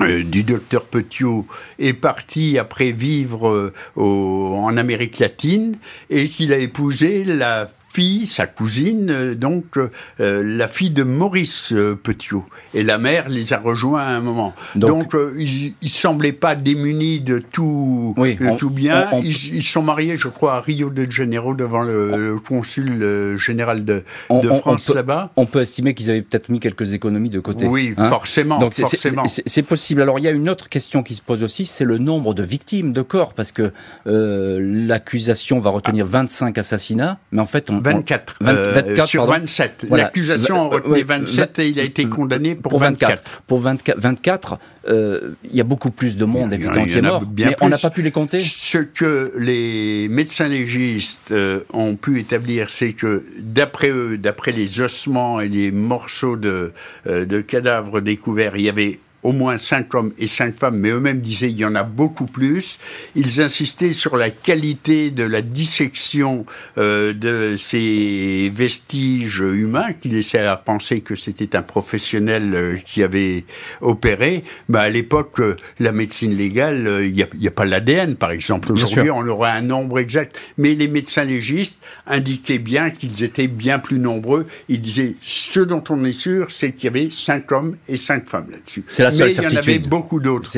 euh, 0.00 0.22
du 0.24 0.42
docteur 0.42 0.84
Petiot 0.84 1.46
est 1.78 1.92
parti 1.92 2.58
après 2.58 2.92
vivre 2.92 3.48
euh, 3.48 3.72
en 3.96 4.76
Amérique 4.76 5.18
latine 5.18 5.76
et 6.10 6.28
qu'il 6.28 6.52
a 6.52 6.58
épousé 6.58 7.24
la 7.24 7.70
fille, 7.92 8.26
sa 8.26 8.46
cousine, 8.46 9.10
euh, 9.10 9.34
donc 9.34 9.76
euh, 9.76 9.88
la 10.18 10.66
fille 10.66 10.90
de 10.90 11.02
Maurice 11.02 11.72
euh, 11.72 11.94
Petiot. 11.94 12.44
Et 12.72 12.82
la 12.82 12.96
mère 12.96 13.28
les 13.28 13.52
a 13.52 13.58
rejoints 13.58 14.02
à 14.02 14.10
un 14.10 14.20
moment. 14.20 14.54
Donc, 14.74 15.14
ils, 15.38 15.74
ne 15.82 15.88
semblaient 15.88 16.32
pas 16.32 16.54
démunis 16.54 17.20
de 17.20 17.38
tout, 17.38 18.14
tout 18.58 18.70
bien. 18.70 19.08
Ils, 19.22 19.62
sont 19.62 19.82
mariés, 19.82 20.16
je 20.16 20.28
crois, 20.28 20.54
à 20.54 20.60
Rio 20.60 20.88
de 20.88 21.10
Janeiro 21.10 21.54
devant 21.54 21.82
le, 21.82 22.38
consul 22.46 23.36
général 23.36 23.84
de, 23.84 24.04
de 24.30 24.48
France 24.48 24.88
là-bas. 24.88 25.30
On 25.36 25.46
peut 25.46 25.60
estimer 25.60 25.94
qu'ils 25.94 26.10
avaient 26.10 26.22
peut-être 26.22 26.48
mis 26.48 26.60
quelques 26.60 26.94
économies 26.94 27.30
de 27.30 27.40
côté. 27.40 27.66
Oui, 27.66 27.94
hein. 27.96 28.06
forcément. 28.06 28.58
Donc 28.58 28.74
c'est 28.74 29.62
possible. 29.62 30.00
Alors 30.02 30.18
il 30.18 30.24
y 30.24 30.28
a 30.28 30.32
une 30.32 30.48
autre 30.48 30.68
question 30.68 31.02
qui 31.02 31.14
se 31.14 31.22
pose 31.22 31.42
aussi, 31.42 31.66
c'est 31.66 31.84
le 31.84 31.98
nombre 31.98 32.32
de 32.32 32.42
victimes 32.42 32.92
de 32.92 33.02
corps, 33.02 33.34
parce 33.34 33.52
que 33.52 33.70
l'accusation 34.06 35.58
va 35.58 35.70
retenir 35.70 36.06
25 36.06 36.56
assassinats, 36.56 37.18
mais 37.32 37.40
en 37.40 37.46
fait 37.46 37.70
on, 37.70 37.81
24. 37.82 38.38
Euh, 38.42 39.06
sur 39.06 39.26
27. 39.26 39.86
L'accusation 39.90 40.56
en 40.56 40.68
retenait 40.70 41.02
27 41.02 41.58
et 41.58 41.68
il 41.68 41.80
a 41.80 41.82
été 41.82 42.04
condamné 42.04 42.54
pour, 42.54 42.78
24. 42.78 43.22
Pour 43.46 43.60
24, 43.60 43.98
24 43.98 44.58
euh, 44.88 45.34
il 45.44 45.56
y 45.56 45.60
a 45.60 45.64
beaucoup 45.64 45.90
plus 45.90 46.16
de 46.16 46.24
monde 46.24 46.52
évidemment 46.52 46.84
qui 46.84 46.98
est 46.98 47.02
mort, 47.02 47.22
mais 47.36 47.56
on 47.60 47.68
n'a 47.68 47.78
pas 47.78 47.90
pu 47.90 48.02
les 48.02 48.10
compter. 48.10 48.40
Ce 48.40 48.78
que 48.78 49.32
les 49.38 50.08
médecins 50.08 50.48
légistes 50.48 51.30
euh, 51.30 51.60
ont 51.72 51.96
pu 51.96 52.18
établir, 52.18 52.70
c'est 52.70 52.92
que 52.92 53.24
d'après 53.38 53.90
eux, 53.90 54.18
d'après 54.18 54.52
les 54.52 54.80
ossements 54.80 55.40
et 55.40 55.48
les 55.48 55.70
morceaux 55.70 56.36
de, 56.36 56.72
de 57.06 57.40
cadavres 57.40 58.00
découverts, 58.00 58.56
il 58.56 58.62
y 58.62 58.68
avait 58.68 58.98
au 59.22 59.32
moins 59.32 59.58
cinq 59.58 59.94
hommes 59.94 60.12
et 60.18 60.26
cinq 60.26 60.54
femmes, 60.54 60.78
mais 60.78 60.90
eux-mêmes 60.90 61.20
disaient 61.20 61.50
il 61.50 61.58
y 61.58 61.64
en 61.64 61.74
a 61.74 61.82
beaucoup 61.82 62.26
plus. 62.26 62.78
Ils 63.14 63.40
insistaient 63.40 63.92
sur 63.92 64.16
la 64.16 64.30
qualité 64.30 65.10
de 65.10 65.24
la 65.24 65.42
dissection 65.42 66.44
euh, 66.78 67.12
de 67.12 67.56
ces 67.56 68.52
vestiges 68.54 69.38
humains 69.38 69.92
qui 69.92 70.08
laissaient 70.08 70.38
à 70.38 70.56
penser 70.56 71.00
que 71.00 71.14
c'était 71.14 71.56
un 71.56 71.62
professionnel 71.62 72.52
euh, 72.54 72.76
qui 72.84 73.02
avait 73.02 73.44
opéré. 73.80 74.44
Bah, 74.68 74.82
à 74.82 74.90
l'époque, 74.90 75.40
euh, 75.40 75.56
la 75.78 75.92
médecine 75.92 76.36
légale, 76.36 76.86
euh, 76.86 77.06
il 77.06 77.14
n'y 77.14 77.22
a, 77.22 77.26
a, 77.26 77.50
pas 77.50 77.64
l'ADN, 77.64 78.16
par 78.16 78.30
exemple. 78.30 78.72
Aujourd'hui, 78.72 79.10
on 79.10 79.26
aurait 79.26 79.50
un 79.50 79.62
nombre 79.62 79.98
exact. 79.98 80.38
Mais 80.58 80.74
les 80.74 80.88
médecins 80.88 81.24
légistes 81.24 81.82
indiquaient 82.06 82.58
bien 82.58 82.90
qu'ils 82.90 83.22
étaient 83.22 83.48
bien 83.48 83.78
plus 83.78 83.98
nombreux. 83.98 84.44
Ils 84.68 84.80
disaient 84.80 85.16
ce 85.20 85.60
dont 85.60 85.82
on 85.90 86.04
est 86.04 86.12
sûr, 86.12 86.50
c'est 86.50 86.72
qu'il 86.72 86.84
y 86.84 86.88
avait 86.88 87.10
cinq 87.10 87.52
hommes 87.52 87.76
et 87.88 87.96
cinq 87.96 88.28
femmes 88.28 88.48
là-dessus. 88.50 88.84
Mais 89.18 89.34
il 89.34 89.42
y 89.42 89.46
en 89.46 89.56
avait 89.56 89.78
beaucoup 89.78 90.20
d'autres. 90.20 90.48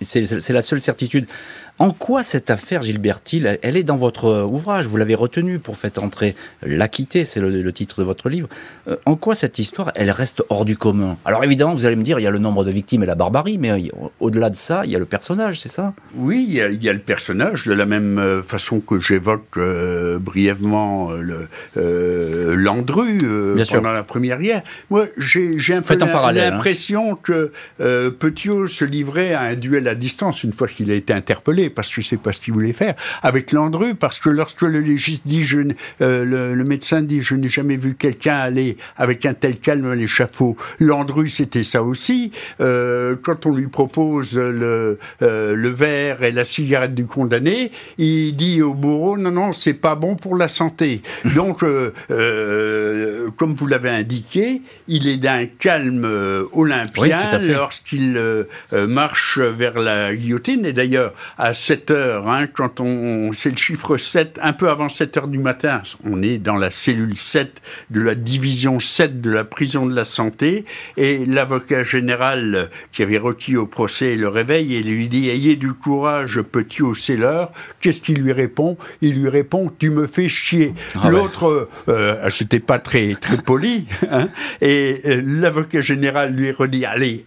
C'est 0.00 0.50
la 0.50 0.62
seule 0.62 0.80
certitude. 0.80 1.26
En 1.82 1.90
quoi 1.90 2.22
cette 2.22 2.48
affaire 2.48 2.82
Gilberti, 2.82 3.42
elle 3.60 3.76
est 3.76 3.82
dans 3.82 3.96
votre 3.96 4.44
ouvrage? 4.44 4.86
Vous 4.86 4.96
l'avez 4.96 5.16
retenue 5.16 5.58
pour 5.58 5.76
faire 5.76 5.90
entrer 6.00 6.36
l'acquitté, 6.64 7.24
c'est 7.24 7.40
le, 7.40 7.72
titre 7.72 7.98
de 7.98 8.04
votre 8.04 8.28
livre. 8.28 8.48
Euh, 8.86 8.94
en 9.04 9.16
quoi 9.16 9.34
cette 9.34 9.58
histoire, 9.58 9.90
elle 9.96 10.12
reste 10.12 10.44
hors 10.48 10.64
du 10.64 10.76
commun? 10.76 11.16
Alors 11.24 11.42
évidemment, 11.42 11.74
vous 11.74 11.84
allez 11.84 11.96
me 11.96 12.04
dire, 12.04 12.20
il 12.20 12.22
y 12.22 12.26
a 12.28 12.30
le 12.30 12.38
nombre 12.38 12.64
de 12.64 12.70
victimes 12.70 13.02
et 13.02 13.06
la 13.06 13.16
barbarie, 13.16 13.58
mais 13.58 13.90
au-delà 14.20 14.48
de 14.48 14.54
ça, 14.54 14.82
il 14.84 14.92
y 14.92 14.96
a 14.96 15.00
le 15.00 15.06
personnage, 15.06 15.58
c'est 15.58 15.72
ça? 15.72 15.92
Oui, 16.14 16.46
il 16.48 16.54
y, 16.54 16.88
a, 16.88 16.92
le 16.92 17.00
personnage, 17.00 17.64
de 17.64 17.72
la 17.72 17.84
même 17.84 18.20
euh, 18.20 18.42
façon 18.44 18.78
que 18.78 19.00
j'évoque 19.00 19.56
euh, 19.56 20.20
brièvement 20.20 21.10
Landru 21.74 23.18
pendant 23.72 23.92
la 23.92 24.04
première 24.04 24.38
guerre. 24.38 24.62
Moi, 24.88 25.08
j'ai 25.16 25.74
un 25.74 25.82
peu 25.82 25.98
hein. 26.00 26.32
l'impression 26.32 27.16
que 27.16 27.50
Petiot 27.78 28.68
se 28.68 28.84
livrait 28.84 29.34
à 29.34 29.40
un 29.40 29.54
duel 29.56 29.88
à 29.88 29.96
distance 29.96 30.44
une 30.44 30.52
fois 30.52 30.68
qu'il 30.68 30.88
a 30.92 30.94
été 30.94 31.12
interpellé 31.12 31.71
parce 31.74 31.88
que 31.88 32.00
je 32.00 32.08
sais 32.08 32.16
pas 32.16 32.32
ce 32.32 32.40
qu'il 32.40 32.54
voulait 32.54 32.72
faire, 32.72 32.94
avec 33.22 33.52
Landru, 33.52 33.94
parce 33.94 34.20
que 34.20 34.30
lorsque 34.30 34.62
le 34.62 34.80
légiste 34.80 35.26
dit, 35.26 35.44
je, 35.44 35.58
euh, 36.00 36.54
le, 36.54 36.64
médecin 36.64 37.02
dit, 37.02 37.22
je 37.22 37.34
n'ai 37.34 37.48
jamais 37.48 37.76
vu 37.76 37.94
quelqu'un 37.94 38.36
aller 38.36 38.76
avec 38.96 39.26
un 39.26 39.34
tel 39.34 39.58
calme 39.58 39.86
à 39.86 39.94
l'échafaud, 39.94 40.56
Landru, 40.80 41.28
c'était 41.28 41.64
ça 41.64 41.82
aussi. 41.82 42.32
Euh, 42.60 43.16
quand 43.20 43.46
on 43.46 43.54
lui 43.54 43.68
propose 43.68 44.36
le, 44.36 44.98
euh, 45.22 45.54
le 45.54 45.68
verre 45.68 46.22
et 46.22 46.32
la 46.32 46.44
cigarette 46.44 46.94
du 46.94 47.06
condamné, 47.06 47.72
il 47.98 48.34
dit 48.36 48.62
au 48.62 48.74
bourreau, 48.74 49.16
non, 49.16 49.30
non, 49.30 49.52
c'est 49.52 49.74
pas 49.74 49.94
bon 49.94 50.16
pour 50.16 50.36
la 50.36 50.48
santé. 50.48 51.02
Donc, 51.36 51.64
comme 53.36 53.54
vous 53.54 53.66
l'avez 53.66 53.90
indiqué, 53.90 54.62
il 54.88 55.08
est 55.08 55.16
d'un 55.16 55.46
calme 55.46 56.08
olympien 56.52 57.38
lorsqu'il 57.40 58.20
marche 58.72 59.38
vers 59.38 59.78
la 59.78 60.14
guillotine. 60.14 60.66
Et 60.66 60.72
d'ailleurs, 60.72 61.12
à 61.38 61.51
à 61.52 61.54
7 61.54 61.90
heures, 61.90 62.28
hein, 62.30 62.46
quand 62.46 62.80
on, 62.80 63.34
c'est 63.34 63.50
le 63.50 63.56
chiffre 63.56 63.98
7, 63.98 64.40
un 64.42 64.54
peu 64.54 64.70
avant 64.70 64.88
7 64.88 65.18
heures 65.18 65.28
du 65.28 65.36
matin, 65.36 65.82
on 66.02 66.22
est 66.22 66.38
dans 66.38 66.56
la 66.56 66.70
cellule 66.70 67.14
7 67.14 67.60
de 67.90 68.00
la 68.00 68.14
division 68.14 68.80
7 68.80 69.20
de 69.20 69.30
la 69.30 69.44
prison 69.44 69.84
de 69.84 69.94
la 69.94 70.04
santé, 70.04 70.64
et 70.96 71.26
l'avocat 71.26 71.84
général 71.84 72.70
qui 72.90 73.02
avait 73.02 73.18
requis 73.18 73.58
au 73.58 73.66
procès 73.66 74.16
le 74.16 74.28
réveille 74.28 74.76
et 74.76 74.82
lui 74.82 75.10
dit 75.10 75.28
Ayez 75.28 75.56
du 75.56 75.74
courage, 75.74 76.40
petit 76.40 77.16
l'heure. 77.18 77.52
Qu'est-ce 77.80 78.00
qu'il 78.00 78.22
lui 78.22 78.32
répond? 78.32 78.78
Il 79.02 79.20
lui 79.20 79.28
répond 79.28 79.70
Tu 79.78 79.90
me 79.90 80.06
fais 80.06 80.30
chier. 80.30 80.72
Ah 80.94 81.10
L'autre, 81.10 81.68
euh, 81.88 82.30
c'était 82.30 82.60
pas 82.60 82.78
très, 82.78 83.14
très 83.14 83.36
poli, 83.36 83.86
hein, 84.10 84.30
et 84.62 85.02
euh, 85.04 85.20
l'avocat 85.22 85.82
général 85.82 86.32
lui 86.32 86.50
redit 86.50 86.86
Allez, 86.86 87.26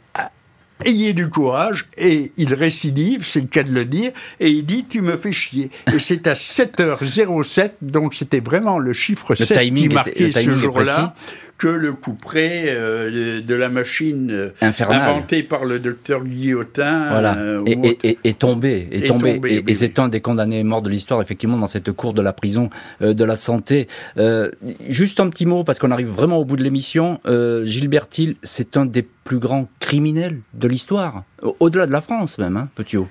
ayez 0.84 1.14
du 1.14 1.30
courage, 1.30 1.86
et 1.98 2.32
il 2.38 2.54
récidive, 2.54 3.26
c'est 3.26 3.42
le 3.42 3.48
cas 3.48 3.64
de 3.64 3.72
le 3.72 3.86
dire, 3.86 4.12
et 4.40 4.50
il 4.50 4.66
dit 4.66 4.86
tu 4.90 5.02
me 5.02 5.16
fais 5.18 5.32
chier. 5.32 5.72
Et 5.94 6.00
c'est 6.00 6.28
à 6.28 6.34
7h07, 6.34 7.72
donc 7.82 8.14
c'était 8.14 8.40
vraiment 8.40 8.80
le 8.80 8.94
chiffre 8.94 9.36
7 9.36 9.74
qui 9.74 9.90
marquait 9.90 10.32
ce 10.32 10.58
jour-là 10.58 11.16
que 11.58 11.68
le 11.68 11.94
couperet 11.94 12.66
euh, 12.68 13.42
de 13.42 13.56
la 13.56 13.70
machine 13.70 14.30
euh, 14.32 14.50
inventée 14.62 15.44
par 15.44 15.66
le 15.66 15.80
docteur 15.80 16.24
Guillotin 16.24 17.10
voilà. 17.10 17.38
Euh, 17.38 17.64
est, 17.66 18.38
tombé, 18.38 18.88
est, 18.92 19.08
tombé, 19.08 19.40
et, 19.68 19.74
c'est 19.74 20.00
un 20.00 20.10
des 20.10 20.20
condamnés 20.20 20.64
morts 20.64 20.82
de 20.82 20.90
l'histoire 20.90 21.22
effectivement 21.22 21.58
dans 21.58 21.68
cette 21.68 21.92
cour 21.92 22.14
de 22.14 22.22
la 22.22 22.34
prison 22.34 22.70
de 23.02 23.24
la 23.24 23.36
santé. 23.36 23.88
juste 24.88 25.20
un 25.20 25.30
petit 25.30 25.46
mot 25.46 25.64
parce 25.64 25.80
qu'on 25.80 25.92
arrive 25.92 26.10
vraiment 26.10 26.38
au 26.38 26.46
bout 26.46 26.58
de 26.58 26.64
l'émission. 26.64 27.20
Gilbert 27.64 28.08
Hill, 28.18 28.36
c'est 28.44 28.78
un 28.78 28.86
des 28.86 29.08
plus 29.24 29.40
grands 29.40 29.68
criminels 29.80 30.40
de 30.54 30.68
l'histoire, 30.68 31.24
au-delà 31.60 31.88
de 31.88 31.92
la 31.92 32.02
France 32.02 32.38
même, 32.38 32.58
hein, 32.58 32.70
Petiot. 32.76 33.08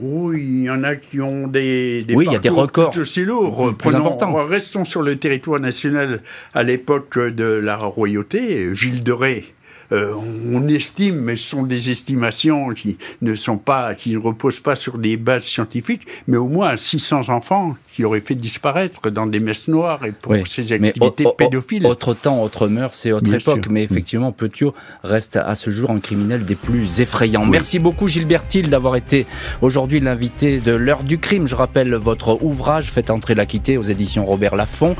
Oui, 0.00 0.42
il 0.42 0.62
y 0.64 0.70
en 0.70 0.84
a 0.84 0.96
qui 0.96 1.20
ont 1.20 1.46
des, 1.46 2.04
des 2.04 2.14
oui, 2.14 2.26
il 2.28 2.32
y 2.32 2.36
a 2.36 2.40
des 2.40 2.50
records 2.50 2.96
aussi 2.98 3.24
lourds. 3.24 3.74
Plus 3.76 3.94
importants. 3.94 4.34
Restons 4.44 4.84
sur 4.84 5.02
le 5.02 5.16
territoire 5.16 5.60
national 5.60 6.22
à 6.54 6.62
l'époque 6.62 7.18
de 7.18 7.44
la 7.44 7.76
royauté. 7.76 8.74
Gilles 8.74 9.02
de 9.02 9.12
Ré, 9.12 9.54
euh, 9.92 10.14
on 10.14 10.66
estime, 10.68 11.16
mais 11.16 11.36
ce 11.36 11.48
sont 11.50 11.62
des 11.62 11.90
estimations 11.90 12.68
qui 12.70 12.98
ne 13.22 13.34
sont 13.34 13.56
pas, 13.56 13.94
qui 13.94 14.12
ne 14.12 14.18
reposent 14.18 14.60
pas 14.60 14.76
sur 14.76 14.98
des 14.98 15.16
bases 15.16 15.44
scientifiques, 15.44 16.06
mais 16.26 16.36
au 16.36 16.48
moins 16.48 16.76
600 16.76 17.28
enfants 17.28 17.76
qui 17.98 18.04
auraient 18.04 18.20
fait 18.20 18.36
disparaître 18.36 19.10
dans 19.10 19.26
des 19.26 19.40
messes 19.40 19.66
noires 19.66 20.04
et 20.04 20.12
pour 20.12 20.32
ces 20.46 20.72
activités 20.72 21.24
pédophiles. 21.36 21.84
Autre 21.84 22.14
temps, 22.14 22.40
autre 22.44 22.68
mœurs 22.68 23.04
et 23.06 23.12
autre 23.12 23.34
époque, 23.34 23.66
mais 23.68 23.82
effectivement, 23.82 24.30
Petiot 24.30 24.72
reste 25.02 25.34
à 25.34 25.56
ce 25.56 25.70
jour 25.70 25.90
un 25.90 25.98
criminel 25.98 26.44
des 26.44 26.54
plus 26.54 27.00
effrayants. 27.00 27.44
Merci 27.44 27.80
beaucoup 27.80 28.06
Gilbert 28.06 28.46
Thiel 28.46 28.70
d'avoir 28.70 28.94
été 28.94 29.26
aujourd'hui 29.62 29.98
l'invité 29.98 30.60
de 30.60 30.70
l'heure 30.70 31.02
du 31.02 31.18
crime. 31.18 31.48
Je 31.48 31.56
rappelle 31.56 31.92
votre 31.96 32.40
ouvrage, 32.40 32.92
Faites 32.92 33.10
entrer 33.10 33.34
la 33.34 33.46
quitter 33.46 33.76
aux 33.76 33.82
éditions 33.82 34.24
Robert 34.24 34.54
Laffont. 34.54 34.94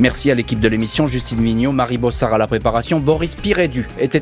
Merci 0.00 0.28
à 0.30 0.34
l'équipe 0.34 0.58
de 0.58 0.66
l'émission, 0.68 1.06
Justine 1.06 1.40
Mignot, 1.40 1.70
Marie 1.70 1.98
Bossard 1.98 2.34
à 2.34 2.38
la 2.38 2.48
préparation, 2.48 2.98
Boris 2.98 3.36
Pirédu 3.36 3.86
était 4.00 4.21